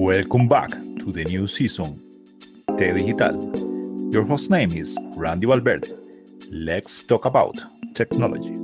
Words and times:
Welcome 0.00 0.46
back 0.46 0.70
to 0.70 1.10
the 1.10 1.24
new 1.24 1.48
season, 1.48 2.00
T 2.78 2.92
Digital. 2.92 3.34
Your 4.12 4.24
host 4.24 4.48
name 4.48 4.70
is 4.70 4.96
Randy 5.16 5.44
Valverde. 5.44 5.88
Let's 6.52 7.02
talk 7.02 7.24
about 7.24 7.56
technology. 7.96 8.54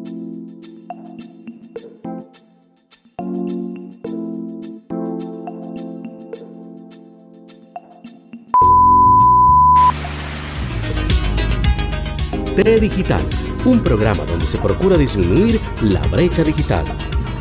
T 12.55 12.63
Digital, 12.79 13.23
un 13.65 13.83
programa 13.83 14.25
donde 14.25 14.47
se 14.47 14.59
procura 14.59 14.97
disminuir 14.97 15.61
la 15.83 16.01
brecha 16.07 16.45
digital. 16.45 16.85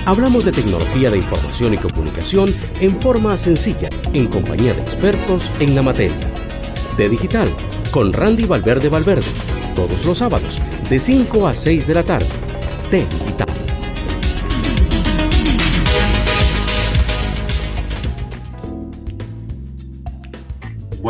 Hablamos 0.06 0.44
de 0.44 0.52
tecnología 0.52 1.10
de 1.10 1.18
información 1.18 1.74
y 1.74 1.78
comunicación 1.78 2.54
en 2.82 2.94
forma 3.00 3.38
sencilla, 3.38 3.90
en 4.12 4.28
compañía 4.28 4.74
de 4.74 4.82
expertos 4.82 5.50
en 5.62 5.76
la 5.76 5.82
materia. 5.82 6.18
T 6.98 7.08
Digital, 7.08 7.48
con 7.92 8.12
Randy 8.12 8.46
Valverde 8.46 8.90
Valverde, 8.90 9.32
todos 9.76 10.04
los 10.04 10.18
sábados, 10.18 10.60
de 10.90 11.00
5 11.00 11.48
a 11.48 11.56
6 11.56 11.88
de 11.88 11.94
la 11.94 12.04
tarde. 12.04 12.28
T 12.92 13.06
Digital. 13.06 13.53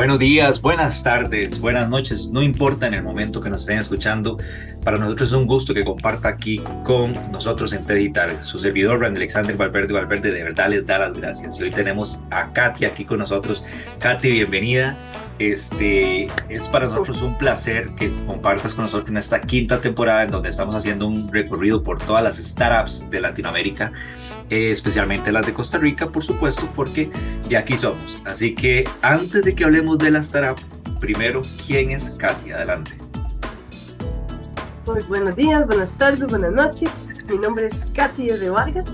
Buenos 0.04 0.20
días, 0.20 0.62
buenas 0.62 1.02
tardes, 1.02 1.62
buenas 1.62 1.88
noches, 1.88 2.30
no 2.30 2.44
importa 2.44 2.88
en 2.88 2.94
el 2.94 3.04
momento 3.04 3.40
que 3.40 3.50
nos 3.50 3.62
estén 3.62 3.80
escuchando. 3.80 4.38
Para 4.84 4.98
nosotros 4.98 5.30
es 5.30 5.34
un 5.34 5.48
gusto 5.48 5.74
que 5.74 5.86
comparta 5.86 6.28
aquí 6.28 6.62
con 6.84 7.14
nosotros 7.32 7.72
en 7.72 7.88
Digital. 7.88 8.44
Su 8.44 8.60
servidor, 8.60 9.00
Randy 9.00 9.20
Alexander 9.20 9.56
Valverde 9.56 9.94
Valverde, 9.94 10.32
de 10.32 10.44
verdad 10.44 10.68
les 10.72 10.86
da 10.86 10.98
las 10.98 11.18
gracias. 11.18 11.58
Y 11.58 11.64
hoy 11.64 11.72
tenemos 11.72 12.20
a 12.32 12.52
Katy 12.52 12.84
aquí 12.84 13.06
con 13.06 13.20
nosotros. 13.20 13.64
Katy, 14.00 14.30
bienvenida. 14.30 14.98
Este, 15.40 16.28
es 16.50 16.64
para 16.70 16.88
nosotros 16.88 17.22
un 17.22 17.38
placer 17.38 17.90
que 17.98 18.12
compartas 18.28 18.74
con 18.74 18.84
nosotros 18.84 19.10
en 19.10 19.16
esta 19.16 19.40
quinta 19.40 19.80
temporada 19.80 20.24
en 20.24 20.32
donde 20.32 20.50
estamos 20.50 20.76
haciendo 20.76 21.08
un 21.08 21.32
recorrido 21.32 21.82
por 21.82 21.98
todas 22.00 22.22
las 22.22 22.36
startups 22.36 23.10
de 23.10 23.22
Latinoamérica 23.22 23.94
eh, 24.50 24.72
especialmente 24.72 25.32
las 25.32 25.46
de 25.46 25.54
Costa 25.54 25.78
Rica, 25.78 26.08
por 26.08 26.24
supuesto, 26.24 26.68
porque 26.76 27.12
de 27.48 27.58
aquí 27.58 27.78
somos. 27.78 28.22
Así 28.26 28.56
que 28.56 28.84
antes 29.02 29.44
de 29.44 29.56
que 29.56 29.64
hablemos 29.64 29.98
de 29.98 30.12
la 30.12 30.20
startup, 30.20 30.60
primero, 31.00 31.42
¿quién 31.66 31.92
es 31.92 32.10
Katy? 32.12 32.52
Adelante. 32.52 32.92
Buenos 35.08 35.36
días, 35.36 35.66
buenas 35.66 35.98
tardes, 35.98 36.28
buenas 36.28 36.52
noches. 36.52 36.90
Mi 37.30 37.38
nombre 37.38 37.68
es 37.68 37.86
Katy 37.94 38.28
de 38.28 38.50
Vargas. 38.50 38.92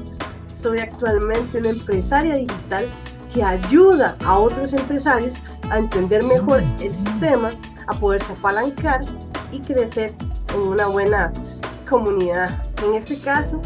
Soy 0.53 0.79
actualmente 0.79 1.57
una 1.57 1.69
empresaria 1.69 2.35
digital 2.35 2.85
que 3.33 3.43
ayuda 3.43 4.15
a 4.23 4.37
otros 4.37 4.73
empresarios 4.73 5.33
a 5.69 5.79
entender 5.79 6.23
mejor 6.23 6.63
el 6.79 6.93
sistema, 6.93 7.49
a 7.87 7.93
poderse 7.93 8.31
apalancar 8.33 9.03
y 9.51 9.59
crecer 9.61 10.13
en 10.53 10.61
una 10.61 10.87
buena 10.87 11.31
comunidad. 11.89 12.61
En 12.85 12.95
este 12.95 13.17
caso, 13.17 13.61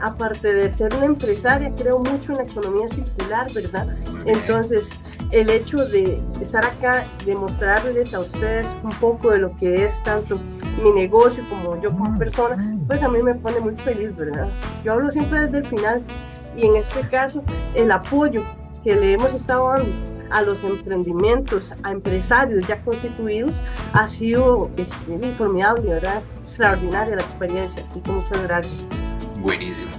aparte 0.00 0.52
de 0.52 0.72
ser 0.74 0.94
una 0.94 1.06
empresaria, 1.06 1.72
creo 1.74 1.98
mucho 1.98 2.32
en 2.32 2.38
la 2.38 2.44
economía 2.44 2.88
circular, 2.88 3.52
¿verdad? 3.52 3.96
Entonces, 4.26 4.88
el 5.30 5.50
hecho 5.50 5.78
de 5.78 6.20
estar 6.40 6.64
acá, 6.64 7.04
de 7.24 7.34
mostrarles 7.34 8.14
a 8.14 8.20
ustedes 8.20 8.68
un 8.82 8.92
poco 8.92 9.30
de 9.30 9.38
lo 9.38 9.56
que 9.56 9.84
es 9.84 10.02
tanto 10.02 10.38
mi 10.82 10.92
negocio 10.92 11.44
como 11.48 11.80
yo 11.80 11.90
como 11.90 12.16
persona, 12.18 12.76
pues 12.86 13.02
a 13.02 13.08
mí 13.08 13.22
me 13.22 13.34
pone 13.34 13.60
muy 13.60 13.74
feliz, 13.76 14.14
¿verdad? 14.14 14.48
Yo 14.84 14.92
hablo 14.92 15.10
siempre 15.10 15.40
desde 15.40 15.58
el 15.58 15.66
final 15.66 16.02
y 16.56 16.66
en 16.66 16.76
este 16.76 17.00
caso 17.08 17.42
el 17.74 17.90
apoyo 17.90 18.42
que 18.82 18.94
le 18.94 19.12
hemos 19.12 19.34
estado 19.34 19.68
dando 19.68 20.14
a 20.30 20.42
los 20.42 20.62
emprendimientos, 20.64 21.72
a 21.82 21.92
empresarios 21.92 22.66
ya 22.66 22.82
constituidos, 22.82 23.54
ha 23.92 24.08
sido 24.08 24.70
es, 24.76 24.88
formidable, 25.36 25.94
¿verdad? 25.94 26.22
Extraordinaria 26.42 27.16
la 27.16 27.22
experiencia, 27.22 27.84
así 27.88 28.00
que 28.00 28.12
muchas 28.12 28.42
gracias. 28.42 29.03
Buenísimo. 29.44 29.90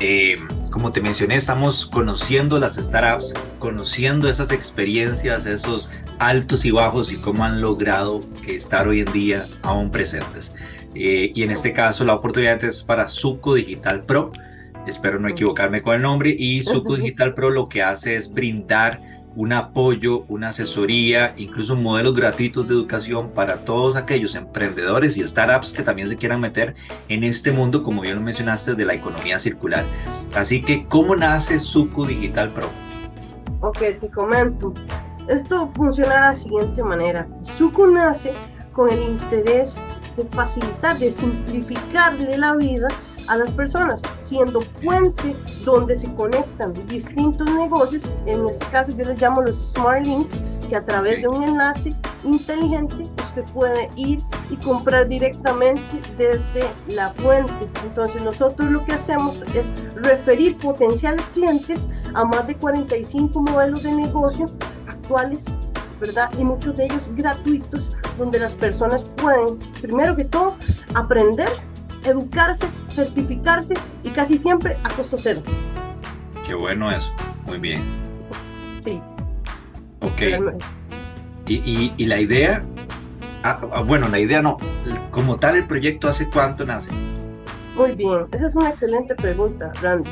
Eh, 0.00 0.36
como 0.72 0.90
te 0.90 1.00
mencioné, 1.00 1.36
estamos 1.36 1.86
conociendo 1.86 2.58
las 2.58 2.74
startups, 2.74 3.32
conociendo 3.60 4.28
esas 4.28 4.50
experiencias, 4.50 5.46
esos 5.46 5.90
altos 6.18 6.64
y 6.64 6.72
bajos 6.72 7.12
y 7.12 7.16
cómo 7.18 7.44
han 7.44 7.60
logrado 7.60 8.18
estar 8.48 8.88
hoy 8.88 8.98
en 9.02 9.12
día 9.12 9.46
aún 9.62 9.92
presentes. 9.92 10.56
Eh, 10.96 11.30
y 11.32 11.44
en 11.44 11.52
este 11.52 11.72
caso 11.72 12.04
la 12.04 12.14
oportunidad 12.14 12.64
es 12.64 12.82
para 12.82 13.06
Suco 13.06 13.54
Digital 13.54 14.02
Pro. 14.02 14.32
Espero 14.88 15.20
no 15.20 15.28
equivocarme 15.28 15.80
con 15.80 15.94
el 15.94 16.02
nombre. 16.02 16.34
Y 16.36 16.62
Suco 16.62 16.96
Digital 16.96 17.32
Pro 17.32 17.50
lo 17.50 17.68
que 17.68 17.84
hace 17.84 18.16
es 18.16 18.28
brindar 18.28 19.00
un 19.36 19.52
apoyo, 19.52 20.24
una 20.28 20.48
asesoría, 20.48 21.34
incluso 21.36 21.76
modelos 21.76 22.14
gratuitos 22.14 22.68
de 22.68 22.74
educación 22.74 23.30
para 23.30 23.64
todos 23.64 23.96
aquellos 23.96 24.34
emprendedores 24.34 25.16
y 25.16 25.26
startups 25.26 25.72
que 25.72 25.82
también 25.82 26.08
se 26.08 26.16
quieran 26.16 26.40
meter 26.40 26.74
en 27.08 27.24
este 27.24 27.52
mundo, 27.52 27.82
como 27.82 28.02
bien 28.02 28.16
lo 28.16 28.20
mencionaste, 28.20 28.74
de 28.74 28.84
la 28.84 28.94
economía 28.94 29.38
circular. 29.38 29.84
Así 30.34 30.60
que, 30.62 30.86
¿cómo 30.86 31.16
nace 31.16 31.58
Suco 31.58 32.04
Digital 32.06 32.50
Pro? 32.50 32.68
Ok, 33.60 33.78
te 34.00 34.08
comento. 34.10 34.72
Esto 35.28 35.68
funciona 35.74 36.14
de 36.14 36.20
la 36.20 36.36
siguiente 36.36 36.82
manera. 36.82 37.26
Suco 37.56 37.86
nace 37.86 38.32
con 38.72 38.90
el 38.90 39.02
interés 39.02 39.74
de 40.16 40.24
facilitar, 40.24 40.98
de 40.98 41.12
simplificarle 41.12 42.36
la 42.38 42.54
vida 42.54 42.88
a 43.26 43.36
las 43.36 43.50
personas, 43.52 44.02
siendo 44.34 44.58
puente 44.82 45.36
donde 45.64 45.96
se 45.96 46.12
conectan 46.12 46.74
distintos 46.88 47.48
negocios, 47.52 48.02
en 48.26 48.48
este 48.48 48.66
caso 48.66 48.90
yo 48.96 49.04
les 49.04 49.20
llamo 49.22 49.42
los 49.42 49.54
Smart 49.72 50.04
Links, 50.04 50.34
que 50.68 50.74
a 50.74 50.84
través 50.84 51.22
de 51.22 51.28
un 51.28 51.44
enlace 51.44 51.92
inteligente 52.24 52.96
usted 53.28 53.44
puede 53.52 53.88
ir 53.94 54.18
y 54.50 54.56
comprar 54.56 55.08
directamente 55.08 56.00
desde 56.18 56.64
la 56.88 57.10
fuente. 57.10 57.52
Entonces 57.84 58.22
nosotros 58.22 58.72
lo 58.72 58.84
que 58.84 58.94
hacemos 58.94 59.40
es 59.54 59.94
referir 59.94 60.58
potenciales 60.58 61.24
clientes 61.32 61.86
a 62.14 62.24
más 62.24 62.44
de 62.48 62.56
45 62.56 63.40
modelos 63.40 63.84
de 63.84 63.92
negocio 63.92 64.46
actuales, 64.88 65.44
¿verdad? 66.00 66.28
Y 66.36 66.44
muchos 66.44 66.74
de 66.76 66.86
ellos 66.86 67.02
gratuitos, 67.14 67.96
donde 68.18 68.40
las 68.40 68.54
personas 68.54 69.04
pueden, 69.10 69.60
primero 69.80 70.16
que 70.16 70.24
todo, 70.24 70.56
aprender 70.96 71.48
educarse, 72.04 72.66
certificarse 72.94 73.74
y 74.02 74.10
casi 74.10 74.38
siempre 74.38 74.74
a 74.84 74.88
costo 74.90 75.16
cero. 75.18 75.42
Qué 76.46 76.54
bueno 76.54 76.90
eso, 76.90 77.10
muy 77.46 77.58
bien. 77.58 77.82
Sí. 78.84 79.00
Ok. 80.00 80.22
Y, 81.46 81.92
y, 81.96 82.06
la 82.06 82.20
idea, 82.20 82.64
ah, 83.42 83.60
ah, 83.72 83.80
bueno, 83.82 84.08
la 84.08 84.18
idea 84.18 84.40
no, 84.40 84.56
como 85.10 85.36
tal 85.36 85.56
el 85.56 85.66
proyecto, 85.66 86.08
¿hace 86.08 86.28
cuánto 86.28 86.64
nace? 86.64 86.90
Muy 87.76 87.92
bien, 87.92 88.26
esa 88.32 88.46
es 88.46 88.54
una 88.54 88.70
excelente 88.70 89.14
pregunta, 89.14 89.72
Randy. 89.82 90.10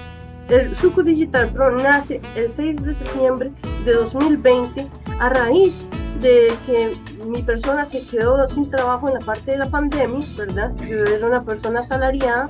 El 0.48 0.76
Suco 0.76 1.03
Digital 1.03 1.48
Pro 1.48 1.71
nace 1.71 2.21
el 2.37 2.50
6 2.50 2.82
de 2.82 2.94
septiembre 2.94 3.53
de 3.87 3.92
2020 3.92 4.87
a 5.21 5.28
raíz 5.31 5.88
de 6.20 6.52
que 6.66 6.94
mi 7.26 7.42
persona 7.42 7.84
se 7.84 8.04
quedó 8.04 8.48
sin 8.48 8.70
trabajo 8.70 9.08
en 9.08 9.14
la 9.14 9.20
parte 9.20 9.52
de 9.52 9.58
la 9.58 9.66
pandemia, 9.66 10.24
¿verdad? 10.36 10.72
Yo 10.76 11.04
era 11.04 11.26
una 11.26 11.44
persona 11.44 11.80
asalariada, 11.80 12.46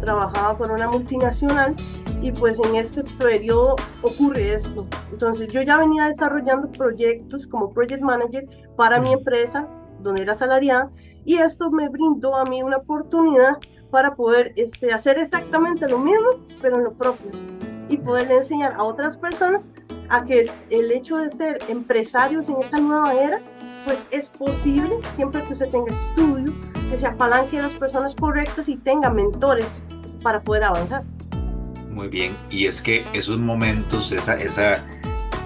trabajaba 0.00 0.56
por 0.58 0.70
una 0.72 0.88
multinacional 0.88 1.74
y 2.20 2.32
pues 2.32 2.58
en 2.64 2.76
este 2.76 3.04
periodo 3.18 3.76
ocurre 4.02 4.54
esto. 4.54 4.86
Entonces 5.10 5.52
yo 5.52 5.62
ya 5.62 5.76
venía 5.76 6.08
desarrollando 6.08 6.70
proyectos 6.70 7.46
como 7.46 7.70
project 7.70 8.02
manager 8.02 8.46
para 8.76 9.00
mi 9.00 9.12
empresa, 9.12 9.68
donde 10.00 10.22
era 10.22 10.32
asalariada, 10.32 10.90
y 11.24 11.36
esto 11.36 11.70
me 11.70 11.88
brindó 11.88 12.36
a 12.36 12.44
mí 12.44 12.62
una 12.62 12.78
oportunidad 12.78 13.58
para 13.90 14.14
poder 14.14 14.52
este, 14.56 14.92
hacer 14.92 15.18
exactamente 15.18 15.88
lo 15.88 15.98
mismo, 15.98 16.46
pero 16.60 16.76
en 16.76 16.84
lo 16.84 16.92
propio, 16.92 17.30
y 17.88 17.98
poder 17.98 18.30
enseñar 18.32 18.72
a 18.76 18.84
otras 18.84 19.16
personas 19.16 19.70
a 20.12 20.26
que 20.26 20.50
el 20.68 20.92
hecho 20.92 21.16
de 21.16 21.32
ser 21.32 21.58
empresarios 21.68 22.46
en 22.50 22.56
esta 22.60 22.78
nueva 22.78 23.14
era, 23.14 23.40
pues 23.86 23.96
es 24.10 24.26
posible 24.26 24.98
siempre 25.16 25.42
que 25.44 25.54
usted 25.54 25.70
tenga 25.70 25.90
estudio, 25.90 26.52
que 26.90 26.98
se 26.98 27.06
apalanque 27.06 27.58
a 27.58 27.62
las 27.62 27.72
personas 27.72 28.14
correctas 28.14 28.68
y 28.68 28.76
tenga 28.76 29.08
mentores 29.08 29.66
para 30.22 30.42
poder 30.42 30.64
avanzar. 30.64 31.02
Muy 31.90 32.08
bien, 32.08 32.36
y 32.50 32.66
es 32.66 32.82
que 32.82 33.06
esos 33.14 33.38
momentos, 33.38 34.12
esa, 34.12 34.38
esa, 34.38 34.84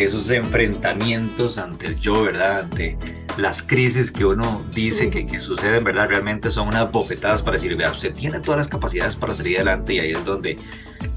esos 0.00 0.28
enfrentamientos 0.30 1.58
ante 1.58 1.86
el 1.86 1.96
yo, 1.96 2.24
¿verdad? 2.24 2.62
Ante 2.64 2.98
las 3.36 3.62
crisis 3.62 4.10
que 4.10 4.24
uno 4.24 4.64
dice 4.74 5.10
que, 5.10 5.28
que, 5.28 5.38
suceden, 5.38 5.84
¿verdad? 5.84 6.08
Realmente 6.08 6.50
son 6.50 6.68
unas 6.68 6.90
bofetadas 6.90 7.40
para 7.40 7.52
decir, 7.52 7.76
vea, 7.76 7.92
usted 7.92 8.12
tiene 8.12 8.40
todas 8.40 8.58
las 8.58 8.68
capacidades 8.68 9.14
para 9.14 9.32
salir 9.32 9.58
adelante 9.58 9.94
y 9.94 10.00
ahí 10.00 10.10
es 10.10 10.24
donde 10.24 10.56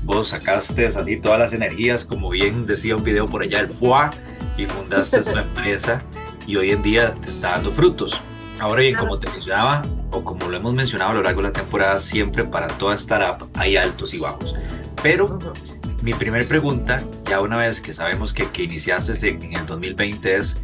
vos 0.04 0.30
sacaste 0.30 0.86
así 0.86 1.18
todas 1.18 1.40
las 1.40 1.54
energías, 1.54 2.06
como 2.06 2.30
bien 2.30 2.66
decía 2.66 2.96
un 2.96 3.04
video 3.04 3.26
por 3.26 3.44
allá, 3.44 3.62
el 3.62 3.70
FUA, 3.70 4.12
y 4.58 4.66
fundaste 4.66 5.32
una 5.32 5.42
empresa 5.54 6.02
y 6.48 6.56
hoy 6.56 6.72
en 6.72 6.82
día 6.82 7.14
te 7.14 7.30
está 7.30 7.52
dando 7.52 7.72
frutos. 7.72 8.20
Ahora 8.60 8.82
bien, 8.82 8.96
como 8.96 9.20
te 9.20 9.30
mencionaba, 9.32 9.84
o 10.12 10.24
como 10.24 10.48
lo 10.48 10.58
hemos 10.58 10.74
mencionado 10.74 11.12
a 11.12 11.14
lo 11.14 11.24
largo 11.24 11.42
de 11.42 11.48
la 11.48 11.54
temporada, 11.54 12.00
siempre 12.00 12.44
para 12.44 12.68
toda 12.68 12.96
startup 12.96 13.50
hay 13.56 13.78
altos 13.78 14.14
y 14.14 14.18
bajos. 14.18 14.56
Pero 15.02 15.40
mi 16.02 16.14
primer 16.14 16.48
pregunta, 16.48 16.98
ya 17.30 17.40
una 17.42 17.60
vez 17.60 17.80
que 17.80 17.94
sabemos 17.94 18.34
que, 18.34 18.50
que 18.50 18.64
iniciaste 18.64 19.30
en 19.30 19.56
el 19.56 19.66
2020 19.66 20.36
es, 20.36 20.62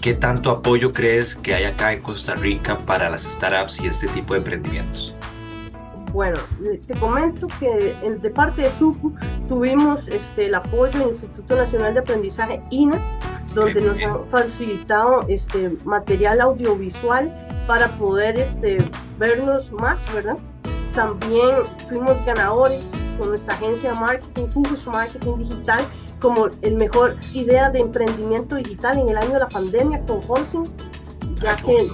¿qué 0.00 0.14
tanto 0.14 0.50
apoyo 0.50 0.92
crees 0.92 1.36
que 1.36 1.54
hay 1.54 1.64
acá 1.64 1.92
en 1.92 2.02
Costa 2.02 2.34
Rica 2.34 2.78
para 2.78 3.08
las 3.08 3.22
startups 3.22 3.80
y 3.80 3.86
este 3.86 4.08
tipo 4.08 4.34
de 4.34 4.38
emprendimientos? 4.38 5.14
Bueno, 6.12 6.38
te 6.86 6.94
comento 6.94 7.46
que 7.60 7.94
de 8.20 8.30
parte 8.30 8.62
de 8.62 8.70
SUCU 8.72 9.14
tuvimos 9.48 10.08
este, 10.08 10.46
el 10.46 10.54
apoyo 10.56 10.98
del 10.98 11.10
Instituto 11.10 11.56
Nacional 11.56 11.94
de 11.94 12.00
Aprendizaje 12.00 12.60
INA, 12.70 13.00
donde 13.54 13.80
nos 13.80 14.00
han 14.02 14.26
facilitado 14.28 15.24
este, 15.28 15.70
material 15.84 16.40
audiovisual 16.40 17.32
para 17.66 17.96
poder 17.96 18.38
este, 18.38 18.78
vernos 19.18 19.70
más, 19.72 20.02
¿verdad? 20.12 20.36
También 20.92 21.50
fuimos 21.88 22.24
ganadores 22.26 22.90
con 23.18 23.28
nuestra 23.28 23.54
agencia 23.54 23.92
de 23.92 24.00
marketing, 24.00 24.46
Focus 24.48 24.86
Marketing 24.88 25.36
Digital, 25.36 25.80
como 26.20 26.48
el 26.62 26.74
mejor 26.74 27.16
idea 27.32 27.70
de 27.70 27.78
emprendimiento 27.78 28.56
digital 28.56 28.98
en 28.98 29.08
el 29.10 29.16
año 29.16 29.34
de 29.34 29.38
la 29.38 29.48
pandemia 29.48 30.04
con 30.06 30.20
Holcim, 30.26 30.64
ya 31.40 31.56
que 31.56 31.88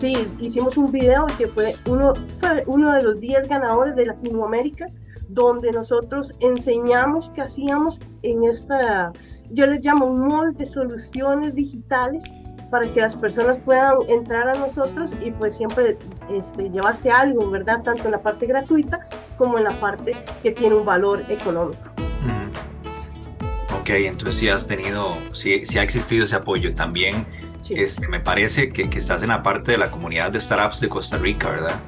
sí, 0.00 0.26
hicimos 0.40 0.76
un 0.76 0.90
video 0.90 1.26
que 1.38 1.46
fue 1.46 1.74
uno, 1.86 2.12
de 2.14 3.02
los 3.02 3.20
10 3.20 3.48
ganadores 3.48 3.94
de 3.94 4.06
Latinoamérica, 4.06 4.86
donde 5.28 5.70
nosotros 5.72 6.32
enseñamos 6.40 7.30
qué 7.34 7.42
hacíamos 7.42 8.00
en 8.22 8.44
esta, 8.44 9.12
yo 9.50 9.66
les 9.66 9.84
llamo 9.84 10.06
un 10.06 10.26
molde 10.26 10.64
de 10.64 10.70
soluciones 10.70 11.54
digitales 11.54 12.24
para 12.70 12.90
que 12.92 13.00
las 13.00 13.16
personas 13.16 13.58
puedan 13.58 13.96
entrar 14.08 14.48
a 14.48 14.54
nosotros 14.54 15.10
y 15.20 15.32
pues 15.32 15.56
siempre 15.56 15.98
este, 16.30 16.70
llevarse 16.70 17.10
algo, 17.10 17.50
¿verdad? 17.50 17.82
Tanto 17.82 18.04
en 18.04 18.12
la 18.12 18.22
parte 18.22 18.46
gratuita 18.46 19.08
como 19.36 19.58
en 19.58 19.64
la 19.64 19.72
parte 19.72 20.16
que 20.42 20.52
tiene 20.52 20.76
un 20.76 20.84
valor 20.84 21.24
económico. 21.28 21.82
Ok, 23.80 23.90
entonces 23.90 24.36
sí 24.36 24.48
has 24.48 24.66
tenido, 24.66 25.16
sí, 25.32 25.64
sí 25.66 25.78
ha 25.78 25.82
existido 25.82 26.24
ese 26.24 26.36
apoyo. 26.36 26.74
También 26.74 27.26
este, 27.74 28.08
me 28.08 28.20
parece 28.20 28.68
que, 28.70 28.88
que 28.88 28.98
estás 28.98 29.22
en 29.22 29.28
la 29.28 29.42
parte 29.42 29.72
de 29.72 29.78
la 29.78 29.90
comunidad 29.90 30.30
de 30.32 30.40
startups 30.40 30.80
de 30.80 30.88
Costa 30.88 31.18
Rica, 31.18 31.50
¿verdad? 31.50 31.80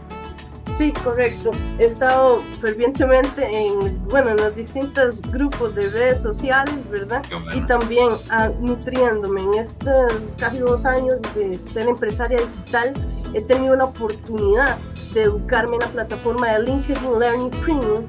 Sí, 0.78 0.92
correcto. 1.04 1.50
He 1.78 1.84
estado 1.84 2.38
fervientemente 2.60 3.44
en, 3.44 4.02
bueno, 4.08 4.30
en 4.30 4.36
los 4.36 4.56
distintos 4.56 5.20
grupos 5.30 5.74
de 5.74 5.82
redes 5.90 6.22
sociales, 6.22 6.74
¿verdad? 6.90 7.22
Y 7.54 7.60
también 7.62 8.08
ah, 8.30 8.50
nutriéndome. 8.60 9.42
En 9.42 9.54
estos 9.54 10.12
casi 10.38 10.58
dos 10.58 10.84
años 10.84 11.16
de 11.34 11.58
ser 11.72 11.88
empresaria 11.88 12.38
digital, 12.38 12.94
he 13.34 13.42
tenido 13.42 13.76
la 13.76 13.84
oportunidad 13.84 14.78
de 15.12 15.22
educarme 15.24 15.74
en 15.74 15.80
la 15.80 15.88
plataforma 15.88 16.52
de 16.52 16.62
LinkedIn 16.62 17.18
Learning 17.18 17.50
Premium 17.50 18.04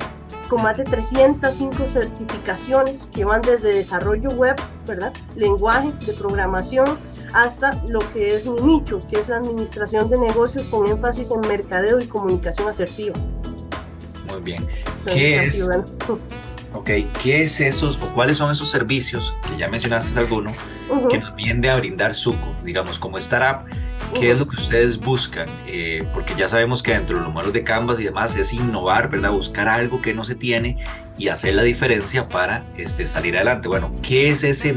con 0.47 0.61
más 0.61 0.77
de 0.77 0.83
305 0.83 1.75
certificaciones 1.91 3.07
que 3.13 3.25
van 3.25 3.41
desde 3.41 3.75
desarrollo 3.75 4.29
web, 4.31 4.55
¿verdad? 4.85 5.13
Lenguaje 5.35 5.91
de 6.05 6.13
programación, 6.13 6.97
hasta 7.33 7.71
lo 7.89 7.99
que 8.13 8.35
es 8.35 8.45
mi 8.45 8.61
nicho, 8.61 8.99
que 9.09 9.19
es 9.19 9.27
la 9.27 9.37
administración 9.37 10.09
de 10.09 10.19
negocios 10.19 10.63
con 10.67 10.87
énfasis 10.87 11.29
en 11.31 11.41
mercadeo 11.41 11.99
y 11.99 12.07
comunicación 12.07 12.69
asertiva. 12.69 13.15
Muy 14.29 14.41
bien. 14.41 14.65
¿Qué 15.05 15.41
es, 15.41 15.69
ok, 16.73 16.89
¿qué 17.21 17.41
es 17.41 17.59
esos 17.59 18.01
o 18.01 18.13
cuáles 18.13 18.37
son 18.37 18.51
esos 18.51 18.69
servicios, 18.69 19.35
que 19.49 19.57
ya 19.57 19.67
mencionaste 19.67 20.17
alguno, 20.19 20.53
que 21.09 21.17
nos 21.17 21.35
viene 21.35 21.69
a 21.69 21.77
brindar 21.77 22.13
Suco, 22.13 22.55
digamos, 22.63 22.99
como 22.99 23.17
startup? 23.17 23.67
¿Qué 24.13 24.31
es 24.31 24.37
lo 24.37 24.47
que 24.47 24.55
ustedes 24.57 24.99
buscan? 24.99 25.47
Eh, 25.65 26.07
porque 26.13 26.35
ya 26.35 26.47
sabemos 26.47 26.83
que 26.83 26.93
dentro 26.93 27.15
de 27.15 27.23
los 27.23 27.29
números 27.29 27.51
de 27.51 27.63
Canvas 27.63 27.99
y 27.99 28.03
demás 28.03 28.35
es 28.35 28.53
innovar, 28.53 29.09
¿verdad? 29.09 29.31
Buscar 29.31 29.67
algo 29.67 30.01
que 30.01 30.13
no 30.13 30.23
se 30.23 30.35
tiene 30.35 30.77
y 31.17 31.29
hacer 31.29 31.55
la 31.55 31.63
diferencia 31.63 32.27
para 32.27 32.63
este, 32.77 33.07
salir 33.07 33.35
adelante. 33.35 33.67
Bueno, 33.67 33.91
¿qué 34.03 34.29
es 34.29 34.43
ese, 34.43 34.75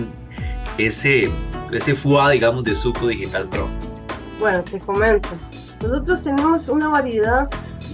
ese 0.78 1.30
ese 1.72 1.94
FUA, 1.94 2.30
digamos, 2.30 2.64
de 2.64 2.74
Suco 2.74 3.08
Digital 3.08 3.48
Pro? 3.48 3.68
Bueno, 4.38 4.62
te 4.62 4.78
comento. 4.78 5.28
Nosotros 5.82 6.22
tenemos 6.22 6.68
una 6.68 6.88
variedad 6.88 7.48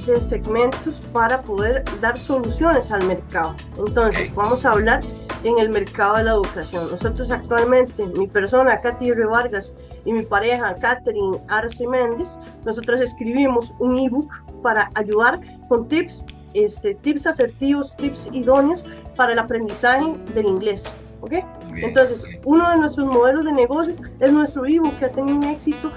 de 0.06 0.20
segmentos 0.20 0.96
para 1.12 1.40
poder 1.42 1.84
dar 2.00 2.18
soluciones 2.18 2.90
al 2.90 3.06
mercado. 3.06 3.54
Entonces, 3.78 4.34
vamos 4.34 4.64
a 4.64 4.70
hablar 4.70 5.00
en 5.44 5.58
el 5.58 5.70
mercado 5.70 6.16
de 6.16 6.24
la 6.24 6.32
educación. 6.32 6.88
Nosotros 6.90 7.30
actualmente, 7.30 8.06
mi 8.06 8.26
persona, 8.26 8.80
Katy 8.80 9.10
R. 9.10 9.26
Vargas, 9.26 9.72
y 10.04 10.12
mi 10.12 10.22
pareja, 10.22 10.74
Catherine 10.74 11.38
Arce 11.48 11.86
Méndez, 11.86 12.28
nosotros 12.64 13.00
escribimos 13.00 13.72
un 13.78 13.98
ebook 13.98 14.32
para 14.62 14.90
ayudar 14.94 15.40
con 15.68 15.88
tips, 15.88 16.24
este, 16.54 16.94
tips 16.96 17.26
asertivos, 17.26 17.96
tips 17.96 18.28
idóneos 18.32 18.84
para 19.16 19.32
el 19.32 19.38
aprendizaje 19.38 20.12
del 20.34 20.46
inglés. 20.46 20.84
¿ok? 21.22 21.34
Entonces, 21.76 22.22
uno 22.44 22.70
de 22.70 22.76
nuestros 22.78 23.06
modelos 23.06 23.44
de 23.44 23.52
negocio 23.52 23.94
es 24.20 24.32
nuestro 24.32 24.66
ebook 24.66 24.98
que 24.98 25.06
ha 25.06 25.12
tenido 25.12 25.36
un 25.36 25.44
éxito 25.44 25.90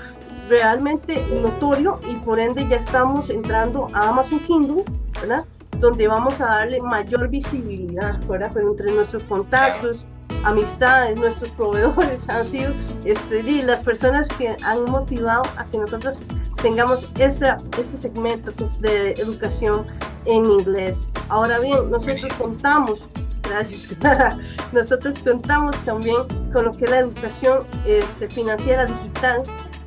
realmente 0.50 1.22
notorio 1.42 2.00
y 2.10 2.16
por 2.18 2.40
ende 2.40 2.68
ya 2.68 2.78
estamos 2.78 3.30
entrando 3.30 3.88
a 3.94 4.10
Amazon 4.10 4.40
Kindle, 4.40 4.84
¿verdad? 5.20 5.46
Donde 5.80 6.08
vamos 6.08 6.40
a 6.40 6.46
darle 6.46 6.80
mayor 6.82 7.28
visibilidad, 7.30 8.20
¿verdad? 8.28 8.52
Pero 8.54 8.72
entre 8.72 8.92
nuestros 8.92 9.24
contactos, 9.24 10.06
amistades, 10.44 11.20
nuestros 11.20 11.50
proveedores 11.52 12.22
han 12.30 12.46
sido 12.46 12.72
este, 13.04 13.64
las 13.64 13.82
personas 13.82 14.28
que 14.38 14.56
han 14.64 14.86
motivado 14.86 15.44
a 15.58 15.66
que 15.66 15.78
nosotros 15.78 16.20
tengamos 16.62 17.10
este, 17.20 17.48
este 17.80 17.98
segmento 17.98 18.54
que 18.54 18.66
es 18.66 18.82
de 18.82 19.12
educación 19.14 19.86
en 20.26 20.46
inglés. 20.46 21.10
Ahora 21.30 21.60
bien, 21.60 21.90
nosotros 21.90 22.32
contamos 22.38 23.08
Gracias. 23.50 23.96
Nosotros 24.72 25.16
contamos 25.24 25.76
también 25.86 26.18
con 26.52 26.66
lo 26.66 26.72
que 26.72 26.86
es 26.86 26.92
la 26.92 27.00
educación 27.00 27.66
este, 27.86 28.30
financiera 28.30 28.86
digital. 28.86 29.44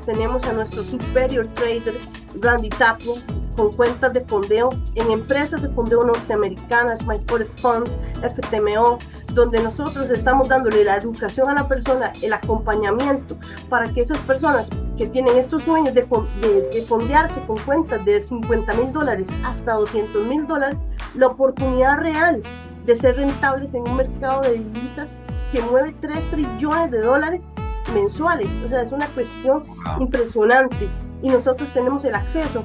Tenemos 0.06 0.44
a 0.44 0.52
nuestro 0.52 0.82
superior 0.84 1.46
trader, 1.48 1.94
Randy 2.40 2.70
Tapio, 2.70 3.14
con 3.56 3.72
cuentas 3.72 4.14
de 4.14 4.24
fondeo 4.24 4.70
en 4.94 5.10
empresas 5.10 5.60
de 5.60 5.68
fondeo 5.68 6.04
norteamericanas, 6.04 7.04
My 7.06 7.16
Funds, 7.56 7.90
FTMO, 8.22 8.98
donde 9.34 9.60
nosotros 9.62 10.08
estamos 10.10 10.48
dándole 10.48 10.84
la 10.84 10.96
educación 10.96 11.50
a 11.50 11.54
la 11.54 11.68
persona, 11.68 12.12
el 12.22 12.32
acompañamiento, 12.32 13.36
para 13.68 13.92
que 13.92 14.00
esas 14.00 14.18
personas 14.18 14.68
que 14.96 15.06
tienen 15.06 15.36
estos 15.36 15.62
sueños 15.62 15.92
de, 15.92 16.02
de 16.02 16.82
fondearse 16.86 17.40
con 17.46 17.58
cuentas 17.58 18.04
de 18.04 18.20
50 18.20 18.72
mil 18.74 18.92
dólares 18.92 19.28
hasta 19.44 19.74
200 19.74 20.24
mil 20.26 20.46
dólares, 20.46 20.78
la 21.14 21.26
oportunidad 21.26 21.98
real 21.98 22.42
de 22.88 22.98
ser 22.98 23.16
rentables 23.16 23.74
en 23.74 23.82
un 23.82 23.96
mercado 23.96 24.40
de 24.40 24.54
divisas 24.54 25.14
que 25.52 25.60
mueve 25.60 25.94
3 26.00 26.30
trillones 26.30 26.90
de 26.90 27.02
dólares 27.02 27.52
mensuales. 27.92 28.48
O 28.64 28.68
sea, 28.70 28.80
es 28.80 28.92
una 28.92 29.06
cuestión 29.08 29.64
impresionante. 30.00 30.88
Y 31.22 31.28
nosotros 31.28 31.68
tenemos 31.74 32.02
el 32.06 32.14
acceso 32.14 32.64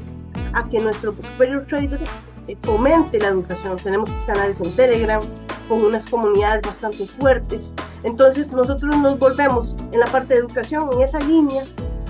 a 0.54 0.64
que 0.70 0.80
nuestro 0.80 1.14
superior 1.14 1.66
trader 1.68 2.00
eh, 2.48 2.58
fomente 2.64 3.20
la 3.20 3.30
educación. 3.30 3.76
Tenemos 3.76 4.10
canales 4.26 4.62
en 4.62 4.74
Telegram 4.78 5.22
con 5.68 5.84
unas 5.84 6.08
comunidades 6.08 6.62
bastante 6.62 7.06
fuertes. 7.06 7.74
Entonces 8.04 8.50
nosotros 8.50 8.96
nos 8.96 9.20
volvemos 9.20 9.76
en 9.92 10.00
la 10.00 10.06
parte 10.06 10.36
de 10.36 10.40
educación, 10.40 10.90
en 10.94 11.02
esa 11.02 11.20
línea 11.20 11.64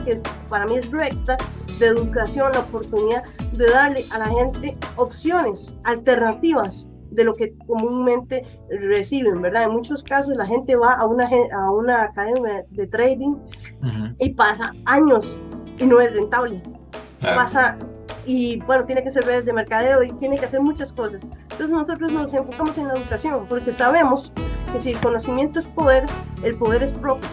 que 0.06 0.22
para 0.50 0.66
mí 0.66 0.78
es 0.78 0.92
recta, 0.92 1.36
de 1.80 1.88
educación, 1.88 2.52
la 2.52 2.60
oportunidad 2.60 3.24
de 3.54 3.72
darle 3.72 4.06
a 4.12 4.20
la 4.20 4.28
gente 4.28 4.78
opciones, 4.98 5.74
alternativas 5.84 6.86
de 7.13 7.24
lo 7.24 7.36
que 7.36 7.55
comúnmente 7.67 8.43
reciben, 8.70 9.41
¿verdad? 9.41 9.63
En 9.63 9.72
muchos 9.72 10.03
casos 10.03 10.36
la 10.36 10.46
gente 10.46 10.75
va 10.75 10.93
a 10.93 11.05
una, 11.05 11.29
a 11.53 11.72
una 11.72 12.03
academia 12.03 12.65
de 12.70 12.88
trading 12.88 13.36
y 14.20 14.29
pasa 14.34 14.74
años 14.86 15.39
y 15.79 15.86
no 15.86 16.00
es 16.01 16.13
rentable. 16.13 16.62
Pasa 17.22 17.77
y 18.25 18.60
bueno, 18.62 18.86
tiene 18.86 19.03
que 19.03 19.12
ser 19.12 19.25
redes 19.25 19.46
de 19.46 19.53
mercadeo 19.53 20.03
y 20.03 20.12
tiene 20.13 20.38
que 20.38 20.46
hacer 20.46 20.62
muchas 20.62 20.91
cosas. 20.93 21.22
Entonces 21.24 21.70
nosotros 21.70 22.12
nos 22.12 22.34
enfocamos 22.34 22.77
en 22.77 22.88
la 22.88 22.93
educación 22.93 23.46
porque 23.48 23.72
sabemos 23.72 24.32
que 24.72 24.79
si 24.79 24.91
el 24.91 25.00
conocimiento 25.00 25.60
es 25.60 25.67
poder, 25.67 26.05
el 26.43 26.55
poder 26.55 26.84
es 26.84 26.93
propio. 26.93 27.29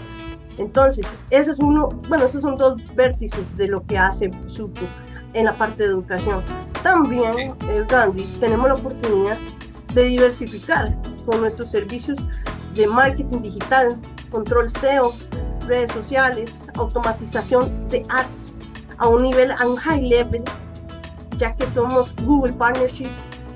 Entonces, 0.58 1.06
ese 1.30 1.52
es 1.52 1.58
uno, 1.58 1.88
bueno, 2.08 2.26
esos 2.26 2.42
son 2.42 2.56
dos 2.56 2.82
vértices 2.94 3.56
de 3.56 3.68
lo 3.68 3.86
que 3.86 3.96
hace 3.96 4.30
Supo 4.46 4.82
en 5.32 5.46
la 5.46 5.54
parte 5.54 5.84
de 5.84 5.88
educación. 5.88 6.42
También, 6.82 7.54
el 7.70 7.86
Gandhi, 7.86 8.24
tenemos 8.40 8.68
la 8.68 8.74
oportunidad 8.74 9.38
de 9.94 10.04
diversificar 10.04 10.96
con 11.26 11.40
nuestros 11.40 11.70
servicios 11.70 12.18
de 12.74 12.86
marketing 12.86 13.42
digital, 13.42 13.98
control 14.30 14.70
SEO, 14.70 15.12
redes 15.66 15.92
sociales, 15.92 16.52
automatización 16.74 17.88
de 17.88 18.02
ads 18.08 18.54
a 18.98 19.08
un 19.08 19.22
nivel, 19.22 19.50
a 19.50 19.66
un 19.66 19.76
high 19.76 20.02
level, 20.02 20.42
ya 21.38 21.54
que 21.54 21.66
somos 21.72 22.14
Google 22.24 22.52
Partnership, 22.52 23.08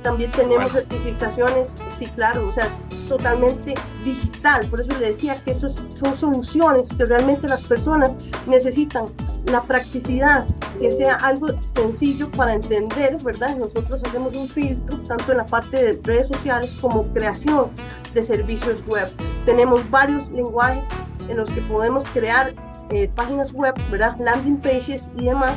también 0.03 0.31
tenemos 0.33 0.71
certificaciones, 0.73 1.71
sí, 1.99 2.07
claro, 2.07 2.47
o 2.47 2.53
sea, 2.53 2.69
totalmente 3.09 3.75
digital. 4.05 4.67
Por 4.69 4.81
eso 4.81 4.91
le 4.99 5.11
decía 5.11 5.37
que 5.43 5.53
esos 5.53 5.75
son 6.03 6.17
soluciones 6.17 6.89
que 6.89 7.05
realmente 7.05 7.49
las 7.49 7.63
personas 7.63 8.13
necesitan 8.47 9.09
la 9.47 9.63
practicidad, 9.63 10.47
que 10.81 10.91
sea 10.91 11.15
algo 11.17 11.49
sencillo 11.75 12.31
para 12.31 12.55
entender, 12.55 13.17
¿verdad? 13.23 13.57
Nosotros 13.57 14.01
hacemos 14.05 14.37
un 14.37 14.49
filtro 14.49 14.99
tanto 15.01 15.33
en 15.33 15.39
la 15.39 15.47
parte 15.47 15.83
de 15.83 16.01
redes 16.03 16.29
sociales 16.29 16.77
como 16.81 17.05
creación 17.13 17.71
de 18.13 18.23
servicios 18.23 18.83
web. 18.87 19.09
Tenemos 19.45 19.89
varios 19.91 20.29
lenguajes 20.31 20.87
en 21.29 21.37
los 21.37 21.51
que 21.51 21.61
podemos 21.63 22.05
crear 22.13 22.55
eh, 22.91 23.11
páginas 23.15 23.53
web, 23.53 23.75
¿verdad? 23.91 24.17
Landing 24.19 24.59
pages 24.59 25.09
y 25.17 25.27
demás 25.27 25.55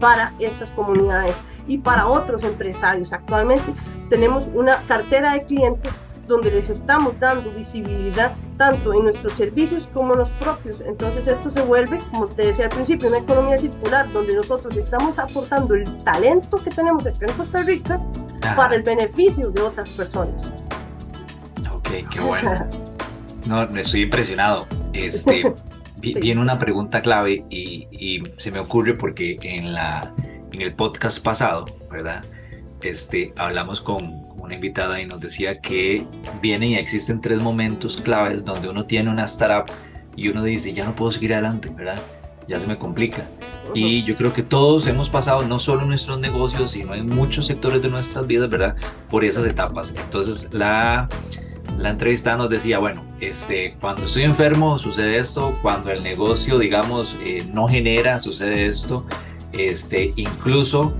para 0.00 0.34
estas 0.38 0.70
comunidades 0.70 1.34
y 1.66 1.78
para 1.78 2.06
otros 2.06 2.44
empresarios. 2.44 3.12
Actualmente 3.12 3.72
tenemos 4.08 4.48
una 4.54 4.82
cartera 4.86 5.32
de 5.32 5.44
clientes 5.44 5.92
donde 6.26 6.50
les 6.50 6.70
estamos 6.70 7.18
dando 7.18 7.50
visibilidad 7.52 8.34
tanto 8.56 8.94
en 8.94 9.04
nuestros 9.04 9.32
servicios 9.34 9.88
como 9.92 10.12
en 10.12 10.20
los 10.20 10.30
propios. 10.32 10.80
Entonces 10.80 11.26
esto 11.26 11.50
se 11.50 11.62
vuelve, 11.62 11.98
como 12.10 12.26
te 12.26 12.46
decía 12.46 12.66
al 12.66 12.70
principio, 12.70 13.08
una 13.08 13.18
economía 13.18 13.58
circular 13.58 14.10
donde 14.12 14.34
nosotros 14.34 14.76
estamos 14.76 15.18
aportando 15.18 15.74
el 15.74 15.84
talento 16.04 16.56
que 16.62 16.70
tenemos 16.70 17.06
acá 17.06 17.26
en 17.26 17.32
Costa 17.32 17.62
Rica 17.62 18.00
para 18.56 18.76
el 18.76 18.82
beneficio 18.82 19.50
de 19.50 19.62
otras 19.62 19.88
personas. 19.90 20.50
Ok, 21.72 21.88
qué 22.10 22.20
bueno. 22.20 22.66
No, 23.46 23.62
estoy 23.78 24.02
impresionado. 24.02 24.66
Este, 24.92 25.52
viene 25.96 26.40
una 26.40 26.58
pregunta 26.58 27.02
clave 27.02 27.44
y, 27.48 27.86
y, 27.90 28.22
se 28.38 28.50
me 28.50 28.58
ocurre 28.58 28.94
porque 28.94 29.38
en, 29.42 29.72
la, 29.72 30.12
en 30.52 30.62
el 30.62 30.74
podcast 30.74 31.22
pasado, 31.22 31.66
¿verdad? 31.90 32.24
Este, 32.82 33.32
hablamos 33.36 33.80
con, 33.80 34.25
una 34.46 34.54
invitada 34.54 35.00
y 35.00 35.06
nos 35.06 35.20
decía 35.20 35.60
que 35.60 36.06
viene 36.40 36.68
y 36.68 36.74
existen 36.76 37.20
tres 37.20 37.42
momentos 37.42 38.00
claves 38.00 38.44
donde 38.44 38.68
uno 38.68 38.86
tiene 38.86 39.10
una 39.10 39.26
startup 39.26 39.72
y 40.16 40.28
uno 40.28 40.42
dice, 40.42 40.72
ya 40.72 40.84
no 40.84 40.96
puedo 40.96 41.12
seguir 41.12 41.34
adelante, 41.34 41.68
¿verdad? 41.68 42.00
Ya 42.48 42.58
se 42.58 42.66
me 42.66 42.78
complica. 42.78 43.28
Y 43.74 44.04
yo 44.04 44.16
creo 44.16 44.32
que 44.32 44.42
todos 44.42 44.86
hemos 44.86 45.10
pasado, 45.10 45.42
no 45.42 45.58
solo 45.58 45.82
en 45.82 45.88
nuestros 45.88 46.18
negocios, 46.18 46.70
sino 46.70 46.94
en 46.94 47.06
muchos 47.06 47.46
sectores 47.46 47.82
de 47.82 47.88
nuestras 47.88 48.26
vidas, 48.26 48.48
¿verdad? 48.48 48.76
Por 49.10 49.24
esas 49.24 49.44
etapas. 49.44 49.92
Entonces, 49.96 50.48
la, 50.52 51.08
la 51.76 51.90
entrevista 51.90 52.36
nos 52.36 52.48
decía, 52.48 52.78
bueno, 52.78 53.04
este, 53.20 53.76
cuando 53.80 54.04
estoy 54.04 54.22
enfermo 54.22 54.78
sucede 54.78 55.18
esto, 55.18 55.52
cuando 55.60 55.90
el 55.90 56.02
negocio, 56.02 56.58
digamos, 56.58 57.18
eh, 57.22 57.44
no 57.52 57.68
genera, 57.68 58.20
sucede 58.20 58.66
esto, 58.66 59.04
este, 59.52 60.10
incluso 60.16 60.94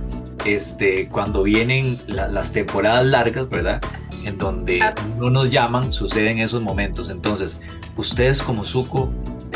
este, 0.46 1.08
cuando 1.08 1.42
vienen 1.42 1.98
las 2.06 2.52
temporadas 2.52 3.04
largas, 3.04 3.48
¿verdad? 3.48 3.82
En 4.24 4.38
donde 4.38 4.80
no 5.18 5.28
nos 5.28 5.50
llaman, 5.50 5.92
suceden 5.92 6.38
esos 6.38 6.62
momentos. 6.62 7.10
Entonces, 7.10 7.60
ustedes 7.96 8.40
como 8.40 8.64
Suco, 8.64 9.10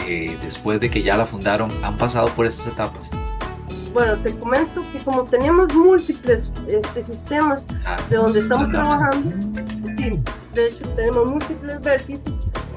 eh, 0.06 0.36
después 0.42 0.80
de 0.80 0.90
que 0.90 1.02
ya 1.02 1.16
la 1.16 1.26
fundaron, 1.26 1.70
han 1.84 1.96
pasado 1.96 2.26
por 2.34 2.44
estas 2.44 2.66
etapas. 2.66 3.08
Bueno, 3.92 4.16
te 4.16 4.34
comento 4.36 4.82
que 4.92 4.98
como 4.98 5.24
tenemos 5.24 5.72
múltiples 5.74 6.50
este, 6.68 7.04
sistemas 7.04 7.64
ah, 7.84 7.96
de 8.08 8.16
donde 8.16 8.40
estamos 8.40 8.70
trabajando, 8.70 9.30
de 10.54 10.68
hecho 10.68 10.88
tenemos 10.96 11.30
múltiples 11.30 11.80
vértices, 11.80 12.32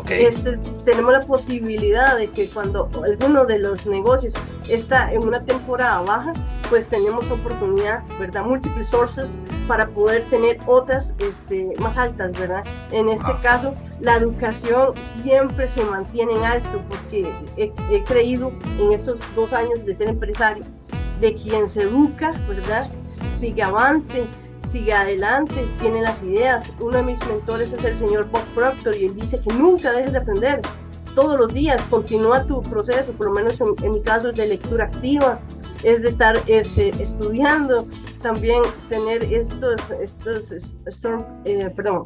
este, 0.09 0.57
tenemos 0.85 1.13
la 1.13 1.21
posibilidad 1.21 2.17
de 2.17 2.29
que 2.29 2.47
cuando 2.49 2.89
alguno 3.03 3.45
de 3.45 3.59
los 3.59 3.85
negocios 3.85 4.33
está 4.69 5.11
en 5.13 5.25
una 5.25 5.43
temporada 5.43 6.01
baja, 6.01 6.33
pues 6.69 6.89
tenemos 6.89 7.29
oportunidad, 7.31 8.03
¿verdad? 8.19 8.43
Múltiples 8.43 8.87
sources 8.87 9.29
para 9.67 9.87
poder 9.87 10.29
tener 10.29 10.59
otras 10.65 11.13
este, 11.19 11.73
más 11.79 11.97
altas, 11.97 12.31
¿verdad? 12.37 12.63
En 12.91 13.09
este 13.09 13.31
ah. 13.31 13.39
caso, 13.41 13.73
la 13.99 14.17
educación 14.17 14.93
siempre 15.23 15.67
se 15.67 15.83
mantiene 15.85 16.33
en 16.33 16.43
alto 16.43 16.81
porque 16.89 17.31
he, 17.57 17.71
he 17.89 18.03
creído 18.03 18.51
en 18.79 18.91
estos 18.91 19.19
dos 19.35 19.53
años 19.53 19.85
de 19.85 19.95
ser 19.95 20.09
empresario, 20.09 20.65
de 21.19 21.35
quien 21.35 21.69
se 21.69 21.83
educa, 21.83 22.31
¿verdad? 22.47 22.89
Sigue 23.37 23.63
avante, 23.63 24.25
sigue 24.73 24.91
adelante, 24.91 25.67
tiene 25.79 26.01
las 26.01 26.21
ideas. 26.23 26.73
Uno 26.79 26.97
de 26.97 27.03
mis 27.03 27.27
mentores 27.27 27.71
es 27.71 27.83
el 27.85 27.95
señor 27.95 28.29
Bob 28.31 28.43
Proctor 28.55 28.95
y 28.95 29.05
él 29.05 29.15
dice 29.15 29.39
que 29.39 29.53
nunca 29.53 29.91
dejes 29.91 30.13
de 30.13 30.17
aprender. 30.17 30.61
Todos 31.15 31.39
los 31.39 31.53
días 31.53 31.79
continúa 31.91 32.43
tu 32.45 32.63
proceso, 32.63 33.11
por 33.11 33.27
lo 33.27 33.33
menos 33.33 33.61
en, 33.61 33.91
mi 33.91 34.01
caso 34.01 34.31
es 34.31 34.35
de 34.35 34.47
lectura 34.47 34.85
activa, 34.85 35.39
es 35.83 36.01
de 36.01 36.09
estar 36.09 36.41
este, 36.47 36.89
estudiando, 37.01 37.87
también 38.23 38.63
tener 38.89 39.23
estos, 39.25 39.79
estos, 40.01 40.51
eh, 41.45 41.69
perdón, 41.75 42.05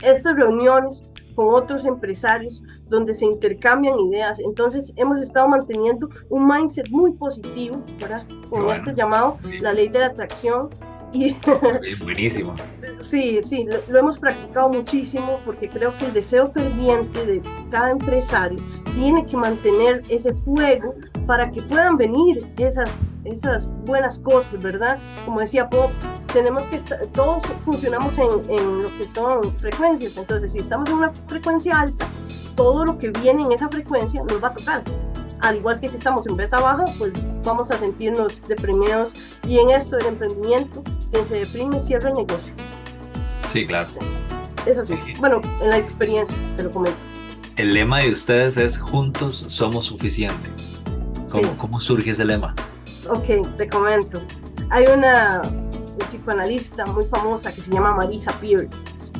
estas 0.00 0.36
reuniones 0.36 1.02
con 1.34 1.52
otros 1.52 1.84
empresarios 1.84 2.62
donde 2.86 3.12
se 3.14 3.24
intercambian 3.24 3.98
ideas. 3.98 4.38
Entonces 4.38 4.92
hemos 4.94 5.20
estado 5.20 5.48
manteniendo 5.48 6.08
un 6.28 6.46
mindset 6.46 6.88
muy 6.90 7.12
positivo, 7.12 7.82
¿verdad? 8.00 8.24
Con 8.50 8.68
este 8.70 8.94
llamado 8.94 9.38
la 9.60 9.72
ley 9.72 9.88
de 9.88 9.98
la 9.98 10.06
atracción, 10.06 10.68
y, 11.12 11.36
Buenísimo. 12.02 12.54
Sí, 13.08 13.40
sí, 13.48 13.66
lo, 13.88 13.98
hemos 13.98 14.18
practicado 14.18 14.68
muchísimo 14.68 15.40
porque 15.44 15.68
creo 15.68 15.96
que 15.96 16.06
el 16.06 16.12
deseo 16.12 16.50
ferviente 16.52 17.24
de 17.24 17.42
cada 17.70 17.90
empresario 17.90 18.58
tiene 18.94 19.24
que 19.26 19.36
mantener 19.36 20.02
ese 20.08 20.34
fuego 20.34 20.94
para 21.26 21.50
que 21.50 21.62
puedan 21.62 21.96
venir 21.96 22.46
esas, 22.58 22.90
esas 23.24 23.68
buenas 23.84 24.18
cosas, 24.18 24.60
¿verdad? 24.62 24.98
Como 25.24 25.40
decía 25.40 25.68
Pop, 25.68 25.90
tenemos 26.32 26.62
que 26.64 26.76
estar, 26.76 26.98
todos 27.08 27.46
funcionamos 27.64 28.16
en, 28.18 28.50
en 28.50 28.82
lo 28.82 28.88
que 28.98 29.06
son 29.14 29.56
frecuencias, 29.58 30.16
entonces 30.16 30.52
si 30.52 30.58
estamos 30.58 30.88
en 30.88 30.96
una 30.96 31.12
frecuencia 31.26 31.80
alta, 31.80 32.06
todo 32.56 32.84
lo 32.84 32.98
que 32.98 33.10
viene 33.10 33.42
en 33.44 33.52
esa 33.52 33.68
frecuencia 33.68 34.22
nos 34.24 34.42
va 34.42 34.48
a 34.48 34.54
tocar 34.54 34.82
al 35.40 35.56
igual 35.56 35.78
que 35.80 35.88
si 35.88 35.96
estamos 35.96 36.26
en 36.26 36.36
beta 36.36 36.60
baja, 36.60 36.84
pues 36.98 37.12
vamos 37.44 37.70
a 37.70 37.78
sentirnos 37.78 38.40
deprimidos. 38.48 39.12
Y 39.46 39.58
en 39.58 39.70
esto 39.70 39.96
del 39.96 40.06
emprendimiento, 40.06 40.82
quien 41.10 41.26
se 41.26 41.34
deprime 41.36 41.80
cierra 41.80 42.10
el 42.10 42.16
negocio. 42.16 42.52
Sí, 43.52 43.66
claro. 43.66 43.88
Es 44.66 44.76
así. 44.78 44.98
Bueno, 45.18 45.40
en 45.60 45.70
la 45.70 45.78
experiencia, 45.78 46.36
te 46.56 46.64
lo 46.64 46.70
comento. 46.70 46.98
El 47.56 47.72
lema 47.72 48.00
de 48.00 48.12
ustedes 48.12 48.56
es 48.56 48.78
Juntos 48.78 49.44
somos 49.48 49.86
suficientes. 49.86 50.52
¿Cómo, 51.30 51.56
¿Cómo 51.56 51.80
surge 51.80 52.10
ese 52.10 52.24
lema? 52.24 52.54
Ok, 53.08 53.56
te 53.56 53.68
comento. 53.68 54.20
Hay 54.70 54.84
una 54.86 55.42
psicoanalista 56.10 56.86
muy 56.86 57.04
famosa 57.06 57.52
que 57.52 57.60
se 57.60 57.72
llama 57.72 57.94
Marisa 57.94 58.32
Peer. 58.40 58.68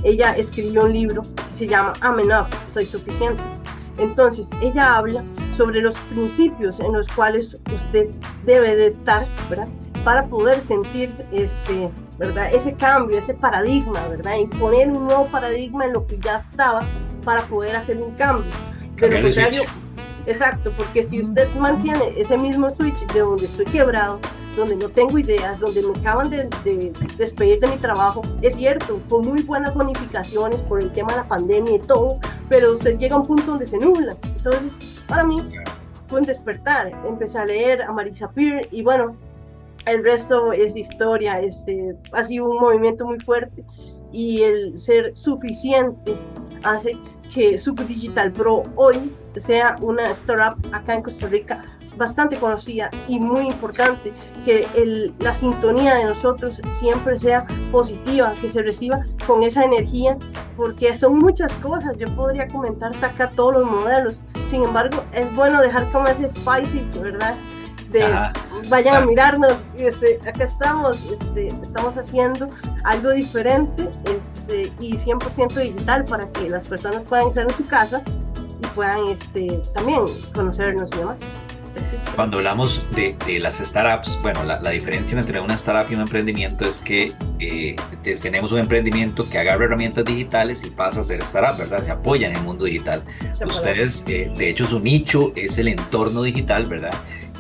Ella 0.05 0.33
escribió 0.37 0.85
un 0.85 0.93
libro 0.93 1.23
que 1.23 1.57
se 1.57 1.67
llama 1.67 1.93
I'm 2.03 2.19
Enough, 2.21 2.49
Soy 2.73 2.87
Suficiente. 2.87 3.43
Entonces, 3.99 4.49
ella 4.63 4.97
habla 4.97 5.25
sobre 5.57 5.81
los 5.81 5.97
principios 6.11 6.79
en 6.79 6.93
los 6.93 7.09
cuales 7.09 7.57
usted 7.75 8.09
debe 8.45 8.77
de 8.77 8.87
estar, 8.87 9.27
¿verdad? 9.51 9.69
Para 10.05 10.27
poder 10.27 10.61
sentir 10.63 11.13
este, 11.33 11.91
¿verdad? 12.19 12.53
Ese 12.53 12.75
cambio, 12.75 13.19
ese 13.19 13.35
paradigma, 13.35 14.07
¿verdad? 14.09 14.37
Imponer 14.37 14.89
un 14.89 15.05
nuevo 15.05 15.27
paradigma 15.27 15.85
en 15.85 15.93
lo 15.93 16.07
que 16.07 16.19
ya 16.19 16.39
estaba 16.39 16.83
para 17.25 17.43
poder 17.43 17.77
hacer 17.77 18.01
un 18.01 18.15
cambio. 18.15 18.51
De 18.97 19.09
lo 19.09 19.23
contrario, 19.23 19.63
exacto, 20.27 20.73
porque 20.77 21.05
si 21.05 21.23
usted 21.23 21.49
mantiene 21.59 22.15
ese 22.17 22.37
mismo 22.37 22.75
switch 22.75 23.07
de 23.13 23.21
donde 23.21 23.45
estoy 23.45 23.67
quebrado, 23.67 24.19
donde 24.57 24.77
no 24.77 24.89
tengo 24.89 25.17
ideas, 25.19 25.61
donde 25.61 25.83
me 25.83 25.99
acaban 25.99 26.31
de, 26.31 26.49
de, 26.65 26.93
despedir 27.17 27.61
de 27.61 27.69
mi 27.69 27.77
trabajo, 27.77 28.23
es 28.43 28.57
cierto, 28.57 29.01
con 29.09 29.27
muy 29.27 29.43
buenas 29.43 29.75
bonificaciones 29.75 30.59
por 30.63 30.83
el 30.83 30.91
tema 30.91 31.13
de 31.13 31.19
la 31.19 31.29
pandemia 31.29 31.77
y 31.77 31.79
todo, 31.81 32.19
pero 32.49 32.73
usted 32.73 32.99
llega 32.99 33.15
a 33.15 33.19
un 33.19 33.27
punto 33.27 33.45
donde 33.45 33.67
se 33.67 33.79
nubla. 33.79 34.17
Entonces, 34.37 34.73
para 35.07 35.23
mí 35.23 35.41
fue 36.09 36.21
un 36.21 36.27
despertar. 36.27 36.93
Empecé 37.07 37.39
a 37.39 37.45
leer 37.45 37.83
a 37.83 37.93
Marisa 37.93 38.31
Peer 38.31 38.69
y 38.73 38.83
bueno, 38.83 39.17
el 39.91 40.05
resto 40.05 40.53
es 40.53 40.77
historia. 40.77 41.41
Este, 41.41 41.97
ha 42.13 42.25
sido 42.25 42.49
un 42.51 42.59
movimiento 42.59 43.05
muy 43.07 43.19
fuerte 43.21 43.65
y 44.13 44.43
el 44.43 44.79
ser 44.79 45.17
suficiente 45.17 46.17
hace 46.63 46.97
que 47.33 47.59
Super 47.59 47.87
Digital 47.87 48.33
Pro 48.33 48.63
hoy 48.75 49.13
sea 49.37 49.77
una 49.81 50.11
startup 50.11 50.59
acá 50.73 50.95
en 50.95 51.03
Costa 51.03 51.27
Rica 51.27 51.79
bastante 51.99 52.37
conocida 52.37 52.91
y 53.09 53.19
muy 53.19 53.49
importante, 53.49 54.13
que 54.45 54.67
el, 54.77 55.13
la 55.19 55.35
sintonía 55.35 55.97
de 55.97 56.05
nosotros 56.05 56.63
siempre 56.79 57.19
sea 57.19 57.45
positiva, 57.73 58.33
que 58.41 58.51
se 58.51 58.63
reciba 58.63 59.05
con 59.27 59.43
esa 59.43 59.65
energía, 59.65 60.17
porque 60.57 60.97
son 60.97 61.19
muchas 61.19 61.53
cosas, 61.55 61.99
yo 61.99 62.07
podría 62.15 62.47
comentar 62.49 62.93
acá 63.05 63.31
todos 63.31 63.55
los 63.55 63.67
modelos, 63.67 64.21
sin 64.49 64.65
embargo 64.65 65.03
es 65.13 65.35
bueno 65.35 65.61
dejar 65.61 65.91
como 65.91 66.07
ese 66.07 66.31
spicy, 66.31 66.87
¿verdad? 67.01 67.35
De, 67.91 68.05
vayan 68.69 69.03
a 69.03 69.07
mirarnos, 69.07 69.55
este, 69.79 70.21
acá 70.29 70.45
estamos, 70.45 70.99
este, 71.11 71.47
estamos 71.47 71.97
haciendo 71.97 72.51
algo 72.85 73.11
diferente 73.11 73.89
este, 74.05 74.71
y 74.81 74.95
100% 74.99 75.55
digital 75.55 76.05
para 76.05 76.29
que 76.33 76.51
las 76.51 76.69
personas 76.69 77.03
puedan 77.03 77.29
estar 77.29 77.45
en 77.45 77.57
su 77.57 77.67
casa 77.67 78.03
y 78.63 78.67
puedan 78.75 79.07
este, 79.09 79.63
también 79.75 80.05
conocernos 80.35 80.91
y 80.93 80.99
demás. 80.99 81.17
Cuando 82.15 82.39
hablamos 82.39 82.85
de, 82.97 83.39
las 83.39 83.59
startups, 83.59 84.21
bueno, 84.23 84.43
la, 84.43 84.71
diferencia 84.71 85.19
entre 85.19 85.39
una 85.39 85.55
startup 85.55 85.91
y 85.91 85.95
un 85.95 86.01
emprendimiento 86.01 86.69
es 86.69 86.81
que 86.81 87.13
eh, 87.39 87.77
tenemos 88.21 88.51
un 88.51 88.59
emprendimiento 88.59 89.29
que 89.31 89.39
agarra 89.39 89.67
herramientas 89.67 90.05
digitales 90.05 90.65
y 90.65 90.71
pasa 90.71 91.01
a 91.01 91.05
ser 91.05 91.21
startup, 91.21 91.57
¿verdad? 91.57 91.81
Se 91.81 91.93
apoya 91.93 92.27
en 92.27 92.35
el 92.35 92.43
mundo 92.43 92.65
digital. 92.65 93.05
Ustedes, 93.47 94.03
eh, 94.09 94.33
de 94.35 94.49
hecho, 94.49 94.65
su 94.65 94.81
nicho 94.81 95.33
es 95.37 95.59
el 95.59 95.69
entorno 95.69 96.23
digital, 96.23 96.65
¿verdad? 96.65 96.91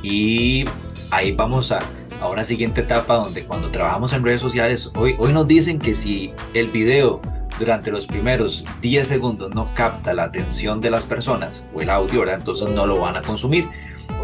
Y 0.02 0.64
ahí 1.10 1.32
vamos 1.32 1.72
a, 1.72 1.78
a 2.20 2.28
una 2.28 2.44
siguiente 2.44 2.82
etapa 2.82 3.14
donde 3.16 3.44
cuando 3.44 3.70
trabajamos 3.70 4.12
en 4.12 4.24
redes 4.24 4.40
sociales, 4.40 4.90
hoy, 4.94 5.14
hoy 5.18 5.32
nos 5.32 5.46
dicen 5.46 5.78
que 5.78 5.94
si 5.94 6.32
el 6.54 6.68
video 6.68 7.20
durante 7.58 7.90
los 7.90 8.06
primeros 8.06 8.64
10 8.80 9.06
segundos 9.06 9.54
no 9.54 9.72
capta 9.74 10.14
la 10.14 10.24
atención 10.24 10.80
de 10.80 10.90
las 10.90 11.06
personas 11.06 11.64
o 11.74 11.82
el 11.82 11.90
audio, 11.90 12.20
¿verdad? 12.20 12.36
entonces 12.36 12.68
no 12.70 12.86
lo 12.86 13.00
van 13.00 13.16
a 13.16 13.22
consumir. 13.22 13.68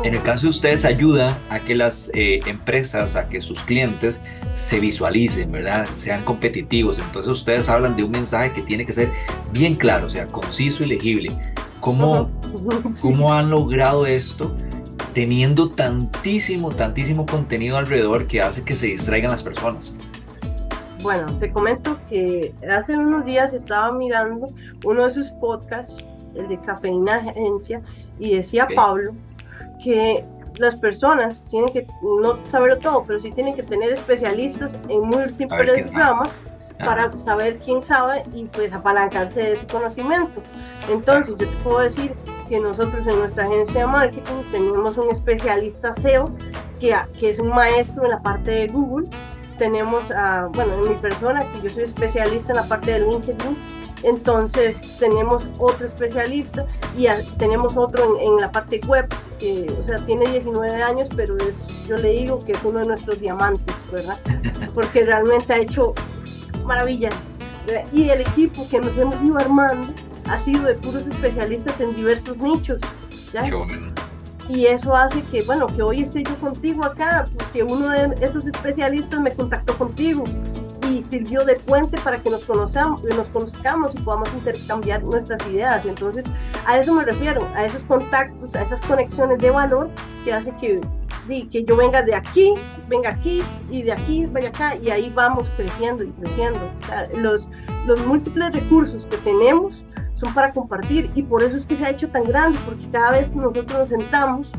En 0.02 0.14
el 0.14 0.23
caso 0.23 0.43
de 0.43 0.49
ustedes 0.49 0.85
ayuda 0.85 1.38
a 1.50 1.61
que 1.61 1.75
las 1.75 2.11
eh, 2.14 2.40
empresas, 2.47 3.16
a 3.16 3.28
que 3.28 3.40
sus 3.40 3.61
clientes 3.61 4.21
se 4.52 4.81
visualicen, 4.81 5.50
¿verdad? 5.52 5.87
Sean 5.97 6.25
competitivos. 6.25 6.99
Entonces 6.99 7.31
ustedes 7.31 7.69
hablan 7.69 7.97
de 7.97 8.04
un 8.04 8.11
mensaje 8.11 8.52
que 8.52 8.62
tiene 8.62 8.85
que 8.85 8.93
ser 8.93 9.11
bien 9.52 9.75
claro, 9.75 10.07
o 10.07 10.11
sea, 10.11 10.26
conciso 10.26 10.85
y 10.85 10.87
legible. 10.87 11.33
¿Cómo, 11.81 12.31
cómo 13.00 13.33
han 13.33 13.50
logrado 13.50 14.07
esto 14.07 14.54
teniendo 15.14 15.71
tantísimo, 15.71 16.71
tantísimo 16.71 17.25
contenido 17.25 17.78
alrededor 17.78 18.26
que 18.26 18.42
hace 18.42 18.64
que 18.64 18.76
se 18.76 18.88
distraigan 18.88 19.30
las 19.30 19.42
personas? 19.42 19.94
Bueno, 21.02 21.26
te 21.38 21.52
comento 21.52 21.99
que 22.09 22.54
hace 22.71 22.97
unos 22.97 23.25
días 23.25 23.52
estaba 23.52 23.92
mirando 23.92 24.49
uno 24.85 25.04
de 25.04 25.11
sus 25.11 25.30
podcasts, 25.33 26.02
el 26.35 26.49
de 26.49 26.59
Cafeína 26.61 27.16
Agencia, 27.16 27.80
y 28.18 28.35
decía 28.35 28.66
Pablo 28.75 29.14
que 29.83 30.25
las 30.56 30.76
personas 30.76 31.44
tienen 31.50 31.73
que 31.73 31.87
no 32.02 32.44
saberlo 32.44 32.78
todo, 32.78 33.04
pero 33.06 33.21
sí 33.21 33.30
tienen 33.33 33.54
que 33.54 33.62
tener 33.62 33.92
especialistas 33.92 34.75
en 34.88 35.00
múltiples 35.00 35.92
ramas 35.92 36.33
para 36.78 37.16
saber 37.18 37.59
quién 37.59 37.83
sabe 37.83 38.23
y 38.33 38.44
pues 38.44 38.73
apalancarse 38.73 39.40
de 39.40 39.52
ese 39.54 39.66
conocimiento. 39.66 40.42
Entonces, 40.88 41.37
yo 41.38 41.47
te 41.47 41.56
puedo 41.62 41.80
decir 41.80 42.14
que 42.48 42.60
nosotros 42.60 43.06
en 43.06 43.18
nuestra 43.18 43.44
agencia 43.44 43.80
de 43.80 43.86
marketing 43.86 44.42
tenemos 44.50 44.98
un 44.98 45.10
especialista 45.10 45.94
SEO 45.94 46.30
que, 46.80 46.94
que 47.18 47.30
es 47.30 47.38
un 47.38 47.48
maestro 47.48 48.04
en 48.04 48.10
la 48.10 48.22
parte 48.22 48.50
de 48.50 48.66
Google 48.68 49.08
tenemos, 49.58 50.10
a, 50.10 50.48
bueno, 50.52 50.74
en 50.74 50.90
mi 50.90 50.98
persona, 50.98 51.44
que 51.52 51.62
yo 51.62 51.70
soy 51.70 51.84
especialista 51.84 52.52
en 52.52 52.56
la 52.56 52.64
parte 52.64 52.92
de 52.92 53.00
LinkedIn, 53.00 53.56
entonces 54.02 54.98
tenemos 54.98 55.46
otro 55.58 55.86
especialista 55.86 56.66
y 56.96 57.06
tenemos 57.38 57.76
otro 57.76 58.18
en, 58.20 58.36
la 58.36 58.50
parte 58.52 58.80
web, 58.86 59.06
que, 59.38 59.66
o 59.80 59.82
sea, 59.82 59.96
tiene 60.04 60.26
19 60.26 60.82
años, 60.82 61.08
pero 61.16 61.36
es, 61.38 61.86
yo 61.86 61.96
le 61.96 62.10
digo 62.10 62.38
que 62.44 62.52
es 62.52 62.58
uno 62.64 62.80
de 62.80 62.86
nuestros 62.86 63.20
diamantes, 63.20 63.74
¿verdad? 63.90 64.18
Porque 64.74 65.04
realmente 65.04 65.52
ha 65.52 65.58
hecho 65.58 65.94
maravillas. 66.64 67.14
Y 67.92 68.10
el 68.10 68.20
equipo 68.20 68.66
que 68.68 68.78
nos 68.78 68.96
hemos 68.98 69.20
ido 69.22 69.38
armando 69.38 69.88
ha 70.28 70.40
sido 70.40 70.64
de 70.64 70.75
puros 70.75 71.07
especialistas 71.07 71.81
en 71.81 71.95
diversos 71.95 72.37
nichos. 72.38 72.81
¿ya? 73.33 73.43
y 74.49 74.66
eso 74.66 74.95
hace 74.95 75.23
que, 75.23 75.43
bueno, 75.43 75.66
que 75.66 75.83
hoy 75.83 76.02
esté 76.02 76.23
yo 76.23 76.37
contigo 76.37 76.85
acá, 76.85 77.25
porque 77.37 77.62
uno 77.62 77.88
de 77.88 78.14
esos 78.21 78.47
especialistas 78.47 79.21
me 79.21 79.33
contactó 79.33 79.76
contigo 79.76 80.25
y 80.90 81.02
sirvió 81.04 81.45
de 81.45 81.54
puente 81.54 81.99
para 82.02 82.19
que 82.19 82.28
nos 82.28 82.45
conozcamos, 82.45 83.02
nos 83.04 83.28
conozcamos 83.28 83.95
y 83.95 84.02
podamos 84.02 84.28
intercambiar 84.35 85.02
nuestras 85.02 85.45
ideas. 85.47 85.87
Entonces, 85.87 86.26
a 86.66 86.78
eso 86.78 86.93
me 86.93 87.04
refiero, 87.04 87.49
a 87.54 87.64
esos 87.64 87.83
contactos, 87.85 88.54
a 88.54 88.62
esas 88.62 88.83
conexiones 88.83 89.38
de 89.38 89.50
valor 89.50 89.88
que 90.25 90.33
hace 90.33 90.54
que, 90.57 90.81
que 91.49 91.64
yo 91.64 91.76
venga 91.76 92.02
de 92.02 92.14
aquí, 92.14 92.54
venga 92.88 93.11
aquí 93.11 93.43
y 93.71 93.83
de 93.83 93.93
aquí 93.93 94.26
vaya 94.26 94.49
acá 94.49 94.76
y 94.76 94.90
ahí 94.90 95.11
vamos 95.14 95.50
creciendo 95.57 96.04
y 96.04 96.11
creciendo. 96.12 96.61
los, 97.16 97.49
los 97.87 98.04
múltiples 98.07 98.52
recursos 98.52 99.07
que 99.07 99.16
tenemos 99.19 99.85
son 100.14 100.33
para 100.33 100.52
compartir 100.52 101.11
y 101.14 101.23
por 101.23 101.42
eso 101.42 101.56
es 101.56 101.66
que 101.66 101.76
se 101.76 101.85
ha 101.85 101.90
hecho 101.90 102.09
tan 102.09 102.25
grande, 102.25 102.59
porque 102.64 102.88
cada 102.90 103.12
vez 103.12 103.35
nosotros 103.35 103.66
nos 103.73 103.88
sentamos 103.88 104.52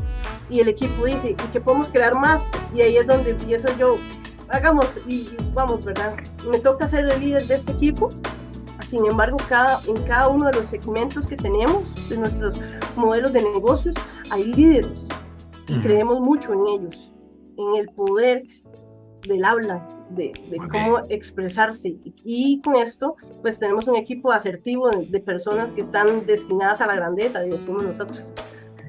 y 0.48 0.60
el 0.60 0.68
equipo 0.68 1.06
dice, 1.06 1.30
¿y 1.30 1.34
qué 1.34 1.60
podemos 1.60 1.88
crear 1.88 2.14
más? 2.14 2.44
Y 2.74 2.82
ahí 2.82 2.96
es 2.96 3.06
donde 3.06 3.30
empiezo 3.30 3.68
yo, 3.78 3.94
hagamos 4.48 4.86
y, 5.06 5.28
vamos, 5.54 5.84
¿verdad? 5.84 6.16
Me 6.50 6.58
toca 6.60 6.86
ser 6.88 7.06
el 7.06 7.20
líder 7.20 7.46
de 7.46 7.54
este 7.56 7.72
equipo, 7.72 8.10
sin 8.88 9.04
embargo, 9.06 9.36
cada, 9.48 9.80
en 9.88 10.00
cada 10.04 10.28
uno 10.28 10.46
de 10.46 10.60
los 10.60 10.66
segmentos 10.66 11.26
que 11.26 11.36
tenemos, 11.36 11.82
de 12.08 12.18
nuestros 12.18 12.60
modelos 12.94 13.32
de 13.32 13.42
negocios, 13.42 13.94
hay 14.30 14.44
líderes 14.44 15.08
y 15.68 15.78
creemos 15.80 16.20
mucho 16.20 16.52
en 16.52 16.66
ellos, 16.68 17.12
en 17.56 17.76
el 17.76 17.88
poder 17.88 18.44
del 19.26 19.44
habla, 19.44 19.84
de, 20.10 20.32
cómo 20.70 21.00
expresarse. 21.08 21.96
Y 22.24 22.60
con 22.62 22.76
esto, 22.76 23.16
pues 23.42 23.58
tenemos 23.58 23.86
un 23.86 23.96
equipo 23.96 24.32
asertivo 24.32 24.90
de, 24.90 25.20
personas 25.20 25.72
que 25.72 25.80
están 25.80 26.26
destinadas 26.26 26.80
a 26.80 26.86
la 26.86 26.96
grandeza, 26.96 27.40
decimos 27.40 27.84
nosotros. 27.84 28.30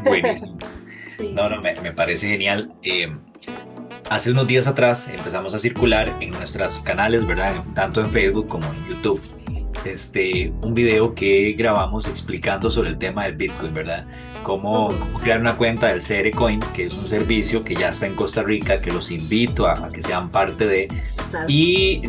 No, 1.34 1.50
no, 1.50 1.60
me, 1.62 1.74
parece 1.94 2.28
genial. 2.28 2.72
Eh, 2.84 3.08
hace 4.08 4.30
unos 4.30 4.46
días 4.46 4.68
atrás 4.68 5.10
empezamos 5.10 5.56
a 5.56 5.58
circular 5.58 6.16
en 6.20 6.30
nuestros 6.30 6.80
canales, 6.82 7.26
¿verdad? 7.26 7.56
Tanto 7.74 8.02
en 8.02 8.06
Facebook 8.06 8.46
como 8.48 8.68
en 8.68 8.88
YouTube 8.88 9.20
este, 9.86 10.52
un 10.62 10.74
video 10.74 11.14
que 11.14 11.54
grabamos 11.54 12.08
explicando 12.08 12.70
sobre 12.70 12.90
el 12.90 12.98
tema 12.98 13.26
del 13.26 13.36
Bitcoin, 13.36 13.74
¿verdad? 13.74 14.06
Cómo, 14.48 14.88
crear 15.22 15.42
una 15.42 15.58
cuenta 15.58 15.88
del 15.88 16.02
Cerecoin, 16.02 16.62
que 16.74 16.86
es 16.86 16.94
un 16.94 17.06
servicio 17.06 17.60
que 17.60 17.76
ya 17.76 17.90
está 17.90 18.06
en 18.06 18.16
Costa 18.16 18.44
Rica, 18.44 18.80
que 18.80 18.92
los 18.92 19.12
invito 19.12 19.68
a, 19.68 19.90
que 19.90 20.02
sean 20.02 20.30
parte 20.30 20.66
de. 20.66 20.88
Y 21.50 22.02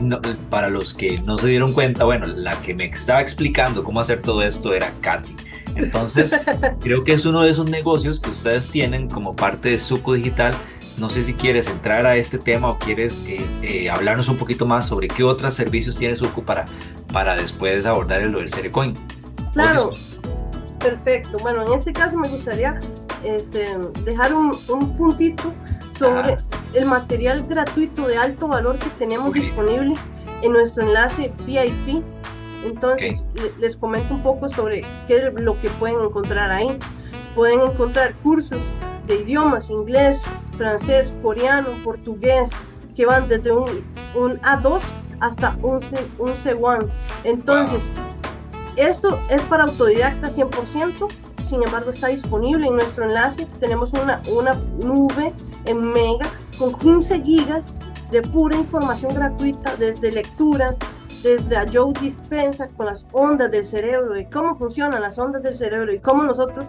para 0.48 0.68
los 0.68 0.94
que 0.94 1.18
no 1.22 1.36
se 1.36 1.48
dieron 1.48 1.72
cuenta, 1.72 2.04
bueno, 2.04 2.26
la 2.26 2.54
que 2.60 2.74
me 2.74 2.84
estaba 2.84 3.20
explicando 3.20 3.82
cómo 3.82 3.98
hacer 3.98 4.22
todo 4.22 4.42
esto 4.42 4.72
era 4.72 4.92
Katy. 5.00 5.34
Entonces, 5.74 6.32
creo 6.80 7.02
que 7.02 7.14
es 7.14 7.26
uno 7.26 7.42
de 7.42 7.50
esos 7.50 7.68
negocios 7.68 8.20
que 8.20 8.30
ustedes 8.30 8.70
tienen 8.70 9.08
como 9.10 9.34
parte 9.34 9.70
de 9.70 9.80
Suco 9.80 10.14
Digital 10.14 10.54
no 10.98 11.10
sé 11.10 11.22
si 11.22 11.32
quieres 11.34 11.68
entrar 11.68 12.06
a 12.06 12.16
este 12.16 12.38
tema 12.38 12.70
o 12.70 12.78
quieres 12.78 13.22
eh, 13.26 13.44
eh, 13.62 13.88
hablarnos 13.88 14.28
un 14.28 14.36
poquito 14.36 14.66
más 14.66 14.86
sobre 14.86 15.06
qué 15.06 15.22
otros 15.22 15.54
servicios 15.54 15.96
tiene 15.96 16.16
Suco 16.16 16.42
para, 16.42 16.64
para 17.12 17.36
después 17.36 17.86
abordar 17.86 18.22
el 18.22 18.32
del 18.32 18.50
Cerecoin. 18.50 18.94
Claro, 19.52 19.94
perfecto. 20.78 21.38
Bueno, 21.38 21.66
en 21.66 21.78
este 21.78 21.92
caso 21.92 22.16
me 22.16 22.28
gustaría 22.28 22.78
este, 23.24 23.76
dejar 24.04 24.34
un, 24.34 24.52
puntito 24.96 25.52
sobre 25.98 26.36
el 26.74 26.86
material 26.86 27.44
gratuito 27.48 28.06
de 28.06 28.16
alto 28.16 28.48
valor 28.48 28.78
que 28.78 28.88
tenemos 28.98 29.32
disponible 29.32 29.94
en 30.42 30.52
nuestro 30.52 30.84
enlace 30.84 31.32
VIP. 31.46 32.02
Entonces, 32.64 33.22
les 33.58 33.76
comento 33.76 34.14
un 34.14 34.22
poco 34.22 34.48
sobre 34.48 34.84
qué 35.06 35.28
es 35.28 35.34
lo 35.34 35.60
que 35.60 35.70
pueden 35.70 36.00
encontrar 36.00 36.50
ahí. 36.50 36.78
Pueden 37.34 37.60
encontrar 37.60 38.14
cursos 38.16 38.58
de 39.06 39.16
idiomas, 39.22 39.70
inglés, 39.70 40.20
francés, 40.56 41.14
coreano, 41.22 41.68
portugués, 41.84 42.50
que 42.96 43.06
van 43.06 43.28
desde 43.28 43.52
un, 43.52 43.84
un 44.16 44.40
A2 44.40 44.80
hasta 45.20 45.56
un, 45.62 45.80
C, 45.80 45.96
un 46.18 46.32
C1. 46.34 46.88
Entonces, 47.24 47.82
esto 48.78 49.20
es 49.28 49.42
para 49.42 49.64
autodidacta 49.64 50.30
100%, 50.30 51.08
sin 51.48 51.62
embargo 51.62 51.90
está 51.90 52.08
disponible 52.08 52.66
en 52.66 52.74
nuestro 52.74 53.04
enlace. 53.04 53.46
Tenemos 53.60 53.92
una, 53.92 54.22
una 54.30 54.54
nube 54.84 55.32
en 55.64 55.82
Mega 55.92 56.26
con 56.58 56.74
15 56.78 57.22
gigas 57.22 57.74
de 58.10 58.22
pura 58.22 58.56
información 58.56 59.14
gratuita 59.14 59.76
desde 59.76 60.10
lectura, 60.10 60.74
desde 61.22 61.56
a 61.56 61.66
Joe 61.70 61.92
Dispensa 62.00 62.68
con 62.68 62.86
las 62.86 63.06
ondas 63.12 63.50
del 63.50 63.64
cerebro 63.64 64.18
y 64.18 64.24
cómo 64.26 64.56
funcionan 64.56 65.02
las 65.02 65.18
ondas 65.18 65.42
del 65.42 65.56
cerebro 65.56 65.92
y 65.92 65.98
cómo 65.98 66.22
nosotros 66.22 66.64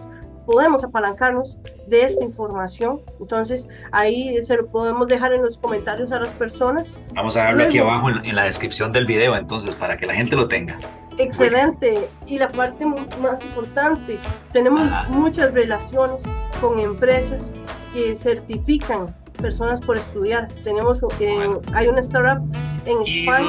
podemos 0.46 0.82
apalancarnos 0.82 1.58
de 1.86 2.02
esta 2.02 2.24
información. 2.24 3.02
Entonces, 3.20 3.68
ahí 3.92 4.36
se 4.44 4.56
lo 4.56 4.66
podemos 4.66 5.06
dejar 5.06 5.32
en 5.32 5.42
los 5.42 5.58
comentarios 5.58 6.10
a 6.12 6.18
las 6.18 6.30
personas. 6.30 6.92
Vamos 7.14 7.36
a 7.36 7.40
dejarlo 7.40 7.64
aquí 7.64 7.78
abajo 7.78 8.08
en, 8.10 8.34
la 8.34 8.44
descripción 8.44 8.90
del 8.90 9.06
video, 9.06 9.36
entonces, 9.36 9.74
para 9.74 9.96
que 9.96 10.06
la 10.06 10.14
gente 10.14 10.34
lo 10.34 10.48
tenga. 10.48 10.78
Excelente. 11.22 12.08
Y 12.26 12.38
la 12.38 12.50
parte 12.50 12.86
más 12.86 13.42
importante, 13.42 14.18
tenemos 14.52 14.88
muchas 15.08 15.52
relaciones 15.52 16.22
con 16.60 16.78
empresas 16.78 17.52
que 17.92 18.16
certifican 18.16 19.14
personas 19.40 19.80
por 19.80 19.96
estudiar. 19.96 20.48
Tenemos, 20.64 20.98
eh, 21.18 21.48
hay 21.74 21.88
una 21.88 22.00
startup 22.00 22.42
en 22.86 23.02
España. 23.02 23.48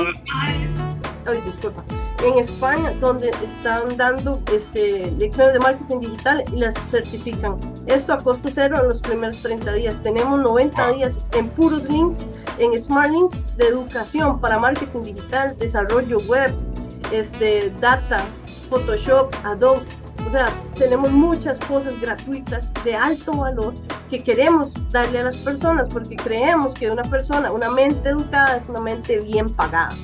Ay, 1.25 1.41
disculpa 1.45 1.83
en 2.23 2.37
España 2.37 2.93
donde 2.99 3.29
están 3.29 3.97
dando 3.97 4.41
este, 4.53 5.11
lecciones 5.17 5.53
de 5.53 5.59
marketing 5.59 5.99
digital 5.99 6.43
y 6.53 6.57
las 6.57 6.75
certifican. 6.89 7.57
Esto 7.87 8.13
a 8.13 8.17
costo 8.17 8.49
cero 8.51 8.77
en 8.81 8.89
los 8.89 9.01
primeros 9.01 9.37
30 9.37 9.73
días. 9.73 10.01
Tenemos 10.03 10.39
90 10.39 10.91
días 10.93 11.13
en 11.33 11.49
puros 11.49 11.83
links, 11.85 12.25
en 12.59 12.79
Smart 12.81 13.11
Links 13.11 13.57
de 13.57 13.67
educación 13.67 14.39
para 14.39 14.59
marketing 14.59 15.03
digital, 15.03 15.57
desarrollo 15.57 16.17
web, 16.27 16.51
este, 17.11 17.71
data, 17.79 18.23
Photoshop, 18.69 19.33
Adobe. 19.43 19.85
O 20.27 20.31
sea, 20.31 20.49
tenemos 20.75 21.11
muchas 21.11 21.59
cosas 21.59 21.99
gratuitas 21.99 22.71
de 22.83 22.95
alto 22.95 23.33
valor 23.33 23.73
que 24.09 24.23
queremos 24.23 24.73
darle 24.89 25.19
a 25.19 25.23
las 25.23 25.37
personas 25.37 25.85
porque 25.91 26.15
creemos 26.15 26.73
que 26.73 26.91
una 26.91 27.03
persona, 27.03 27.51
una 27.51 27.69
mente 27.69 28.09
educada 28.09 28.57
es 28.57 28.69
una 28.69 28.81
mente 28.81 29.19
bien 29.19 29.49
pagada. 29.49 29.95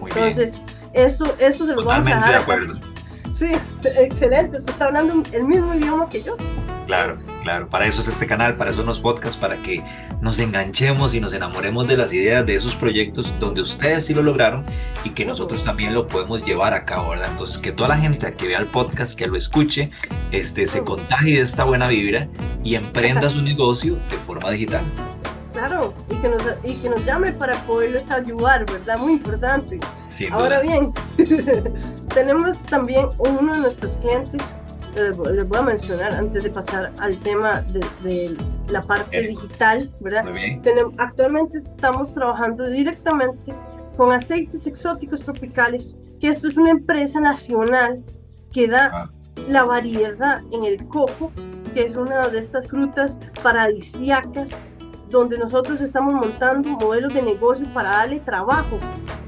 Entonces, 0.00 0.60
eso, 0.92 1.24
eso 1.38 1.66
se 1.66 1.74
lo 1.74 1.84
vamos 1.84 2.06
a 2.06 2.16
dejar. 2.16 2.30
De 2.30 2.36
acuerdo. 2.36 2.74
Sí, 3.38 3.52
excelente. 3.98 4.60
Se 4.60 4.70
está 4.70 4.86
hablando 4.86 5.22
el 5.32 5.44
mismo 5.44 5.74
idioma 5.74 6.08
que 6.08 6.22
yo. 6.22 6.36
Claro, 6.86 7.18
claro. 7.46 7.68
Para 7.68 7.86
eso 7.86 8.00
es 8.00 8.08
este 8.08 8.26
canal, 8.26 8.56
para 8.56 8.70
eso 8.70 8.78
son 8.78 8.86
los 8.86 9.00
podcasts, 9.00 9.36
para 9.36 9.56
que 9.58 9.80
nos 10.20 10.40
enganchemos 10.40 11.14
y 11.14 11.20
nos 11.20 11.32
enamoremos 11.32 11.86
de 11.86 11.96
las 11.96 12.12
ideas 12.12 12.44
de 12.44 12.56
esos 12.56 12.74
proyectos 12.74 13.32
donde 13.38 13.60
ustedes 13.60 14.04
sí 14.04 14.14
lo 14.14 14.22
lograron 14.24 14.64
y 15.04 15.10
que 15.10 15.24
nosotros 15.24 15.62
también 15.64 15.94
lo 15.94 16.08
podemos 16.08 16.44
llevar 16.44 16.74
a 16.74 16.84
cabo, 16.84 17.10
¿verdad? 17.10 17.28
Entonces, 17.30 17.58
que 17.58 17.70
toda 17.70 17.90
la 17.90 17.98
gente 17.98 18.32
que 18.32 18.48
vea 18.48 18.58
el 18.58 18.66
podcast, 18.66 19.16
que 19.16 19.28
lo 19.28 19.36
escuche, 19.36 19.90
este, 20.32 20.66
se 20.66 20.82
contagie 20.82 21.36
de 21.36 21.42
esta 21.42 21.62
buena 21.62 21.86
vibra 21.86 22.26
y 22.64 22.74
emprenda 22.74 23.30
su 23.30 23.40
negocio 23.40 23.94
de 24.10 24.16
forma 24.26 24.50
digital. 24.50 24.82
Claro, 25.52 25.94
y 26.10 26.16
que 26.16 26.28
nos, 26.28 26.42
y 26.64 26.74
que 26.74 26.90
nos 26.90 27.04
llame 27.04 27.30
para 27.30 27.54
poderles 27.62 28.10
ayudar, 28.10 28.66
¿verdad? 28.66 28.98
Muy 28.98 29.12
importante. 29.12 29.78
Ahora 30.32 30.60
bien, 30.60 30.92
tenemos 32.12 32.58
también 32.64 33.06
uno 33.18 33.54
de 33.54 33.60
nuestros 33.60 33.94
clientes 33.98 34.42
les 34.96 35.48
voy 35.48 35.58
a 35.58 35.62
mencionar 35.62 36.14
antes 36.14 36.42
de 36.42 36.50
pasar 36.50 36.92
al 36.98 37.16
tema 37.18 37.62
de, 37.62 38.36
la 38.70 38.80
parte 38.82 39.20
digital, 39.20 39.90
¿verdad? 40.00 40.24
Tenemos, 40.62 40.94
actualmente 40.98 41.58
estamos 41.58 42.12
trabajando 42.14 42.66
directamente 42.68 43.54
con 43.96 44.12
aceites 44.12 44.66
exóticos 44.66 45.20
tropicales, 45.20 45.96
que 46.20 46.28
esto 46.28 46.48
es 46.48 46.56
una 46.56 46.70
empresa 46.70 47.20
nacional 47.20 48.02
que 48.52 48.68
da 48.68 48.90
ah. 48.92 49.10
la 49.48 49.64
variedad 49.64 50.40
en 50.50 50.64
el 50.64 50.86
coco, 50.88 51.30
que 51.74 51.84
es 51.84 51.96
una 51.96 52.28
de 52.28 52.38
estas 52.38 52.66
frutas 52.68 53.18
paradisíacas, 53.42 54.50
donde 55.10 55.38
nosotros 55.38 55.80
estamos 55.80 56.14
montando 56.14 56.70
modelos 56.70 57.14
de 57.14 57.22
negocio 57.22 57.66
para 57.72 57.90
darle 57.90 58.20
trabajo 58.20 58.78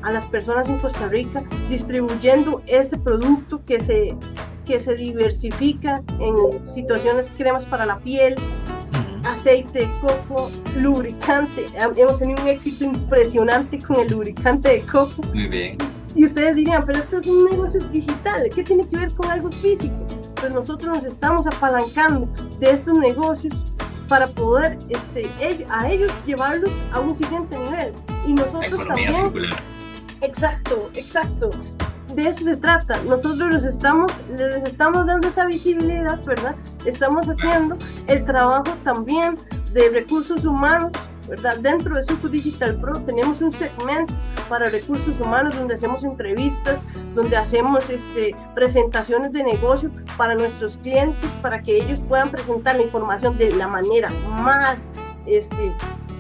a 0.03 0.11
las 0.11 0.25
personas 0.27 0.69
en 0.69 0.79
Costa 0.79 1.07
Rica, 1.09 1.45
distribuyendo 1.69 2.63
ese 2.67 2.99
producto 2.99 3.65
que 3.65 3.81
se 3.81 4.17
que 4.69 4.79
se 4.79 4.95
diversifica 4.95 6.03
en 6.21 6.75
situaciones 6.75 7.31
cremas 7.39 7.65
para 7.65 7.87
la 7.87 7.99
piel, 8.01 8.37
aceite 9.25 9.81
de 9.81 9.91
coco, 9.99 10.51
lubricante. 10.77 11.65
Hemos 11.97 12.19
tenido 12.19 12.43
un 12.43 12.49
éxito 12.49 12.85
impresionante 12.85 13.79
con 13.79 14.01
el 14.01 14.09
lubricante 14.09 14.69
de 14.69 14.81
coco. 14.83 15.23
Muy 15.33 15.49
bien. 15.49 15.79
Y 16.15 16.27
ustedes 16.27 16.55
dirían, 16.55 16.85
pero 16.85 16.99
esto 16.99 17.19
es 17.19 17.27
un 17.27 17.47
negocio 17.47 17.81
digital, 17.81 18.51
¿qué 18.55 18.63
tiene 18.63 18.87
que 18.87 18.97
ver 18.99 19.13
con 19.15 19.31
algo 19.31 19.51
físico? 19.51 19.95
Pues 20.35 20.53
nosotros 20.53 20.97
nos 20.97 21.05
estamos 21.05 21.47
apalancando 21.47 22.29
de 22.61 22.71
estos 22.71 22.99
negocios 22.99 23.55
para 24.07 24.27
poder 24.27 24.77
este, 24.91 25.31
a 25.71 25.91
ellos 25.91 26.13
llevarlos 26.27 26.71
a 26.93 27.01
un 27.01 27.17
siguiente 27.17 27.59
nivel. 27.59 27.93
Y 28.27 28.35
nosotros 28.35 28.87
también. 28.87 29.15
Exacto, 30.21 30.91
exacto 30.95 31.51
de 32.19 32.31
eso 32.31 32.45
se 32.45 32.57
trata. 32.57 33.01
Nosotros 33.05 33.49
les 33.51 33.65
estamos, 33.65 34.13
les 34.31 34.65
estamos 34.65 35.07
dando 35.07 35.29
esa 35.29 35.47
visibilidad, 35.47 36.21
¿verdad? 36.25 36.57
Estamos 36.85 37.29
haciendo 37.29 37.77
el 38.09 38.25
trabajo 38.25 38.75
también 38.83 39.39
de 39.73 39.89
recursos 39.91 40.45
humanos, 40.45 40.91
¿verdad? 41.29 41.59
Dentro 41.59 41.95
de 41.95 42.03
Suco 42.03 42.29
Digital 42.29 42.77
Pro 42.81 43.01
tenemos 43.03 43.41
un 43.41 43.53
segmento 43.53 44.15
para 44.49 44.69
recursos 44.69 45.21
humanos 45.21 45.57
donde 45.57 45.75
hacemos 45.75 46.03
entrevistas, 46.03 46.81
donde 47.15 47.37
hacemos 47.37 47.89
este, 47.89 48.35
presentaciones 48.53 49.33
de 49.33 49.45
negocio 49.45 49.91
para 50.17 50.35
nuestros 50.35 50.77
clientes, 50.79 51.31
para 51.41 51.63
que 51.63 51.77
ellos 51.77 52.01
puedan 52.09 52.31
presentar 52.31 52.75
la 52.75 52.83
información 52.83 53.39
de 53.39 53.51
la 53.53 53.69
manera 53.69 54.11
más 54.29 54.89
este, 55.25 55.73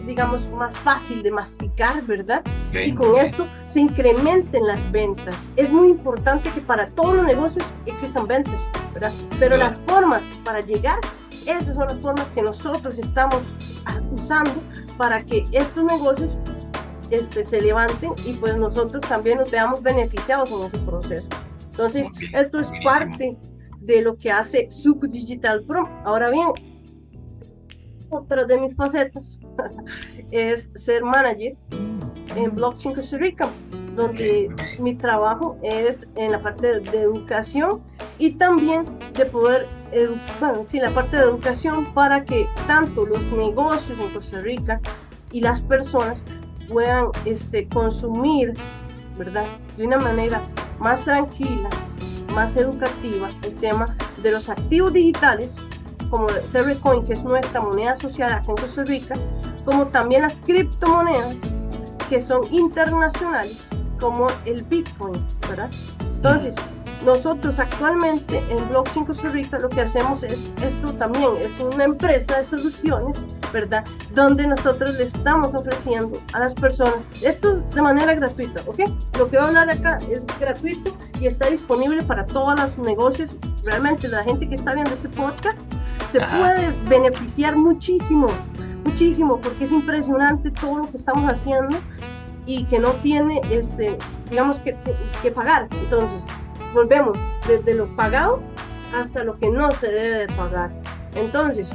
digamos, 0.08 0.48
más 0.48 0.76
fácil 0.78 1.22
de 1.22 1.30
masticar, 1.30 2.02
¿verdad? 2.02 2.42
Y 2.72 2.94
con 2.94 3.14
esto 3.18 3.46
se 3.66 3.80
incrementen 3.80 4.66
las 4.66 4.90
ventas. 4.90 5.36
Es 5.54 5.68
muy 5.68 5.88
importante 5.88 6.50
que 6.50 6.62
para 6.62 6.88
todos 6.88 7.16
los 7.16 7.26
negocios 7.26 7.64
existan 7.84 8.26
ventas, 8.26 8.66
¿verdad? 8.94 9.12
Pero 9.38 9.58
las 9.58 9.78
formas 9.80 10.22
para 10.44 10.62
llegar, 10.62 10.98
esas 11.42 11.74
son 11.74 11.86
las 11.88 11.98
formas 11.98 12.26
que 12.30 12.40
nosotros 12.40 12.98
estamos 12.98 13.42
usando 14.10 14.54
para 14.96 15.22
que 15.22 15.44
estos 15.52 15.84
negocios 15.84 16.30
este, 17.10 17.44
se 17.44 17.60
levanten 17.60 18.12
y 18.24 18.32
pues 18.32 18.56
nosotros 18.56 19.02
también 19.06 19.36
nos 19.36 19.50
veamos 19.50 19.82
beneficiados 19.82 20.50
en 20.50 20.62
ese 20.62 20.78
proceso. 20.78 21.28
Entonces, 21.70 22.08
esto 22.32 22.60
es 22.60 22.70
parte 22.82 23.36
de 23.80 24.02
lo 24.02 24.16
que 24.16 24.32
hace 24.32 24.70
Suco 24.70 25.06
Digital 25.06 25.64
Pro. 25.64 25.86
Ahora 26.04 26.30
bien, 26.30 26.48
otra 28.10 28.44
de 28.44 28.58
mis 28.58 28.74
facetas 28.74 29.38
es 30.30 30.70
ser 30.74 31.02
manager 31.02 31.56
en 32.34 32.54
Blockchain 32.54 32.94
Costa 32.94 33.18
Rica, 33.18 33.48
donde 33.96 34.54
mi 34.78 34.94
trabajo 34.94 35.58
es 35.62 36.06
en 36.14 36.32
la 36.32 36.42
parte 36.42 36.80
de, 36.80 36.98
educación 37.00 37.82
y 38.18 38.32
también 38.32 38.84
de 39.14 39.24
poder 39.26 39.66
educar, 39.92 40.56
sí, 40.68 40.78
la 40.78 40.90
parte 40.90 41.16
de 41.16 41.22
educación 41.22 41.92
para 41.94 42.24
que 42.24 42.48
tanto 42.66 43.06
los 43.06 43.22
negocios 43.32 43.98
en 43.98 44.08
Costa 44.10 44.40
Rica 44.40 44.80
y 45.32 45.40
las 45.40 45.62
personas 45.62 46.24
puedan 46.68 47.06
este, 47.24 47.66
consumir, 47.68 48.54
¿verdad? 49.16 49.46
De 49.76 49.86
una 49.86 49.98
manera 49.98 50.42
más 50.78 51.04
tranquila, 51.04 51.68
más 52.34 52.56
educativa 52.56 53.28
el 53.42 53.54
tema 53.54 53.96
de 54.22 54.30
los 54.30 54.48
activos 54.48 54.92
digitales 54.92 55.56
como 56.10 56.28
Coin, 56.82 57.04
que 57.04 57.12
es 57.12 57.24
nuestra 57.24 57.60
moneda 57.60 57.96
social 57.96 58.32
aquí 58.32 58.50
en 58.50 58.56
Costa 58.56 58.84
Rica, 58.84 59.14
como 59.64 59.86
también 59.86 60.22
las 60.22 60.36
criptomonedas 60.38 61.36
que 62.08 62.24
son 62.24 62.42
internacionales, 62.52 63.66
como 64.00 64.28
el 64.44 64.62
Bitcoin, 64.62 65.22
¿verdad? 65.48 65.70
Entonces, 66.16 66.54
nosotros 67.04 67.58
actualmente 67.58 68.42
en 68.50 68.68
Blockchain 68.68 69.06
Costa 69.06 69.28
Rica 69.28 69.58
lo 69.58 69.68
que 69.68 69.82
hacemos 69.82 70.22
es, 70.22 70.52
esto 70.62 70.92
también 70.94 71.30
es 71.40 71.60
una 71.60 71.84
empresa 71.84 72.38
de 72.38 72.44
soluciones, 72.44 73.16
¿verdad? 73.52 73.84
Donde 74.14 74.46
nosotros 74.46 74.94
le 74.94 75.04
estamos 75.04 75.54
ofreciendo 75.54 76.20
a 76.32 76.40
las 76.40 76.54
personas, 76.54 76.96
esto 77.22 77.60
de 77.74 77.82
manera 77.82 78.14
gratuita, 78.14 78.62
¿ok? 78.66 78.80
Lo 79.16 79.28
que 79.28 79.36
voy 79.36 79.44
a 79.44 79.48
hablar 79.48 79.70
acá 79.70 79.98
es 80.10 80.22
gratuito 80.40 80.96
y 81.20 81.26
está 81.26 81.48
disponible 81.48 82.02
para 82.02 82.26
todos 82.26 82.58
los 82.58 82.76
negocios. 82.78 83.30
Realmente 83.64 84.08
la 84.08 84.24
gente 84.24 84.48
que 84.48 84.56
está 84.56 84.74
viendo 84.74 84.92
este 84.94 85.08
podcast 85.08 85.58
se 86.12 86.20
puede 86.20 86.72
beneficiar 86.88 87.56
muchísimo, 87.56 88.28
muchísimo, 88.84 89.40
porque 89.40 89.64
es 89.64 89.72
impresionante 89.72 90.50
todo 90.50 90.78
lo 90.78 90.90
que 90.90 90.96
estamos 90.96 91.30
haciendo 91.30 91.76
y 92.46 92.64
que 92.64 92.78
no 92.78 92.92
tiene, 93.02 93.40
este, 93.50 93.98
digamos, 94.30 94.58
que, 94.60 94.76
que, 95.22 95.30
pagar. 95.30 95.68
Entonces, 95.82 96.24
volvemos 96.72 97.18
desde 97.46 97.74
lo 97.74 97.94
pagado 97.94 98.40
hasta 98.98 99.22
lo 99.22 99.38
que 99.38 99.50
no 99.50 99.72
se 99.72 99.88
debe 99.88 100.18
de 100.18 100.28
pagar. 100.28 100.70
Entonces, 101.14 101.68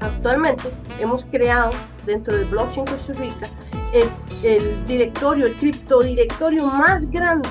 actualmente 0.00 0.64
hemos 0.98 1.24
creado 1.26 1.72
dentro 2.06 2.34
del 2.34 2.46
blockchain 2.46 2.86
Costa 2.86 3.12
Rica 3.12 3.46
el, 3.92 4.08
el 4.42 4.86
directorio, 4.86 5.46
el 5.46 5.54
criptodirectorio 5.54 6.66
más 6.66 7.08
grande 7.10 7.48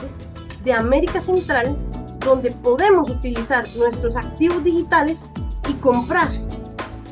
de 0.63 0.73
América 0.73 1.21
Central, 1.21 1.77
donde 2.19 2.51
podemos 2.51 3.09
utilizar 3.09 3.63
nuestros 3.77 4.15
activos 4.15 4.63
digitales 4.63 5.29
y 5.71 5.73
comprar, 5.75 6.29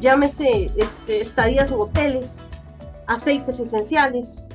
llámese 0.02 0.66
este, 0.76 1.22
estadías 1.22 1.72
en 1.72 1.80
hoteles, 1.80 2.40
aceites 3.08 3.60
esenciales, 3.60 4.50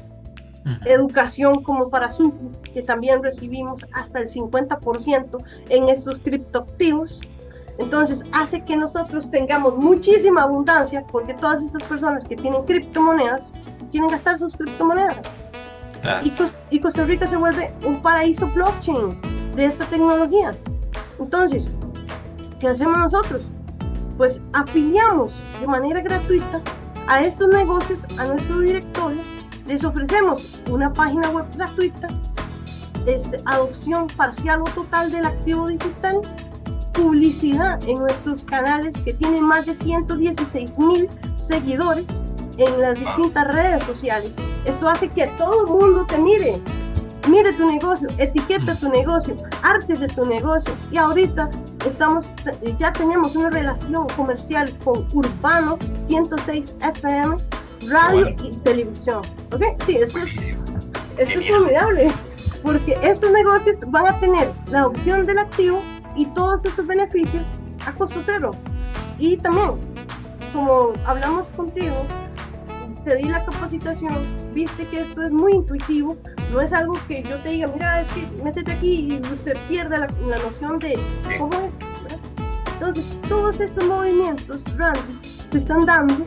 educación 0.87 1.63
como 1.63 1.91
para 1.91 2.11
su, 2.11 2.35
que 2.73 2.83
también 2.83 3.23
recibimos 3.23 3.85
hasta 3.93 4.21
el 4.21 4.29
50% 4.29 5.45
en 5.69 5.89
estos 5.89 6.19
criptoactivos. 6.21 7.21
Entonces 7.79 8.23
hace 8.33 8.65
que 8.65 8.77
nosotros 8.77 9.31
tengamos 9.31 9.77
muchísima 9.77 10.43
abundancia 10.43 11.05
porque 11.11 11.35
todas 11.35 11.63
estas 11.63 11.83
personas 11.83 12.25
que 12.25 12.37
tienen 12.37 12.63
criptomonedas 12.65 13.53
quieren 13.91 14.09
gastar 14.09 14.39
sus 14.39 14.55
criptomonedas. 14.55 15.19
Y, 16.23 16.33
y 16.71 16.81
Costa 16.81 17.05
Rica 17.05 17.27
se 17.27 17.37
vuelve 17.37 17.73
un 17.85 18.01
paraíso 18.03 18.47
blockchain 18.49 19.21
de 19.57 19.65
esta 19.65 19.87
tecnología. 19.87 20.55
Entonces, 21.19 21.69
¿qué 22.61 22.69
hacemos 22.69 22.99
nosotros? 22.99 23.51
Pues 24.17 24.41
afiliamos 24.53 25.33
de 25.61 25.67
manera 25.67 26.01
gratuita 26.01 26.61
a 27.07 27.23
estos 27.23 27.49
negocios, 27.49 27.99
a 28.19 28.25
nuestro 28.27 28.61
directorio, 28.61 29.21
les 29.67 29.85
ofrecemos 29.85 30.63
una 30.71 30.93
página 30.93 31.31
web 31.31 31.47
gratuita, 31.55 32.09
este, 33.07 33.39
adopción 33.45 34.07
parcial 34.09 34.63
o 34.63 34.65
total 34.65 35.11
del 35.11 35.27
activo 35.27 35.69
digital, 35.69 36.21
publicidad 36.93 37.83
en 37.89 37.99
nuestros 37.99 38.45
canales 38.45 38.97
que 39.05 39.13
tienen 39.15 39.45
más 39.45 39.67
de 39.67 39.75
116 39.75 40.79
mil 40.79 41.09
seguidores 41.37 42.07
en 42.57 42.81
las 42.81 42.99
distintas 42.99 43.53
redes 43.53 43.83
sociales. 43.85 44.35
Esto 44.65 44.89
hace 44.89 45.09
que 45.09 45.27
todo 45.39 45.67
el 45.67 45.73
mundo 45.73 46.07
te 46.07 46.19
mire, 46.19 46.57
mire 47.29 47.53
tu 47.53 47.71
negocio, 47.71 48.09
etiqueta 48.19 48.77
tu 48.77 48.89
negocio, 48.89 49.35
arte 49.63 49.97
de 49.97 50.09
tu 50.09 50.25
negocio. 50.25 50.73
Y 50.91 50.97
ahorita 50.97 51.51
estamos, 51.87 52.27
ya 52.79 52.93
tenemos 52.93 53.35
una 53.37 53.51
relación 53.51 54.07
comercial 54.17 54.77
con 54.85 55.07
Urbano 55.13 55.79
106 56.07 56.75
FM, 56.81 57.37
radio 57.89 58.29
y 58.43 58.57
televisión. 58.59 59.23
¿Ok? 59.53 59.63
Sí, 59.87 59.97
esto 59.97 60.19
es, 60.19 60.49
esto 61.19 61.41
es 61.41 61.51
formidable. 61.51 62.09
Porque 62.63 62.99
estos 63.03 63.31
negocios 63.31 63.79
van 63.89 64.07
a 64.07 64.21
tener 64.21 64.51
la 64.71 64.87
opción 64.87 65.27
del 65.27 65.39
activo 65.39 65.83
y 66.17 66.27
todos 66.27 66.65
estos 66.65 66.87
beneficios 66.87 67.45
a 67.87 67.93
costo 67.93 68.23
cero. 68.25 68.53
Y 69.19 69.37
también, 69.37 69.73
como 70.53 70.93
hablamos 71.05 71.47
contigo, 71.49 72.07
te 73.05 73.17
di 73.17 73.25
la 73.25 73.45
capacitación, 73.45 74.15
viste 74.55 74.87
que 74.89 75.03
esto 75.03 75.23
es 75.23 75.31
muy 75.31 75.53
intuitivo, 75.53 76.17
no 76.53 76.61
es 76.61 76.73
algo 76.73 76.95
que 77.07 77.23
yo 77.23 77.39
te 77.43 77.51
diga, 77.51 77.67
mira, 77.69 78.01
es 78.01 78.09
que 78.13 78.27
métete 78.43 78.73
aquí 78.73 79.15
y 79.15 79.23
se 79.45 79.55
pierde 79.69 79.99
la, 79.99 80.07
noción 80.07 80.79
de 80.79 80.99
cómo 81.39 81.53
es. 81.61 81.73
Entonces, 82.75 83.21
todos 83.29 83.61
estos 83.61 83.87
movimientos, 83.87 84.61
Randy, 84.77 85.19
se 85.23 85.59
están 85.59 85.81
dando 85.81 86.25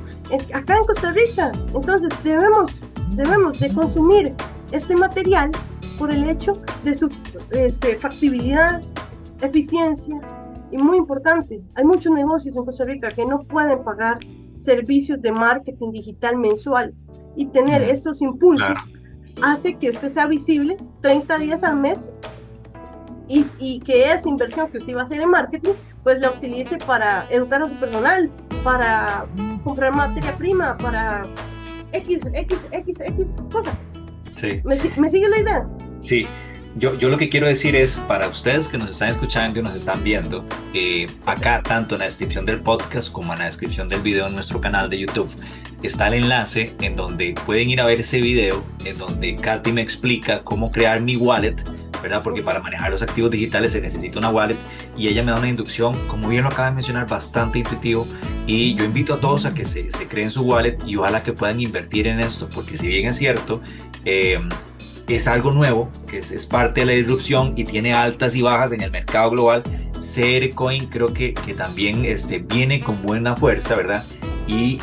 acá 0.53 0.77
en 0.77 0.83
Costa 0.83 1.11
Rica. 1.11 1.51
Entonces, 1.73 2.09
debemos, 2.23 2.81
debemos 3.15 3.59
de 3.59 3.73
consumir 3.73 4.33
este 4.71 4.95
material 4.95 5.51
por 5.97 6.11
el 6.11 6.29
hecho 6.29 6.53
de 6.83 6.95
su 6.95 7.09
este, 7.51 7.97
factibilidad, 7.97 8.81
eficiencia 9.41 10.21
y 10.71 10.77
muy 10.77 10.97
importante, 10.97 11.61
hay 11.75 11.85
muchos 11.85 12.11
negocios 12.13 12.55
en 12.55 12.65
Costa 12.65 12.83
Rica 12.83 13.09
que 13.09 13.25
no 13.25 13.43
pueden 13.43 13.83
pagar 13.83 14.17
servicios 14.59 15.21
de 15.21 15.31
marketing 15.31 15.91
digital 15.91 16.37
mensual 16.37 16.93
y 17.35 17.47
tener 17.47 17.81
esos 17.83 18.21
impulsos 18.21 18.77
hace 19.41 19.75
que 19.75 19.91
usted 19.91 20.09
sea 20.09 20.27
visible 20.27 20.77
30 21.01 21.37
días 21.37 21.63
al 21.63 21.77
mes 21.77 22.11
y, 23.27 23.45
y, 23.59 23.79
que 23.81 24.05
esa 24.11 24.27
inversión 24.27 24.71
que 24.71 24.77
usted 24.77 24.95
va 24.95 25.01
a 25.01 25.03
hacer 25.03 25.19
en 25.19 25.29
marketing 25.29 25.73
pues 26.03 26.19
la 26.19 26.31
utilice 26.31 26.77
para 26.77 27.27
educar 27.29 27.61
a 27.61 27.67
su 27.67 27.75
personal, 27.75 28.31
para 28.63 29.25
comprar 29.65 29.93
materia 29.93 30.37
prima, 30.37 30.77
para 30.77 31.23
X, 31.91 32.21
X, 32.33 32.57
X, 32.71 33.01
X 33.01 33.37
cosas. 33.51 33.75
Sí. 34.33 34.61
¿Me, 34.63 34.77
¿Me 34.95 35.09
sigue 35.09 35.27
la 35.27 35.39
idea? 35.39 35.67
Sí, 35.99 36.25
yo, 36.77 36.95
yo, 36.95 37.09
lo 37.09 37.17
que 37.17 37.29
quiero 37.29 37.47
decir 37.47 37.75
es, 37.75 37.95
para 38.07 38.27
ustedes 38.27 38.69
que 38.69 38.77
nos 38.77 38.91
están 38.91 39.09
escuchando 39.09 39.59
y 39.59 39.63
nos 39.63 39.73
están 39.73 40.03
viendo, 40.03 40.45
eh, 40.73 41.07
acá 41.25 41.61
tanto 41.63 41.95
en 41.95 41.99
la 41.99 42.05
descripción 42.05 42.45
del 42.45 42.59
podcast 42.59 43.11
como 43.11 43.33
en 43.33 43.39
la 43.39 43.45
descripción 43.45 43.89
del 43.89 44.01
video 44.01 44.27
en 44.27 44.35
nuestro 44.35 44.61
canal 44.61 44.89
de 44.89 44.99
YouTube, 44.99 45.29
está 45.81 46.07
el 46.07 46.15
enlace 46.15 46.75
en 46.81 46.95
donde 46.95 47.33
pueden 47.45 47.69
ir 47.69 47.81
a 47.81 47.85
ver 47.85 47.99
ese 47.99 48.21
video, 48.21 48.63
en 48.85 48.97
donde 48.97 49.35
Katy 49.35 49.71
me 49.71 49.81
explica 49.81 50.43
cómo 50.43 50.71
crear 50.71 51.01
mi 51.01 51.15
wallet, 51.15 51.55
¿verdad? 52.01 52.21
Porque 52.21 52.43
para 52.43 52.59
manejar 52.59 52.91
los 52.91 53.01
activos 53.01 53.31
digitales 53.31 53.71
se 53.71 53.81
necesita 53.81 54.19
una 54.19 54.29
wallet 54.29 54.57
y 54.95 55.07
ella 55.07 55.23
me 55.23 55.31
da 55.31 55.39
una 55.39 55.49
inducción, 55.49 55.95
como 56.07 56.29
bien 56.29 56.43
lo 56.43 56.49
acaba 56.49 56.69
de 56.69 56.75
mencionar, 56.75 57.07
bastante 57.07 57.59
intuitivo 57.59 58.05
y 58.45 58.75
yo 58.75 58.85
invito 58.85 59.15
a 59.15 59.19
todos 59.19 59.45
a 59.45 59.53
que 59.53 59.65
se, 59.65 59.89
se 59.89 60.07
creen 60.07 60.29
su 60.29 60.43
wallet 60.43 60.77
y 60.85 60.95
ojalá 60.95 61.23
que 61.23 61.33
puedan 61.33 61.59
invertir 61.59 62.07
en 62.07 62.19
esto, 62.19 62.47
porque 62.53 62.77
si 62.77 62.87
bien 62.87 63.07
es 63.07 63.17
cierto, 63.17 63.61
eh, 64.05 64.37
es 65.15 65.27
algo 65.27 65.51
nuevo, 65.51 65.89
que 66.07 66.17
es, 66.17 66.45
parte 66.45 66.81
de 66.81 66.85
la 66.85 66.91
disrupción 66.93 67.53
y 67.55 67.63
tiene 67.63 67.93
altas 67.93 68.35
y 68.35 68.41
bajas 68.41 68.73
en 68.73 68.81
el 68.81 68.91
mercado 68.91 69.31
global. 69.31 69.63
Coin 70.53 70.85
creo 70.87 71.07
que, 71.07 71.33
que 71.33 71.53
también 71.53 72.05
este, 72.05 72.39
viene 72.39 72.79
con 72.81 73.01
buena 73.01 73.35
fuerza, 73.35 73.75
¿verdad? 73.75 74.03
Y 74.47 74.79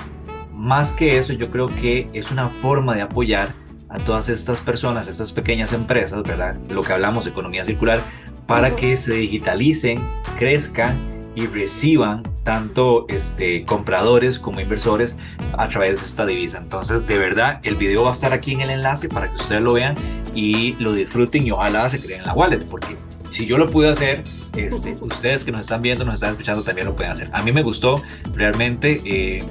más 0.53 0.93
que 0.93 1.19
eso, 1.19 1.33
yo 1.33 1.51
creo 1.51 1.67
que 1.67 2.09
es 2.13 2.31
una 2.31 2.49
forma 2.49 2.95
de 2.95 3.03
apoyar 3.03 3.53
a 3.89 3.99
todas 3.99 4.29
estas 4.29 4.61
personas, 4.61 5.07
estas 5.07 5.33
pequeñas 5.33 5.73
empresas, 5.73 6.23
¿verdad? 6.23 6.57
Lo 6.69 6.83
que 6.83 6.93
hablamos, 6.93 7.27
economía 7.27 7.65
circular, 7.65 8.01
para 8.47 8.77
que 8.77 8.97
se 8.97 9.15
digitalicen, 9.15 10.03
crezcan 10.39 11.14
y 11.35 11.47
reciban 11.47 12.23
tanto 12.43 13.07
este, 13.09 13.65
compradores 13.65 14.39
como 14.39 14.61
inversores 14.61 15.17
a 15.57 15.69
través 15.69 16.01
de 16.01 16.07
esta 16.07 16.27
divisa. 16.27 16.59
Entonces, 16.59 17.07
de 17.07 17.19
verdad, 17.19 17.61
el 17.63 17.77
video 17.77 18.05
va 18.05 18.11
a 18.11 18.13
estar 18.13 18.33
aquí 18.33 18.53
en 18.53 18.61
el 18.61 18.71
enlace 18.71 19.09
para 19.09 19.29
que 19.29 19.37
ustedes 19.37 19.63
lo 19.63 19.73
vean 19.73 19.95
y 20.35 20.73
lo 20.75 20.93
disfruten 20.93 21.47
y 21.47 21.51
ojalá 21.51 21.89
se 21.89 22.01
creen 22.01 22.21
en 22.21 22.27
la 22.27 22.35
wallet, 22.35 22.65
porque 22.67 22.97
si 23.31 23.47
yo 23.47 23.59
lo 23.59 23.67
pude 23.67 23.89
hacer, 23.89 24.23
este, 24.57 24.93
ustedes 25.01 25.45
que 25.45 25.53
nos 25.53 25.63
están 25.63 25.83
viendo, 25.83 26.05
nos 26.05 26.15
están 26.15 26.31
escuchando, 26.31 26.63
también 26.63 26.87
lo 26.87 26.95
pueden 26.95 27.13
hacer. 27.13 27.29
A 27.33 27.43
mí 27.43 27.53
me 27.53 27.63
gustó 27.63 28.01
realmente. 28.35 29.01
Eh, 29.05 29.45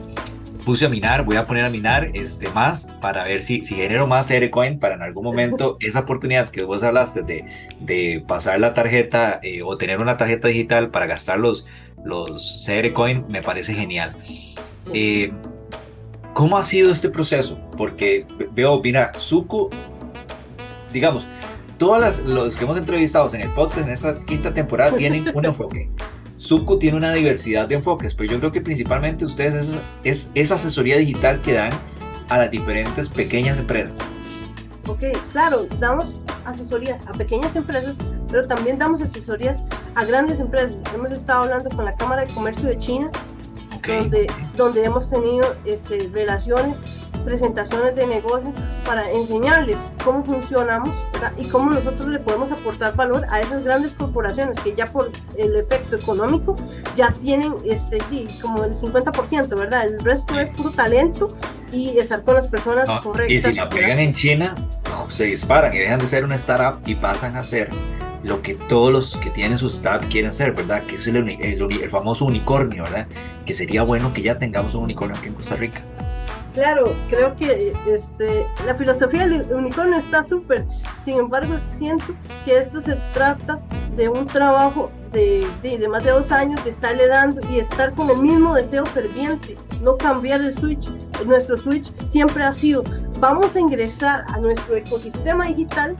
puse 0.65 0.85
a 0.85 0.89
minar, 0.89 1.25
voy 1.25 1.35
a 1.35 1.45
poner 1.45 1.65
a 1.65 1.69
minar 1.69 2.11
este, 2.13 2.49
más 2.49 2.85
para 3.01 3.23
ver 3.23 3.41
si, 3.41 3.63
si 3.63 3.75
genero 3.75 4.07
más 4.07 4.31
Coin 4.51 4.79
para 4.79 4.95
en 4.95 5.01
algún 5.01 5.23
momento 5.23 5.77
esa 5.81 6.01
oportunidad 6.01 6.49
que 6.49 6.63
vos 6.63 6.83
hablaste 6.83 7.21
de, 7.21 7.45
de 7.79 8.23
pasar 8.27 8.59
la 8.59 8.73
tarjeta 8.73 9.39
eh, 9.43 9.61
o 9.63 9.77
tener 9.77 10.01
una 10.01 10.17
tarjeta 10.17 10.47
digital 10.47 10.89
para 10.89 11.05
gastar 11.05 11.39
los, 11.39 11.65
los 12.03 12.67
Coin 12.93 13.25
me 13.27 13.41
parece 13.41 13.73
genial. 13.73 14.13
Eh, 14.93 15.31
¿Cómo 16.33 16.57
ha 16.57 16.63
sido 16.63 16.91
este 16.91 17.09
proceso? 17.09 17.59
Porque 17.77 18.25
veo, 18.53 18.81
mira, 18.81 19.11
Suku, 19.13 19.69
digamos, 20.91 21.27
todos 21.77 22.19
los 22.23 22.55
que 22.55 22.63
hemos 22.63 22.77
entrevistado 22.77 23.29
en 23.35 23.41
el 23.41 23.49
podcast 23.49 23.85
en 23.85 23.89
esta 23.91 24.19
quinta 24.21 24.53
temporada 24.53 24.95
tienen 24.95 25.29
un 25.33 25.45
enfoque. 25.45 25.89
Suco 26.43 26.77
tiene 26.77 26.97
una 26.97 27.13
diversidad 27.13 27.69
de 27.69 27.75
enfoques, 27.75 28.13
pero 28.13 28.33
yo 28.33 28.39
creo 28.39 28.51
que 28.51 28.59
principalmente 28.59 29.23
ustedes 29.23 29.79
es, 30.03 30.29
esa 30.35 30.55
asesoría 30.55 30.97
digital 30.97 31.39
que 31.39 31.53
dan 31.53 31.71
a 32.27 32.37
las 32.37 32.51
diferentes 32.51 33.07
pequeñas 33.07 33.59
empresas. 33.59 33.97
Ok, 34.87 35.05
claro, 35.31 35.65
damos 35.79 36.11
asesorías 36.43 37.01
a 37.07 37.13
pequeñas 37.13 37.55
empresas, 37.55 37.95
pero 38.29 38.45
también 38.45 38.77
damos 38.77 39.01
asesorías 39.01 39.63
a 39.95 40.03
grandes 40.03 40.41
empresas. 40.41 40.75
Hemos 40.93 41.13
estado 41.13 41.43
hablando 41.43 41.69
con 41.69 41.85
la 41.85 41.95
Cámara 41.95 42.25
de 42.25 42.33
Comercio 42.33 42.67
de 42.67 42.77
China, 42.77 43.09
donde, 43.87 44.27
donde 44.57 44.83
hemos 44.83 45.09
tenido 45.09 45.55
este, 45.63 46.09
relaciones 46.11 46.75
presentaciones 47.23 47.95
de 47.95 48.05
negocio 48.05 48.51
para 48.85 49.09
enseñarles 49.13 49.77
cómo 50.03 50.25
funcionamos 50.25 50.93
y 51.37 51.45
cómo 51.45 51.71
nosotros 51.71 52.09
le 52.09 52.19
podemos 52.19 52.51
aportar 52.51 52.95
valor 52.95 53.25
a 53.29 53.39
esas 53.39 53.63
grandes 53.63 53.93
corporaciones 53.93 54.59
que 54.59 54.75
ya 54.75 54.85
por 54.85 55.11
el 55.37 55.55
efecto 55.55 55.95
económico 55.95 56.55
ya 56.95 57.11
tienen 57.11 57.53
este 57.65 57.99
como 58.41 58.63
el 58.63 58.73
50%, 58.73 59.47
¿verdad? 59.49 59.87
El 59.87 59.99
resto 59.99 60.39
es 60.39 60.49
puro 60.49 60.71
talento 60.71 61.27
y 61.71 61.97
estar 61.97 62.23
con 62.23 62.35
las 62.35 62.47
personas 62.47 62.89
correctas. 63.01 63.31
Y 63.31 63.39
si 63.39 63.53
la 63.53 63.69
pegan 63.69 63.99
en 63.99 64.13
China, 64.13 64.55
se 65.09 65.25
disparan 65.25 65.73
y 65.73 65.79
dejan 65.79 65.99
de 65.99 66.07
ser 66.07 66.23
una 66.23 66.35
startup 66.35 66.87
y 66.87 66.95
pasan 66.95 67.35
a 67.35 67.43
ser 67.43 67.69
lo 68.23 68.41
que 68.41 68.53
todos 68.53 68.91
los 68.91 69.17
que 69.17 69.29
tienen 69.29 69.57
su 69.57 69.67
startup 69.67 70.09
quieren 70.09 70.31
ser, 70.33 70.53
¿verdad? 70.53 70.83
Que 70.83 70.95
es 70.95 71.07
el, 71.07 71.17
el, 71.17 71.61
el 71.61 71.89
famoso 71.89 72.25
unicornio, 72.25 72.83
¿verdad? 72.83 73.07
Que 73.45 73.53
sería 73.53 73.83
bueno 73.83 74.13
que 74.13 74.21
ya 74.21 74.39
tengamos 74.39 74.75
un 74.75 74.83
unicornio 74.83 75.17
aquí 75.17 75.27
en 75.27 75.33
Costa 75.33 75.55
Rica. 75.55 75.83
Claro, 76.53 76.93
creo 77.09 77.35
que 77.35 77.73
este, 77.87 78.45
la 78.65 78.75
filosofía 78.75 79.27
del 79.27 79.51
unicornio 79.51 79.97
está 79.97 80.23
súper. 80.23 80.65
Sin 81.03 81.17
embargo, 81.17 81.55
siento 81.77 82.13
que 82.45 82.57
esto 82.57 82.79
se 82.79 82.95
trata 83.13 83.59
de 83.95 84.07
un 84.07 84.27
trabajo 84.27 84.91
de, 85.11 85.47
de, 85.63 85.87
más 85.87 86.03
de 86.03 86.11
dos 86.11 86.31
años 86.31 86.63
de 86.63 86.69
estarle 86.71 87.07
dando 87.07 87.41
y 87.49 87.59
estar 87.59 87.93
con 87.93 88.09
el 88.09 88.17
mismo 88.17 88.53
deseo 88.53 88.85
ferviente, 88.85 89.57
no 89.81 89.97
cambiar 89.97 90.41
el 90.41 90.55
switch. 90.55 90.89
Nuestro 91.25 91.57
switch 91.57 91.91
siempre 92.09 92.43
ha 92.43 92.53
sido, 92.53 92.83
vamos 93.19 93.55
a 93.55 93.59
ingresar 93.59 94.23
a 94.27 94.37
nuestro 94.37 94.75
ecosistema 94.75 95.47
digital 95.47 95.97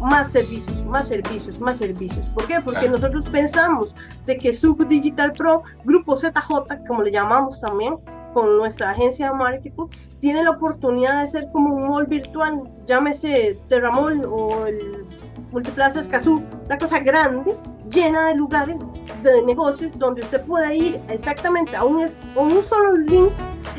más 0.00 0.32
servicios, 0.32 0.84
más 0.84 1.08
servicios, 1.08 1.60
más 1.60 1.76
servicios. 1.76 2.28
¿Por 2.30 2.46
qué? 2.46 2.60
Porque 2.60 2.88
nosotros 2.88 3.28
pensamos 3.28 3.94
de 4.26 4.36
que 4.36 4.54
Sub 4.54 4.86
Digital 4.86 5.32
Pro, 5.32 5.62
Grupo 5.84 6.16
ZJ, 6.16 6.86
como 6.86 7.02
le 7.02 7.10
llamamos 7.10 7.60
también, 7.60 7.96
con 8.38 8.56
nuestra 8.56 8.90
agencia 8.90 9.30
de 9.30 9.34
marketing, 9.34 9.86
tiene 10.20 10.44
la 10.44 10.50
oportunidad 10.50 11.22
de 11.22 11.26
ser 11.26 11.48
como 11.52 11.74
un 11.74 11.88
mall 11.88 12.06
virtual, 12.06 12.70
llámese 12.86 13.58
Terramol 13.68 14.24
o 14.26 14.64
el 14.64 15.04
Multiplaza 15.50 15.98
Escazú, 15.98 16.44
una 16.66 16.78
cosa 16.78 17.00
grande, 17.00 17.56
llena 17.90 18.28
de 18.28 18.36
lugares 18.36 18.76
de 19.24 19.42
negocios 19.42 19.90
donde 19.98 20.22
usted 20.22 20.40
puede 20.44 20.76
ir 20.76 21.00
exactamente 21.08 21.74
a 21.74 21.82
un, 21.82 22.08
un 22.36 22.62
solo 22.62 22.96
link 22.96 23.32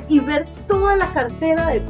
y 0.09 0.19
ver 0.19 0.45
toda 0.67 0.97
la 0.97 1.07
cartera 1.13 1.67
de, 1.67 1.81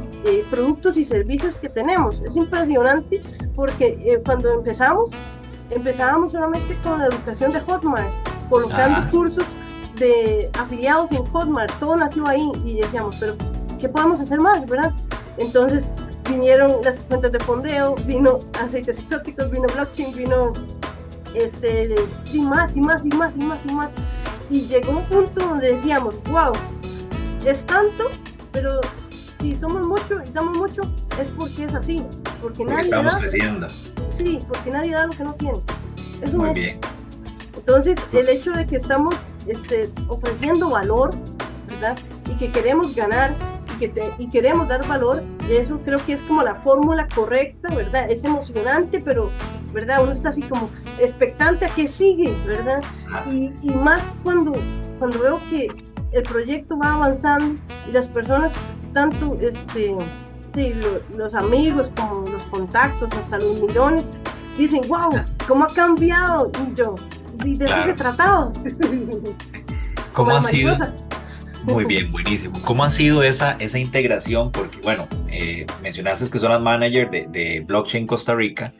productos 0.48 0.96
y 0.96 1.04
servicios 1.04 1.56
que 1.56 1.68
tenemos. 1.68 2.20
Es 2.20 2.36
impresionante 2.36 3.20
porque 3.56 3.98
eh, 4.04 4.22
cuando 4.24 4.52
empezamos, 4.52 5.10
empezábamos 5.70 6.30
solamente 6.30 6.78
con 6.84 6.98
la 6.98 7.06
educación 7.06 7.52
de 7.52 7.60
Hotmart, 7.62 8.12
colocando 8.48 9.10
cursos 9.10 9.44
de 10.00 10.50
afiliados 10.58 11.12
en 11.12 11.24
Hotmart, 11.26 11.72
todo 11.78 11.94
nació 11.96 12.26
ahí 12.26 12.50
y 12.64 12.80
decíamos, 12.80 13.16
pero 13.20 13.34
¿qué 13.78 13.88
podemos 13.88 14.18
hacer 14.18 14.40
más, 14.40 14.66
verdad? 14.66 14.92
Entonces 15.38 15.84
vinieron 16.28 16.82
las 16.82 16.98
cuentas 16.98 17.32
de 17.32 17.38
fondeo, 17.40 17.94
vino 18.06 18.38
aceites 18.60 18.98
exóticos, 18.98 19.50
vino 19.50 19.66
blockchain, 19.74 20.16
vino 20.16 20.52
este, 21.34 21.94
y 22.32 22.40
más 22.40 22.74
y 22.74 22.80
más 22.80 23.04
y 23.04 23.08
más 23.08 23.32
y 23.36 23.44
más 23.44 23.58
y 23.68 23.72
más. 23.72 23.90
Y 24.48 24.62
llegó 24.62 24.92
un 24.92 25.04
punto 25.04 25.40
donde 25.40 25.74
decíamos, 25.74 26.14
wow, 26.24 26.52
es 27.44 27.64
tanto, 27.66 28.04
pero 28.52 28.80
si 29.40 29.56
somos 29.56 29.86
mucho 29.86 30.20
y 30.26 30.30
damos 30.30 30.56
mucho, 30.56 30.82
es 31.20 31.28
porque 31.36 31.64
es 31.64 31.74
así. 31.74 32.02
Porque, 32.40 32.64
nadie 32.64 32.80
estamos 32.80 33.12
da, 33.12 33.18
creciendo. 33.20 33.66
Sí, 34.16 34.38
porque 34.48 34.70
nadie 34.70 34.92
da 34.92 35.06
lo 35.06 35.12
que 35.12 35.24
no 35.24 35.34
tiene. 35.34 35.58
Es 36.22 36.32
Muy 36.32 36.50
bien. 36.54 36.80
Entonces, 37.56 37.98
el 38.12 38.28
hecho 38.28 38.52
de 38.52 38.66
que 38.66 38.76
estamos 38.76 39.14
este, 39.50 39.90
ofreciendo 40.08 40.70
valor, 40.70 41.10
¿verdad? 41.68 41.96
Y 42.30 42.36
que 42.36 42.50
queremos 42.50 42.94
ganar 42.94 43.34
y, 43.74 43.78
que 43.78 44.12
y 44.18 44.28
queremos 44.28 44.68
dar 44.68 44.86
valor, 44.86 45.22
eso 45.48 45.80
creo 45.84 46.04
que 46.04 46.14
es 46.14 46.22
como 46.22 46.42
la 46.42 46.56
fórmula 46.56 47.06
correcta, 47.14 47.68
¿verdad? 47.74 48.10
Es 48.10 48.24
emocionante, 48.24 49.00
pero, 49.00 49.30
¿verdad? 49.72 50.02
Uno 50.02 50.12
está 50.12 50.30
así 50.30 50.42
como 50.42 50.68
expectante 50.98 51.64
a 51.64 51.68
que 51.68 51.88
sigue, 51.88 52.34
¿verdad? 52.46 52.82
Y, 53.30 53.52
y 53.62 53.70
más 53.70 54.02
cuando, 54.22 54.52
cuando 54.98 55.18
veo 55.20 55.40
que, 55.50 55.68
el 56.12 56.22
proyecto 56.24 56.76
va 56.76 56.94
avanzando 56.94 57.60
y 57.88 57.92
las 57.92 58.06
personas, 58.08 58.52
tanto 58.92 59.38
este, 59.40 59.96
los 61.16 61.34
amigos 61.34 61.90
como 61.96 62.26
los 62.26 62.42
contactos, 62.44 63.12
hasta 63.12 63.38
los 63.38 63.60
millones, 63.60 64.04
dicen, 64.56 64.82
wow, 64.88 65.10
¿cómo 65.46 65.64
ha 65.64 65.68
cambiado? 65.68 66.50
Y 66.66 66.74
yo, 66.74 66.96
¿y 67.44 67.56
de 67.56 67.66
qué 67.66 67.82
se 67.84 67.92
trataba? 67.94 68.52
¿Cómo 70.12 70.30
ha 70.32 70.42
sido? 70.42 70.76
Muy 71.64 71.84
bien, 71.84 72.10
buenísimo. 72.10 72.58
¿Cómo 72.64 72.84
ha 72.84 72.90
sido 72.90 73.22
esa, 73.22 73.52
esa 73.58 73.78
integración? 73.78 74.50
Porque, 74.50 74.78
bueno, 74.82 75.06
eh, 75.28 75.66
mencionaste 75.82 76.30
que 76.30 76.38
son 76.38 76.50
las 76.50 76.60
managers 76.60 77.10
de, 77.10 77.26
de 77.28 77.60
Blockchain 77.60 78.06
Costa 78.06 78.34
Rica, 78.34 78.72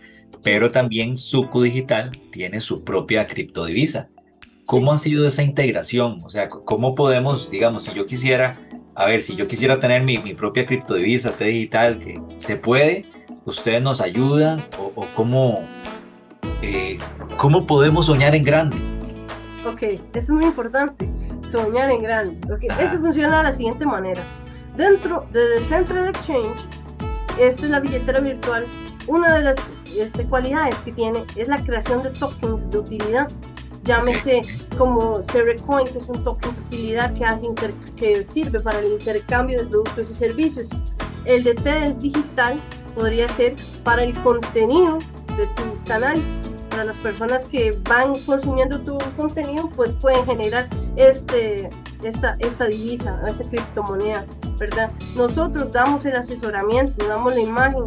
pero 0.42 0.70
también 0.70 1.16
Suku 1.16 1.62
Digital 1.62 2.11
tiene 2.33 2.61
su 2.61 2.83
propia 2.83 3.27
criptodivisa. 3.27 4.09
¿Cómo 4.64 4.92
ha 4.92 4.99
sido 4.99 5.27
esa 5.27 5.42
integración? 5.42 6.20
O 6.25 6.31
sea, 6.31 6.49
¿cómo 6.49 6.94
podemos, 6.94 7.51
digamos, 7.51 7.85
si 7.85 7.94
yo 7.94 8.07
quisiera, 8.07 8.57
a 8.94 9.07
ver, 9.07 9.23
si 9.23 9.35
yo 9.35 9.49
quisiera 9.49 9.81
tener 9.81 10.03
mi, 10.03 10.18
mi 10.18 10.35
propia 10.35 10.64
criptodivisa 10.64 11.33
T 11.33 11.44
digital, 11.44 11.99
que 11.99 12.20
se 12.38 12.57
puede, 12.57 13.05
ustedes 13.44 13.83
nos 13.83 14.01
ayudan 14.01 14.62
o, 14.79 15.07
cómo, 15.14 15.64
eh, 16.62 16.99
cómo 17.37 17.66
podemos 17.66 18.07
soñar 18.07 18.35
en 18.35 18.42
grande? 18.42 18.77
Ok, 19.66 19.83
eso 19.83 20.01
es 20.14 20.29
muy 20.31 20.44
importante, 20.46 21.09
soñar 21.51 21.90
en 21.90 22.03
grande. 22.03 22.55
Okay, 22.55 22.68
eso 22.81 22.99
funciona 22.99 23.38
de 23.38 23.44
la 23.44 23.55
siguiente 23.55 23.85
manera. 23.85 24.23
Dentro 24.77 25.27
de 25.33 25.40
Decentral 25.61 26.09
Exchange, 26.09 26.59
esta 27.38 27.64
es 27.64 27.70
la 27.70 27.81
billetera 27.81 28.20
virtual. 28.20 28.66
Una 29.07 29.35
de 29.35 29.44
las 29.44 29.57
este, 29.96 30.25
cualidades 30.25 30.77
que 30.77 30.92
tiene 30.92 31.25
es 31.37 31.49
la 31.49 31.59
creación 31.59 32.03
de 32.03 32.11
tokens 32.11 32.70
de 32.70 32.79
utilidad. 32.79 33.29
Llámese 33.85 34.42
como 34.77 35.23
Coin, 35.66 35.87
que 35.87 35.99
es 35.99 36.05
un 36.07 36.23
token 36.23 36.55
de 36.55 36.61
utilidad 36.61 37.14
que, 37.14 37.25
hace 37.25 37.46
que 37.96 38.27
sirve 38.33 38.61
para 38.61 38.79
el 38.81 38.92
intercambio 38.92 39.59
de 39.59 39.66
productos 39.66 40.11
y 40.11 40.14
servicios. 40.14 40.68
El 41.25 41.44
de 41.44 41.55
TED 41.55 41.96
digital 41.96 42.57
podría 42.94 43.29
ser 43.31 43.55
para 43.83 44.05
el 44.05 44.12
contenido 44.20 44.99
de 45.37 45.46
tu 45.46 45.85
canal. 45.85 46.20
Para 46.70 46.85
las 46.85 46.96
personas 46.98 47.44
que 47.46 47.76
van 47.88 48.14
consumiendo 48.20 48.80
tu 48.80 48.96
contenido, 49.16 49.68
pues 49.74 49.92
pueden 49.94 50.24
generar 50.24 50.66
este, 50.96 51.68
esta, 52.02 52.37
esta 52.38 52.66
divisa, 52.66 53.20
esa 53.26 53.48
criptomoneda, 53.48 54.24
¿verdad? 54.59 54.90
Nosotros 55.16 55.72
damos 55.72 56.04
el 56.06 56.16
asesoramiento, 56.16 57.06
damos 57.06 57.35
la 57.35 57.40
imagen 57.40 57.85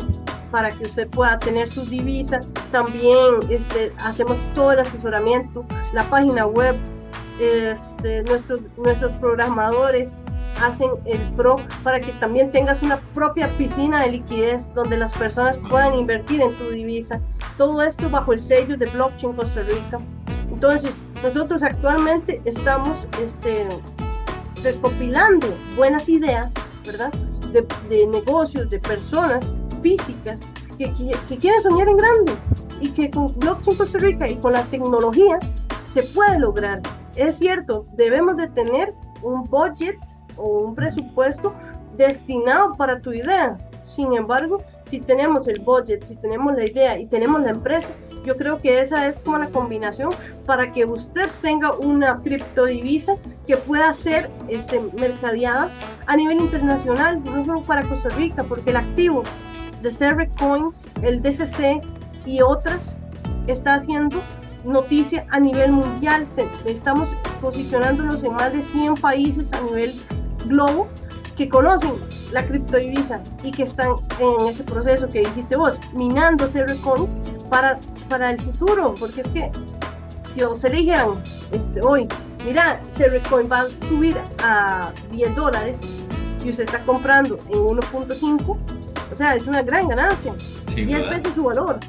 para 0.51 0.69
que 0.69 0.83
usted 0.83 1.07
pueda 1.07 1.39
tener 1.39 1.71
sus 1.71 1.89
divisas. 1.89 2.47
También 2.71 3.39
este, 3.49 3.91
hacemos 3.99 4.37
todo 4.53 4.73
el 4.73 4.79
asesoramiento, 4.79 5.65
la 5.93 6.03
página 6.03 6.45
web, 6.45 6.75
este, 7.39 8.21
nuestros, 8.23 8.61
nuestros 8.77 9.11
programadores 9.13 10.11
hacen 10.61 10.91
el 11.05 11.19
pro 11.35 11.57
para 11.83 11.99
que 11.99 12.11
también 12.13 12.51
tengas 12.51 12.81
una 12.81 12.97
propia 13.13 13.47
piscina 13.57 14.03
de 14.03 14.11
liquidez 14.11 14.73
donde 14.73 14.97
las 14.97 15.11
personas 15.13 15.57
puedan 15.69 15.95
invertir 15.95 16.41
en 16.41 16.53
tu 16.53 16.69
divisa. 16.69 17.19
Todo 17.57 17.81
esto 17.81 18.09
bajo 18.09 18.33
el 18.33 18.39
sello 18.39 18.77
de 18.77 18.85
Blockchain 18.87 19.33
Costa 19.33 19.61
Rica. 19.61 19.99
Entonces, 20.51 20.91
nosotros 21.21 21.61
actualmente 21.63 22.41
estamos 22.45 23.05
este, 23.21 23.67
recopilando 24.63 25.47
buenas 25.75 26.09
ideas, 26.09 26.53
¿verdad? 26.85 27.11
De, 27.51 27.65
de 27.89 28.07
negocios, 28.07 28.69
de 28.69 28.79
personas 28.79 29.53
físicas 29.81 30.41
que, 30.77 30.91
que, 30.93 31.15
que, 31.29 31.37
quieren 31.37 31.61
soñar 31.61 31.87
en 31.87 31.97
grande 31.97 32.33
y 32.81 32.89
que 32.89 33.11
con 33.11 33.27
Blockchain 33.37 33.77
Costa 33.77 33.99
Rica 33.99 34.27
y 34.27 34.35
con 34.37 34.53
la 34.53 34.63
tecnología 34.63 35.39
se 35.93 36.03
puede 36.03 36.39
lograr. 36.39 36.81
Es 37.15 37.37
cierto, 37.37 37.85
debemos 37.93 38.37
de 38.37 38.47
tener 38.49 38.93
un 39.21 39.43
budget 39.43 39.97
o 40.35 40.59
un 40.59 40.75
presupuesto 40.75 41.53
destinado 41.95 42.73
para 42.75 42.99
tu 42.99 43.13
idea. 43.13 43.57
Sin 43.83 44.13
embargo, 44.13 44.63
si 44.93 44.99
tenemos 44.99 45.47
el 45.47 45.59
budget, 45.59 46.03
si 46.05 46.15
tenemos 46.15 46.53
la 46.53 46.67
idea 46.67 46.99
y 46.99 47.07
tenemos 47.07 47.41
la 47.41 47.49
empresa, 47.49 47.89
yo 48.23 48.37
creo 48.37 48.59
que 48.59 48.79
esa 48.79 49.07
es 49.07 49.19
como 49.21 49.39
la 49.39 49.47
combinación 49.47 50.11
para 50.45 50.71
que 50.71 50.85
usted 50.85 51.27
tenga 51.41 51.71
una 51.71 52.21
criptodivisa 52.21 53.15
que 53.47 53.57
pueda 53.57 53.91
ser 53.95 54.29
este, 54.49 54.79
mercadeada 54.79 55.71
a 56.05 56.15
nivel 56.15 56.41
internacional, 56.41 57.23
no 57.23 57.43
solo 57.43 57.63
para 57.63 57.89
Costa 57.89 58.09
Rica, 58.09 58.43
porque 58.43 58.69
el 58.69 58.75
activo 58.75 59.23
de 59.81 60.29
Coin, 60.37 60.69
el 61.01 61.23
DCC 61.23 61.81
y 62.27 62.43
otras 62.43 62.95
está 63.47 63.73
haciendo 63.73 64.21
noticia 64.63 65.25
a 65.31 65.39
nivel 65.39 65.71
mundial. 65.71 66.27
Estamos 66.65 67.09
posicionándonos 67.41 68.23
en 68.23 68.33
más 68.33 68.53
de 68.53 68.61
100 68.61 68.93
países 68.93 69.51
a 69.53 69.61
nivel 69.61 69.91
globo 70.45 70.87
que 71.35 71.49
conocen 71.49 71.93
la 72.31 72.45
criptodivisa 72.45 73.21
y 73.43 73.51
que 73.51 73.63
están 73.63 73.95
en 74.19 74.47
ese 74.47 74.63
proceso 74.63 75.07
que 75.09 75.19
dijiste 75.19 75.55
vos, 75.55 75.77
minando 75.93 76.49
coins 76.81 77.15
para, 77.49 77.79
para 78.09 78.31
el 78.31 78.41
futuro, 78.41 78.93
porque 78.99 79.21
es 79.21 79.27
que 79.29 79.51
si 80.33 80.41
os 80.41 80.63
eligieran 80.63 81.21
este, 81.51 81.81
hoy, 81.81 82.07
mira, 82.45 82.81
coin 83.29 83.49
va 83.51 83.61
a 83.61 83.67
subir 83.87 84.17
a 84.43 84.91
10 85.11 85.35
dólares 85.35 85.79
y 86.43 86.49
usted 86.49 86.63
está 86.63 86.79
comprando 86.83 87.39
en 87.49 87.59
1.5, 87.59 88.57
o 89.11 89.15
sea, 89.15 89.35
es 89.35 89.45
una 89.45 89.61
gran 89.61 89.87
ganancia, 89.87 90.33
10 90.75 91.09
veces 91.09 91.33
su 91.35 91.43
valor. 91.43 91.79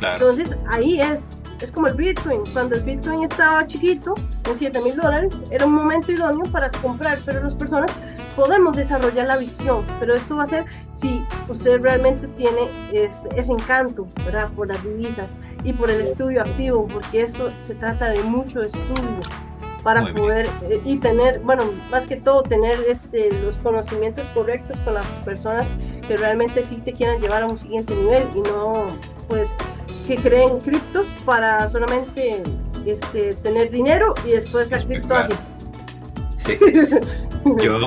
Entonces 0.00 0.56
ahí 0.68 1.00
es, 1.00 1.20
es 1.60 1.70
como 1.70 1.86
el 1.86 1.94
Bitcoin. 1.94 2.42
Cuando 2.52 2.76
el 2.76 2.82
Bitcoin 2.82 3.24
estaba 3.24 3.66
chiquito, 3.66 4.14
en 4.48 4.58
7 4.58 4.80
mil 4.80 4.96
dólares, 4.96 5.34
era 5.50 5.66
un 5.66 5.74
momento 5.74 6.12
idóneo 6.12 6.50
para 6.50 6.70
comprar, 6.70 7.18
pero 7.24 7.42
las 7.42 7.54
personas 7.54 7.90
podemos 8.36 8.76
desarrollar 8.76 9.26
la 9.26 9.36
visión, 9.36 9.84
pero 9.98 10.14
esto 10.14 10.36
va 10.36 10.44
a 10.44 10.46
ser 10.46 10.64
si 10.94 11.24
usted 11.48 11.80
realmente 11.80 12.28
tiene 12.28 12.68
ese, 12.92 13.52
encanto, 13.52 14.06
¿verdad? 14.24 14.50
Por 14.54 14.68
las 14.68 14.82
divisas 14.82 15.30
y 15.64 15.72
por 15.72 15.90
el 15.90 16.00
estudio 16.00 16.40
activo, 16.42 16.86
porque 16.88 17.22
esto 17.22 17.50
se 17.62 17.74
trata 17.74 18.10
de 18.10 18.22
mucho 18.22 18.62
estudio 18.62 19.20
para 19.82 20.12
poder 20.12 20.48
eh, 20.68 20.80
y 20.84 20.98
tener, 20.98 21.40
bueno, 21.40 21.64
más 21.90 22.06
que 22.06 22.16
todo 22.16 22.42
tener 22.42 22.78
este, 22.88 23.30
los 23.44 23.56
conocimientos 23.56 24.24
correctos 24.32 24.78
con 24.80 24.94
las 24.94 25.06
personas 25.24 25.66
que 26.06 26.16
realmente 26.16 26.64
sí 26.64 26.76
te 26.76 26.92
quieran 26.92 27.20
llevar 27.20 27.42
a 27.42 27.46
un 27.46 27.58
siguiente 27.58 27.94
nivel 27.96 28.28
y 28.34 28.40
no 28.42 28.86
pues 29.28 29.50
que 30.06 30.16
creen 30.16 30.58
criptos 30.60 31.06
para 31.24 31.68
solamente 31.68 32.42
este, 32.86 33.34
tener 33.34 33.70
dinero 33.70 34.14
y 34.26 34.32
después 34.32 34.70
la 34.70 34.78
cripto 34.78 35.14
así. 35.14 35.32
Sí. 36.38 36.58
Yo, 37.62 37.78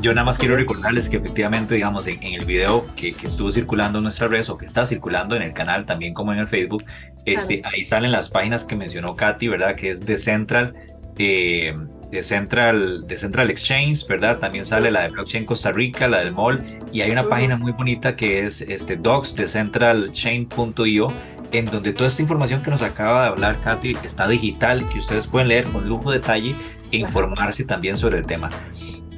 yo 0.00 0.12
nada 0.12 0.24
más 0.24 0.38
quiero 0.38 0.56
recordarles 0.56 1.08
que 1.08 1.16
efectivamente, 1.16 1.74
digamos, 1.74 2.06
en, 2.06 2.22
el 2.22 2.44
video 2.44 2.86
que, 2.94 3.12
que, 3.12 3.26
estuvo 3.26 3.50
circulando 3.50 3.98
en 3.98 4.04
nuestra 4.04 4.26
redes 4.28 4.48
o 4.48 4.56
que 4.56 4.66
está 4.66 4.86
circulando 4.86 5.34
en 5.36 5.42
el 5.42 5.52
canal, 5.52 5.86
también 5.86 6.14
como 6.14 6.32
en 6.32 6.38
el 6.38 6.46
Facebook, 6.46 6.84
este, 7.24 7.62
ahí 7.64 7.84
salen 7.84 8.12
las 8.12 8.28
páginas 8.28 8.64
que 8.64 8.76
mencionó 8.76 9.16
Katy, 9.16 9.48
¿verdad? 9.48 9.74
Que 9.76 9.90
es 9.90 10.06
de 10.06 10.16
Central, 10.16 10.74
eh, 11.18 11.74
de 12.10 12.22
Central, 12.22 13.06
de 13.06 13.18
Central 13.18 13.50
Exchange, 13.50 14.06
¿verdad? 14.06 14.38
También 14.38 14.64
sale 14.64 14.90
la 14.90 15.02
de 15.02 15.08
Blockchain 15.10 15.44
Costa 15.44 15.72
Rica, 15.72 16.08
la 16.08 16.18
del 16.18 16.32
MOL, 16.32 16.62
y 16.92 17.02
hay 17.02 17.10
una 17.10 17.28
página 17.28 17.56
muy 17.56 17.72
bonita 17.72 18.16
que 18.16 18.44
es 18.44 18.60
este, 18.62 18.96
docs 18.96 19.34
de 19.34 19.46
centralchain.io 19.46 21.08
en 21.50 21.64
donde 21.64 21.92
toda 21.92 22.08
esta 22.08 22.22
información 22.22 22.62
que 22.62 22.70
nos 22.70 22.82
acaba 22.82 23.22
de 23.22 23.28
hablar 23.28 23.60
Katy 23.62 23.96
está 24.04 24.28
digital, 24.28 24.86
que 24.90 24.98
ustedes 24.98 25.26
pueden 25.26 25.48
leer 25.48 25.64
con 25.64 25.88
lujo 25.88 26.10
de 26.10 26.18
detalle 26.18 26.54
e 26.92 26.98
informarse 26.98 27.64
también 27.64 27.96
sobre 27.96 28.18
el 28.18 28.26
tema. 28.26 28.50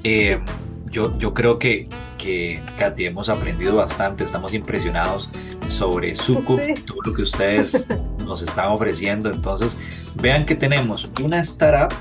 Eh, 0.05 0.39
yo, 0.91 1.17
yo 1.19 1.35
creo 1.35 1.59
que, 1.59 1.89
que, 2.19 2.63
Katy, 2.79 3.07
hemos 3.07 3.29
aprendido 3.29 3.77
bastante, 3.77 4.25
estamos 4.25 4.55
impresionados 4.55 5.31
sobre 5.69 6.15
Suku, 6.15 6.59
todo 6.87 6.99
lo 7.05 7.15
que 7.15 7.23
ustedes 7.23 7.87
nos 8.25 8.43
están 8.43 8.71
ofreciendo. 8.71 9.31
Entonces, 9.31 9.79
vean 10.21 10.45
que 10.45 10.55
tenemos 10.55 11.11
una 11.23 11.41
startup, 11.41 11.97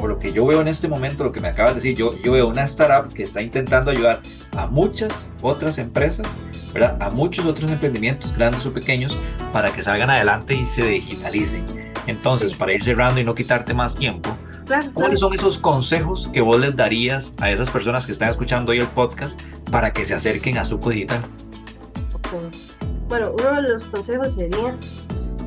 o 0.00 0.06
lo 0.06 0.18
que 0.18 0.32
yo 0.32 0.46
veo 0.46 0.60
en 0.60 0.68
este 0.68 0.86
momento, 0.86 1.24
lo 1.24 1.32
que 1.32 1.40
me 1.40 1.48
acabas 1.48 1.72
de 1.72 1.74
decir, 1.76 1.96
yo, 1.96 2.16
yo 2.22 2.32
veo 2.32 2.48
una 2.48 2.64
startup 2.64 3.12
que 3.12 3.24
está 3.24 3.42
intentando 3.42 3.90
ayudar 3.90 4.20
a 4.56 4.66
muchas 4.66 5.12
otras 5.42 5.78
empresas, 5.78 6.26
¿verdad? 6.72 6.96
A 7.00 7.10
muchos 7.10 7.44
otros 7.44 7.70
emprendimientos, 7.70 8.32
grandes 8.36 8.64
o 8.66 8.72
pequeños, 8.72 9.16
para 9.52 9.72
que 9.72 9.82
salgan 9.82 10.10
adelante 10.10 10.54
y 10.54 10.64
se 10.64 10.86
digitalicen. 10.86 11.64
Entonces, 12.06 12.54
para 12.54 12.72
ir 12.72 12.84
cerrando 12.84 13.20
y 13.20 13.24
no 13.24 13.34
quitarte 13.34 13.74
más 13.74 13.96
tiempo, 13.96 14.36
¿Cuáles 14.92 15.20
son 15.20 15.32
esos 15.32 15.56
consejos 15.56 16.28
que 16.28 16.42
vos 16.42 16.60
les 16.60 16.76
darías 16.76 17.34
a 17.40 17.50
esas 17.50 17.70
personas 17.70 18.04
que 18.04 18.12
están 18.12 18.30
escuchando 18.30 18.72
hoy 18.72 18.78
el 18.78 18.86
podcast 18.86 19.40
para 19.70 19.92
que 19.92 20.04
se 20.04 20.14
acerquen 20.14 20.58
a 20.58 20.64
Suco 20.64 20.90
Digital? 20.90 21.22
Bueno, 23.08 23.34
uno 23.38 23.62
de 23.62 23.68
los 23.68 23.86
consejos 23.86 24.28
sería, 24.36 24.76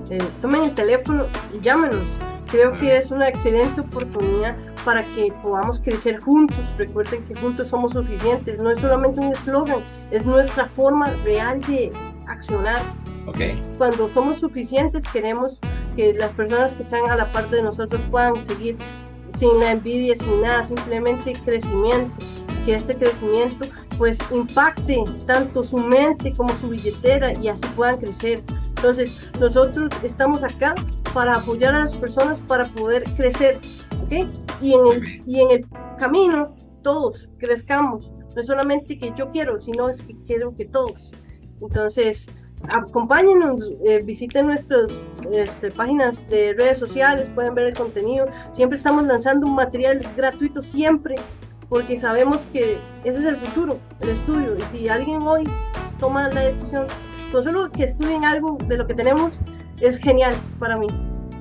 eh, 0.10 0.18
tomen 0.42 0.64
el 0.64 0.74
teléfono 0.74 1.26
y 1.56 1.60
llámenos. 1.60 2.02
Creo 2.48 2.74
que 2.74 2.98
es 2.98 3.12
una 3.12 3.30
excelente 3.30 3.82
oportunidad 3.82 4.58
para 4.84 5.04
que 5.04 5.32
podamos 5.44 5.80
crecer 5.80 6.20
juntos. 6.20 6.58
Recuerden 6.78 7.24
que 7.26 7.36
juntos 7.36 7.68
somos 7.68 7.94
suficientes. 7.94 8.58
No 8.58 8.72
es 8.72 8.80
solamente 8.80 9.22
un 9.22 9.32
eslogan, 9.32 9.84
es 10.10 10.26
nuestra 10.26 10.66
forma 10.66 11.08
real 11.24 11.62
de 11.62 11.94
accionar. 12.28 12.82
Okay. 13.28 13.62
Cuando 13.78 14.10
somos 14.10 14.40
suficientes 14.40 15.04
queremos 15.14 15.60
que 15.96 16.14
las 16.14 16.32
personas 16.32 16.74
que 16.74 16.82
están 16.82 17.08
a 17.10 17.16
la 17.16 17.32
parte 17.32 17.58
de 17.58 17.64
nosotros 17.64 18.02
puedan 18.10 18.44
seguir 18.44 18.78
sin 19.42 19.60
la 19.60 19.72
envidia, 19.72 20.16
sin 20.18 20.40
nada, 20.40 20.64
simplemente 20.64 21.34
crecimiento, 21.34 22.12
que 22.64 22.76
este 22.76 22.96
crecimiento 22.96 23.66
pues 23.98 24.20
impacte 24.32 25.04
tanto 25.26 25.64
su 25.64 25.80
mente 25.80 26.32
como 26.34 26.56
su 26.58 26.70
billetera 26.70 27.34
y 27.40 27.48
así 27.48 27.64
puedan 27.76 27.98
crecer. 27.98 28.44
Entonces, 28.76 29.32
nosotros 29.40 29.90
estamos 30.04 30.44
acá 30.44 30.76
para 31.12 31.38
apoyar 31.38 31.74
a 31.74 31.80
las 31.80 31.98
personas 31.98 32.40
para 32.42 32.66
poder 32.66 33.04
crecer, 33.16 33.58
¿ok? 34.04 34.28
Y 34.62 34.76
en 34.76 34.88
el, 34.88 35.24
y 35.26 35.42
en 35.42 35.52
el 35.52 35.68
camino 35.98 36.56
todos 36.84 37.28
crezcamos. 37.40 38.12
No 38.36 38.42
es 38.42 38.46
solamente 38.46 39.00
que 39.00 39.12
yo 39.18 39.32
quiero, 39.32 39.60
sino 39.60 39.90
es 39.90 40.04
que 40.04 40.16
quiero 40.28 40.56
que 40.56 40.66
todos. 40.66 41.12
Entonces, 41.60 42.28
acompáñenos, 42.70 43.62
eh, 43.86 44.02
visiten 44.04 44.48
nuestras 44.48 44.88
este, 45.32 45.72
páginas 45.72 46.28
de 46.30 46.54
redes 46.54 46.78
sociales, 46.78 47.30
pueden 47.34 47.56
ver 47.56 47.68
el 47.68 47.74
contenido. 47.74 48.28
Siempre 48.54 48.78
estamos 48.78 49.04
lanzando 49.06 49.48
un 49.48 49.56
material 49.56 50.02
gratuito, 50.16 50.62
siempre, 50.62 51.16
porque 51.70 52.00
sabemos 52.00 52.46
que 52.52 52.80
ese 53.04 53.20
es 53.20 53.26
el 53.26 53.38
futuro, 53.38 53.80
el 54.00 54.10
estudio. 54.10 54.56
Y 54.58 54.62
si 54.78 54.90
alguien 54.90 55.22
hoy 55.22 55.50
toma 56.00 56.28
la 56.30 56.42
decisión, 56.42 56.88
no 57.34 57.44
solo 57.44 57.72
que 57.72 57.84
estudien 57.84 58.26
algo 58.26 58.58
de 58.68 58.78
lo 58.78 58.88
que 58.88 58.94
tenemos, 58.94 59.40
es 59.80 59.98
genial 59.98 60.36
para 60.60 60.78
mí. 60.78 60.88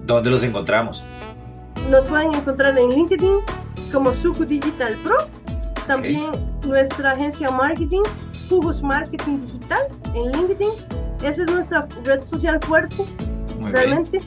¿Dónde 0.05 0.31
los 0.31 0.43
encontramos? 0.43 1.05
Nos 1.91 2.09
pueden 2.09 2.35
encontrar 2.35 2.79
en 2.79 2.91
LinkedIn 2.91 3.35
como 3.93 4.13
Suku 4.13 4.45
Digital 4.45 4.97
Pro, 5.03 5.17
también 5.87 6.31
nuestra 6.67 7.13
agencia 7.13 7.51
marketing, 7.51 8.03
Jugos 8.49 8.83
Marketing 8.83 9.41
Digital 9.47 9.81
en 10.15 10.33
LinkedIn. 10.33 11.00
Esa 11.23 11.43
es 11.43 11.51
nuestra 11.51 11.87
red 12.05 12.25
social 12.25 12.59
fuerte, 12.63 13.05
realmente. 13.61 14.21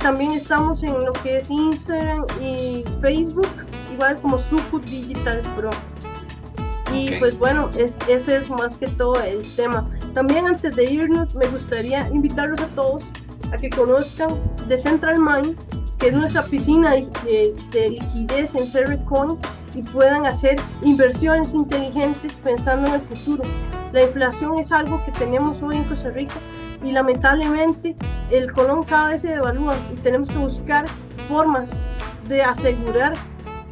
También 0.00 0.32
estamos 0.32 0.82
en 0.82 0.92
lo 1.04 1.12
que 1.12 1.38
es 1.38 1.50
Instagram 1.50 2.24
y 2.40 2.84
Facebook, 3.00 3.48
igual 3.92 4.20
como 4.20 4.38
Suku 4.38 4.80
Digital 4.80 5.42
Pro. 5.56 5.70
Y 6.94 7.16
pues 7.16 7.38
bueno, 7.38 7.68
es, 7.76 7.96
ese 8.08 8.36
es 8.36 8.50
más 8.50 8.76
que 8.76 8.88
todo 8.88 9.20
el 9.22 9.42
tema. 9.56 9.86
También 10.14 10.46
antes 10.46 10.74
de 10.74 10.84
irnos, 10.84 11.34
me 11.34 11.46
gustaría 11.46 12.08
invitarlos 12.08 12.60
a 12.60 12.66
todos 12.68 13.04
a 13.52 13.56
que 13.56 13.70
conozcan 13.70 14.30
The 14.68 14.78
Central 14.78 15.18
Mind, 15.20 15.56
que 15.98 16.08
es 16.08 16.12
nuestra 16.14 16.42
piscina 16.42 16.92
de, 16.92 17.54
de 17.70 17.90
liquidez 17.90 18.54
en 18.54 19.04
Coin 19.04 19.38
y 19.74 19.82
puedan 19.82 20.26
hacer 20.26 20.60
inversiones 20.82 21.52
inteligentes 21.52 22.32
pensando 22.42 22.88
en 22.88 22.94
el 22.94 23.00
futuro. 23.00 23.44
La 23.92 24.02
inflación 24.04 24.58
es 24.58 24.70
algo 24.72 25.04
que 25.04 25.12
tenemos 25.12 25.62
hoy 25.62 25.76
en 25.76 25.84
Costa 25.84 26.10
Rica 26.10 26.36
y 26.84 26.92
lamentablemente 26.92 27.96
el 28.30 28.52
colón 28.52 28.84
cada 28.84 29.08
vez 29.08 29.22
se 29.22 29.28
devalúa 29.28 29.74
y 29.92 29.96
tenemos 29.96 30.28
que 30.28 30.38
buscar 30.38 30.86
formas 31.28 31.70
de 32.28 32.42
asegurar 32.42 33.14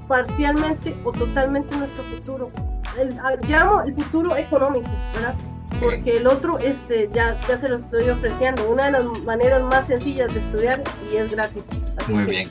parcialmente 0.09 0.97
o 1.05 1.13
totalmente 1.13 1.77
nuestro 1.77 2.03
futuro. 2.05 2.51
El, 2.99 3.19
ah, 3.21 3.37
llamo 3.47 3.83
el 3.83 3.95
futuro 3.95 4.37
económico, 4.37 4.89
¿verdad? 5.15 5.35
Porque 5.81 6.17
el 6.17 6.27
otro 6.27 6.59
este, 6.59 7.09
ya, 7.13 7.39
ya 7.47 7.59
se 7.59 7.69
lo 7.69 7.77
estoy 7.77 8.09
ofreciendo. 8.09 8.69
Una 8.69 8.87
de 8.87 8.93
las 8.93 9.05
maneras 9.25 9.63
más 9.63 9.87
sencillas 9.87 10.33
de 10.35 10.41
estudiar 10.41 10.83
y 11.13 11.17
es 11.17 11.31
gratis. 11.31 11.63
Muy 12.09 12.25
bien. 12.25 12.49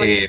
Eh, 0.00 0.28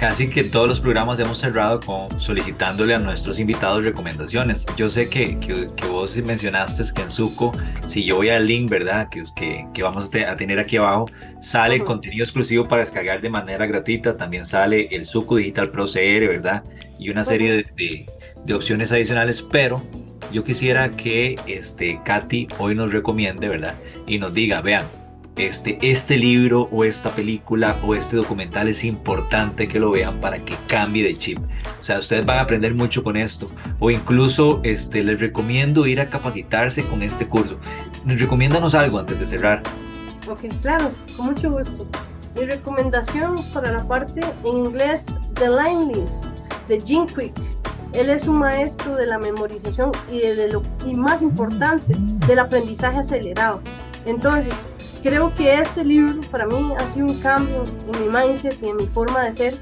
casi 0.00 0.30
que 0.30 0.44
todos 0.44 0.66
los 0.66 0.80
programas 0.80 1.20
hemos 1.20 1.36
cerrado 1.36 1.78
con 1.78 2.18
solicitándole 2.18 2.94
a 2.94 2.98
nuestros 2.98 3.38
invitados 3.38 3.84
recomendaciones. 3.84 4.64
Yo 4.74 4.88
sé 4.88 5.10
que, 5.10 5.38
que, 5.38 5.86
vos 5.88 6.16
mencionaste 6.16 6.82
que 6.94 7.02
en 7.02 7.10
Suco, 7.10 7.52
si 7.86 8.04
yo 8.04 8.16
voy 8.16 8.30
al 8.30 8.46
link, 8.46 8.70
¿verdad? 8.70 9.10
Que, 9.10 9.24
que, 9.36 9.66
que 9.74 9.82
vamos 9.82 10.10
a 10.14 10.36
tener 10.36 10.58
aquí 10.58 10.78
abajo, 10.78 11.04
sale 11.42 11.80
contenido 11.80 12.24
exclusivo 12.24 12.66
para 12.66 12.80
descargar 12.80 13.20
de 13.20 13.28
manera 13.28 13.66
gratuita. 13.66 14.16
También 14.16 14.46
sale 14.46 14.88
el 14.90 15.04
Suco 15.04 15.36
Digital 15.36 15.70
Pro 15.70 15.84
CR, 15.84 16.26
¿verdad? 16.26 16.64
Y 16.98 17.10
una 17.10 17.22
serie 17.22 17.52
de, 17.52 17.66
de, 17.76 18.06
de 18.46 18.54
opciones 18.54 18.92
adicionales, 18.92 19.42
pero 19.42 19.82
yo 20.32 20.44
quisiera 20.44 20.92
que 20.92 21.36
este, 21.46 22.00
Katy 22.06 22.46
hoy 22.58 22.74
nos 22.74 22.90
recomiende, 22.90 23.48
¿verdad? 23.48 23.74
Y 24.06 24.18
nos 24.18 24.32
diga, 24.32 24.62
vean, 24.62 24.86
este, 25.46 25.78
este 25.82 26.16
libro 26.16 26.68
o 26.70 26.84
esta 26.84 27.10
película 27.10 27.76
o 27.84 27.94
este 27.94 28.16
documental 28.16 28.68
es 28.68 28.84
importante 28.84 29.68
que 29.68 29.78
lo 29.78 29.90
vean 29.90 30.20
para 30.20 30.38
que 30.38 30.54
cambie 30.66 31.02
de 31.02 31.16
chip. 31.16 31.38
O 31.80 31.84
sea, 31.84 31.98
ustedes 31.98 32.24
van 32.24 32.38
a 32.38 32.42
aprender 32.42 32.74
mucho 32.74 33.02
con 33.02 33.16
esto. 33.16 33.50
O 33.78 33.90
incluso 33.90 34.60
este, 34.62 35.02
les 35.02 35.20
recomiendo 35.20 35.86
ir 35.86 36.00
a 36.00 36.10
capacitarse 36.10 36.84
con 36.84 37.02
este 37.02 37.26
curso. 37.26 37.58
Recomiéndanos 38.04 38.74
algo 38.74 38.98
antes 38.98 39.18
de 39.18 39.26
cerrar. 39.26 39.62
Ok, 40.28 40.40
claro, 40.62 40.90
con 41.16 41.26
mucho 41.26 41.50
gusto. 41.50 41.86
Mi 42.38 42.46
recomendación 42.46 43.34
para 43.52 43.72
la 43.72 43.86
parte 43.86 44.20
en 44.44 44.56
inglés, 44.66 45.04
The 45.34 45.48
Line 45.48 45.94
List, 45.94 46.26
de 46.68 46.80
Jim 46.80 47.06
Quick. 47.06 47.34
Él 47.92 48.08
es 48.08 48.28
un 48.28 48.38
maestro 48.38 48.94
de 48.94 49.06
la 49.06 49.18
memorización 49.18 49.90
y, 50.10 50.20
de 50.20 50.48
lo, 50.52 50.62
y 50.86 50.94
más 50.94 51.22
importante, 51.22 51.94
del 52.26 52.38
aprendizaje 52.38 52.98
acelerado. 52.98 53.60
Entonces, 54.06 54.54
creo 55.02 55.34
que 55.34 55.54
este 55.54 55.84
libro 55.84 56.20
para 56.30 56.46
mí 56.46 56.72
ha 56.76 56.94
sido 56.94 57.06
un 57.06 57.20
cambio 57.20 57.64
en 57.92 58.02
mi 58.02 58.08
mindset 58.08 58.62
y 58.62 58.68
en 58.68 58.76
mi 58.76 58.86
forma 58.86 59.24
de 59.24 59.32
ser 59.32 59.54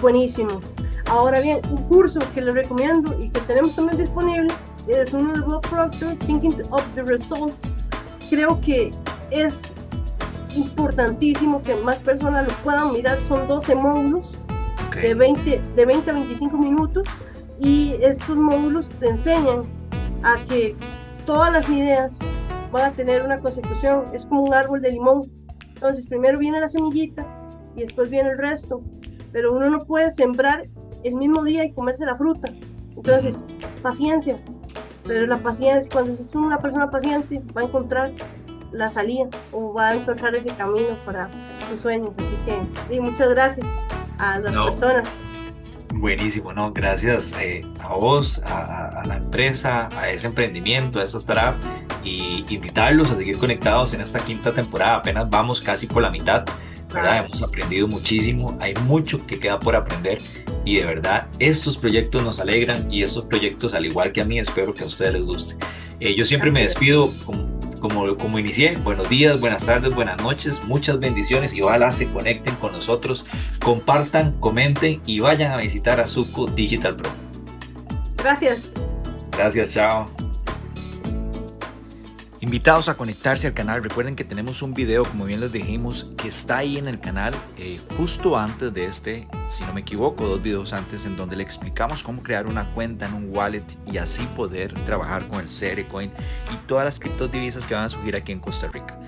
buenísimo. 0.00 0.60
Ahora 1.06 1.40
bien, 1.40 1.60
un 1.70 1.84
curso 1.88 2.20
que 2.34 2.40
les 2.40 2.54
recomiendo 2.54 3.16
y 3.18 3.30
que 3.30 3.40
tenemos 3.40 3.74
también 3.74 3.98
disponible 3.98 4.52
es 4.86 5.12
uno 5.12 5.34
de 5.34 5.40
Bob 5.40 5.62
Proctor, 5.68 6.14
Thinking 6.26 6.62
of 6.70 6.84
the 6.94 7.02
Results. 7.02 7.54
Creo 8.28 8.60
que 8.60 8.90
es 9.30 9.60
importantísimo 10.56 11.62
que 11.62 11.74
más 11.76 11.98
personas 11.98 12.46
lo 12.46 12.54
puedan 12.62 12.92
mirar. 12.92 13.18
Son 13.26 13.46
12 13.48 13.74
módulos 13.74 14.34
de, 14.94 15.14
20, 15.14 15.62
de 15.76 15.86
20 15.86 16.10
a 16.10 16.14
25 16.14 16.56
minutos 16.56 17.08
y 17.58 17.96
estos 18.00 18.36
módulos 18.36 18.88
te 19.00 19.08
enseñan 19.08 19.64
a 20.22 20.36
que 20.48 20.76
todas 21.26 21.52
las 21.52 21.68
ideas 21.68 22.16
van 22.70 22.92
a 22.92 22.92
tener 22.92 23.22
una 23.22 23.40
consecución, 23.40 24.04
es 24.12 24.24
como 24.24 24.42
un 24.42 24.54
árbol 24.54 24.80
de 24.80 24.92
limón. 24.92 25.30
Entonces 25.74 26.06
primero 26.06 26.38
viene 26.38 26.60
la 26.60 26.68
semillita 26.68 27.26
y 27.76 27.80
después 27.80 28.10
viene 28.10 28.30
el 28.30 28.38
resto, 28.38 28.82
pero 29.32 29.52
uno 29.52 29.70
no 29.70 29.84
puede 29.84 30.10
sembrar 30.10 30.68
el 31.04 31.14
mismo 31.14 31.42
día 31.44 31.64
y 31.64 31.72
comerse 31.72 32.04
la 32.04 32.16
fruta. 32.16 32.52
Entonces, 32.96 33.42
paciencia, 33.82 34.36
pero 35.06 35.26
la 35.26 35.38
paciencia, 35.38 35.90
cuando 35.90 36.12
es 36.12 36.34
una 36.34 36.58
persona 36.58 36.90
paciente, 36.90 37.42
va 37.56 37.62
a 37.62 37.64
encontrar 37.64 38.12
la 38.72 38.90
salida 38.90 39.28
o 39.52 39.72
va 39.72 39.88
a 39.88 39.94
encontrar 39.96 40.34
ese 40.34 40.50
camino 40.50 40.96
para 41.04 41.30
sus 41.68 41.80
sueños. 41.80 42.10
Así 42.18 42.86
que 42.88 43.00
muchas 43.00 43.30
gracias 43.30 43.66
a 44.18 44.38
las 44.38 44.52
personas. 44.52 45.08
Buenísimo, 45.94 46.52
¿no? 46.52 46.72
Gracias 46.72 47.34
eh, 47.40 47.62
a 47.80 47.94
vos, 47.94 48.40
a, 48.46 49.00
a, 49.00 49.06
la 49.06 49.16
empresa, 49.16 49.88
a 49.96 50.10
ese 50.10 50.28
emprendimiento, 50.28 51.00
a 51.00 51.04
esa 51.04 51.18
startup 51.18 51.56
y 52.04 52.44
invitarlos 52.48 53.10
a 53.10 53.16
seguir 53.16 53.38
conectados 53.38 53.94
en 53.94 54.00
esta 54.00 54.18
quinta 54.20 54.52
temporada. 54.52 54.96
Apenas 54.96 55.28
vamos 55.28 55.60
casi 55.60 55.86
por 55.86 56.02
la 56.02 56.10
mitad, 56.10 56.44
¿verdad? 56.92 57.24
Hemos 57.24 57.42
aprendido 57.42 57.86
muchísimo, 57.88 58.56
hay 58.60 58.74
mucho 58.86 59.18
que 59.26 59.38
queda 59.38 59.58
por 59.60 59.76
aprender 59.76 60.18
y 60.64 60.76
de 60.76 60.84
verdad 60.84 61.28
estos 61.38 61.76
proyectos 61.76 62.22
nos 62.22 62.38
alegran 62.38 62.92
y 62.92 63.02
estos 63.02 63.24
proyectos, 63.24 63.74
al 63.74 63.86
igual 63.86 64.12
que 64.12 64.20
a 64.20 64.24
mí, 64.24 64.38
espero 64.38 64.74
que 64.74 64.84
a 64.84 64.86
ustedes 64.86 65.14
les 65.14 65.22
guste. 65.22 65.56
Eh, 66.00 66.16
yo 66.16 66.24
siempre 66.24 66.50
me 66.50 66.62
despido 66.62 67.12
como, 67.24 67.60
como, 67.80 68.16
como 68.16 68.38
inicié. 68.38 68.74
Buenos 68.82 69.08
días, 69.08 69.38
buenas 69.38 69.66
tardes, 69.66 69.94
buenas 69.94 70.20
noches, 70.22 70.62
muchas 70.64 70.98
bendiciones 70.98 71.52
y 71.54 71.62
ojalá 71.62 71.92
se 71.92 72.10
conecten 72.10 72.54
con 72.56 72.72
nosotros, 72.72 73.24
compartan, 73.62 74.32
comenten 74.40 75.00
y 75.04 75.20
vayan 75.20 75.52
a 75.52 75.58
visitar 75.58 76.00
a 76.00 76.06
Suco 76.06 76.46
Digital 76.46 76.96
Pro. 76.96 77.10
Gracias. 78.16 78.72
Gracias, 79.32 79.72
chao. 79.72 80.19
Invitados 82.42 82.88
a 82.88 82.96
conectarse 82.96 83.48
al 83.48 83.52
canal, 83.52 83.84
recuerden 83.84 84.16
que 84.16 84.24
tenemos 84.24 84.62
un 84.62 84.72
video, 84.72 85.04
como 85.04 85.26
bien 85.26 85.40
les 85.40 85.52
dijimos, 85.52 86.10
que 86.16 86.28
está 86.28 86.56
ahí 86.56 86.78
en 86.78 86.88
el 86.88 86.98
canal 86.98 87.34
eh, 87.58 87.78
justo 87.98 88.38
antes 88.38 88.72
de 88.72 88.86
este, 88.86 89.28
si 89.46 89.62
no 89.64 89.74
me 89.74 89.82
equivoco, 89.82 90.26
dos 90.26 90.40
videos 90.40 90.72
antes, 90.72 91.04
en 91.04 91.18
donde 91.18 91.36
le 91.36 91.42
explicamos 91.42 92.02
cómo 92.02 92.22
crear 92.22 92.46
una 92.46 92.72
cuenta 92.72 93.06
en 93.06 93.12
un 93.12 93.36
wallet 93.36 93.64
y 93.84 93.98
así 93.98 94.22
poder 94.34 94.72
trabajar 94.86 95.28
con 95.28 95.40
el 95.40 95.86
Coin 95.86 96.10
y 96.50 96.56
todas 96.66 96.86
las 96.86 96.98
criptodivisas 96.98 97.66
que 97.66 97.74
van 97.74 97.84
a 97.84 97.88
surgir 97.90 98.16
aquí 98.16 98.32
en 98.32 98.40
Costa 98.40 98.68
Rica 98.68 98.98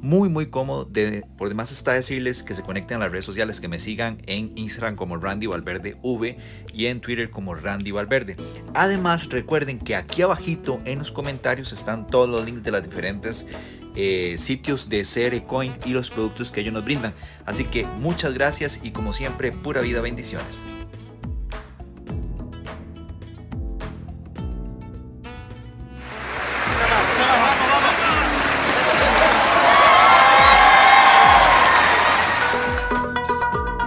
muy 0.00 0.28
muy 0.28 0.46
cómodo. 0.46 0.84
De, 0.84 1.24
por 1.36 1.48
demás 1.48 1.72
está 1.72 1.92
decirles 1.92 2.42
que 2.42 2.54
se 2.54 2.62
conecten 2.62 2.96
a 2.96 3.00
las 3.00 3.12
redes 3.12 3.24
sociales, 3.24 3.60
que 3.60 3.68
me 3.68 3.78
sigan 3.78 4.22
en 4.26 4.56
Instagram 4.56 4.96
como 4.96 5.16
Randy 5.16 5.46
Valverde 5.46 5.96
V 6.02 6.36
y 6.72 6.86
en 6.86 7.00
Twitter 7.00 7.30
como 7.30 7.54
Randy 7.54 7.90
Valverde. 7.90 8.36
Además 8.74 9.28
recuerden 9.28 9.78
que 9.78 9.96
aquí 9.96 10.22
abajito 10.22 10.80
en 10.84 10.98
los 10.98 11.12
comentarios 11.12 11.72
están 11.72 12.06
todos 12.06 12.28
los 12.28 12.44
links 12.44 12.62
de 12.62 12.70
las 12.70 12.82
diferentes 12.82 13.46
eh, 13.96 14.36
sitios 14.38 14.88
de 14.88 15.02
CR 15.02 15.46
Coin 15.46 15.72
y 15.84 15.90
los 15.90 16.10
productos 16.10 16.52
que 16.52 16.60
ellos 16.60 16.72
nos 16.72 16.84
brindan. 16.84 17.12
Así 17.44 17.64
que 17.64 17.86
muchas 17.86 18.34
gracias 18.34 18.80
y 18.82 18.92
como 18.92 19.12
siempre 19.12 19.52
pura 19.52 19.80
vida 19.80 20.00
bendiciones. 20.00 20.60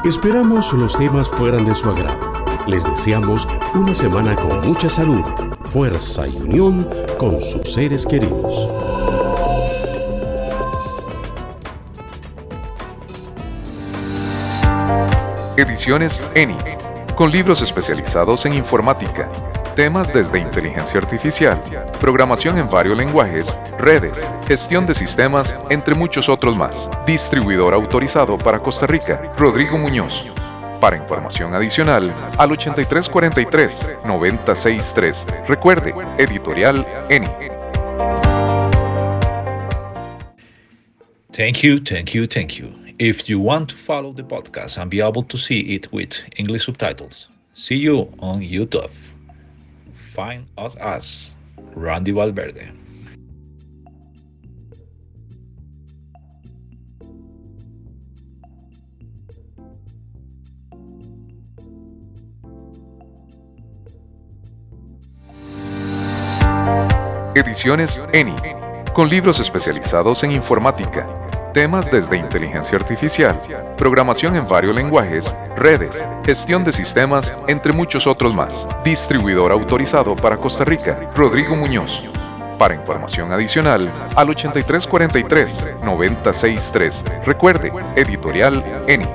Esperamos 0.05 0.73
los 0.73 0.97
temas 0.97 1.29
fueran 1.29 1.63
de 1.63 1.73
su 1.73 1.89
agrado. 1.89 2.33
Les 2.67 2.83
deseamos 2.83 3.47
una 3.73 3.95
semana 3.95 4.35
con 4.35 4.59
mucha 4.59 4.89
salud, 4.89 5.23
fuerza 5.61 6.27
y 6.27 6.35
unión 6.35 6.85
con 7.17 7.41
sus 7.41 7.73
seres 7.73 8.05
queridos. 8.05 8.69
Ediciones 15.55 16.21
ENI, 16.35 16.57
con 17.15 17.31
libros 17.31 17.61
especializados 17.61 18.45
en 18.45 18.55
informática, 18.55 19.29
temas 19.73 20.13
desde 20.13 20.39
inteligencia 20.39 20.99
artificial, 20.99 21.57
programación 22.01 22.57
en 22.57 22.69
varios 22.69 22.97
lenguajes, 22.97 23.57
redes, 23.83 24.17
gestión 24.47 24.85
de 24.85 24.95
sistemas, 24.95 25.57
entre 25.69 25.93
muchos 25.93 26.29
otros 26.29 26.57
más. 26.57 26.89
Distribuidor 27.05 27.73
autorizado 27.73 28.37
para 28.37 28.59
Costa 28.59 28.87
Rica, 28.87 29.33
Rodrigo 29.37 29.77
Muñoz. 29.77 30.25
Para 30.79 30.95
información 30.97 31.53
adicional, 31.53 32.13
al 32.37 32.49
8343-963. 32.51 35.45
Recuerde, 35.47 35.93
editorial 36.17 36.85
ENI. 37.09 37.27
Thank 41.31 41.63
you, 41.63 41.79
thank 41.79 42.11
you, 42.11 42.27
thank 42.27 42.53
you. 42.53 42.69
If 42.99 43.23
you 43.27 43.39
want 43.39 43.69
to 43.69 43.75
follow 43.75 44.13
the 44.13 44.21
podcast 44.23 44.77
and 44.77 44.91
be 44.91 45.01
able 45.01 45.23
to 45.23 45.37
see 45.37 45.73
it 45.73 45.87
with 45.91 46.11
English 46.37 46.65
subtitles, 46.65 47.27
see 47.53 47.75
you 47.75 48.07
on 48.19 48.41
YouTube. 48.41 48.91
Find 50.13 50.45
us 50.57 50.75
as 50.77 51.31
Randy 51.75 52.11
Valverde. 52.11 52.82
Ediciones 67.35 68.01
ENI, 68.11 68.35
con 68.93 69.09
libros 69.09 69.39
especializados 69.39 70.23
en 70.23 70.33
informática, 70.33 71.07
temas 71.51 71.89
desde 71.89 72.17
inteligencia 72.17 72.77
artificial, 72.77 73.35
programación 73.75 74.35
en 74.35 74.47
varios 74.47 74.75
lenguajes, 74.75 75.35
redes, 75.55 76.05
gestión 76.23 76.63
de 76.63 76.71
sistemas, 76.71 77.33
entre 77.47 77.73
muchos 77.73 78.05
otros 78.05 78.35
más. 78.35 78.67
Distribuidor 78.85 79.51
autorizado 79.51 80.15
para 80.15 80.37
Costa 80.37 80.63
Rica, 80.63 81.11
Rodrigo 81.15 81.55
Muñoz. 81.55 82.03
Para 82.59 82.75
información 82.75 83.31
adicional, 83.31 83.91
al 84.15 84.27
8343-963. 84.27 87.23
Recuerde, 87.25 87.71
editorial 87.95 88.63
ENI. 88.87 89.07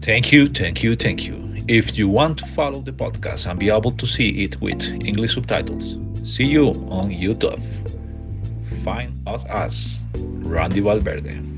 Thank 0.00 0.28
you, 0.28 0.48
thank 0.48 0.80
you, 0.80 0.96
thank 0.96 1.20
you. 1.20 1.43
If 1.66 1.96
you 1.96 2.10
want 2.10 2.38
to 2.40 2.46
follow 2.48 2.82
the 2.82 2.92
podcast 2.92 3.50
and 3.50 3.58
be 3.58 3.70
able 3.70 3.92
to 3.92 4.06
see 4.06 4.44
it 4.44 4.60
with 4.60 4.82
English 4.82 5.34
subtitles, 5.34 5.96
see 6.22 6.44
you 6.44 6.68
on 6.90 7.08
YouTube. 7.08 7.62
Find 8.84 9.26
us 9.26 9.44
as 9.46 9.98
Randy 10.14 10.80
Valverde. 10.80 11.53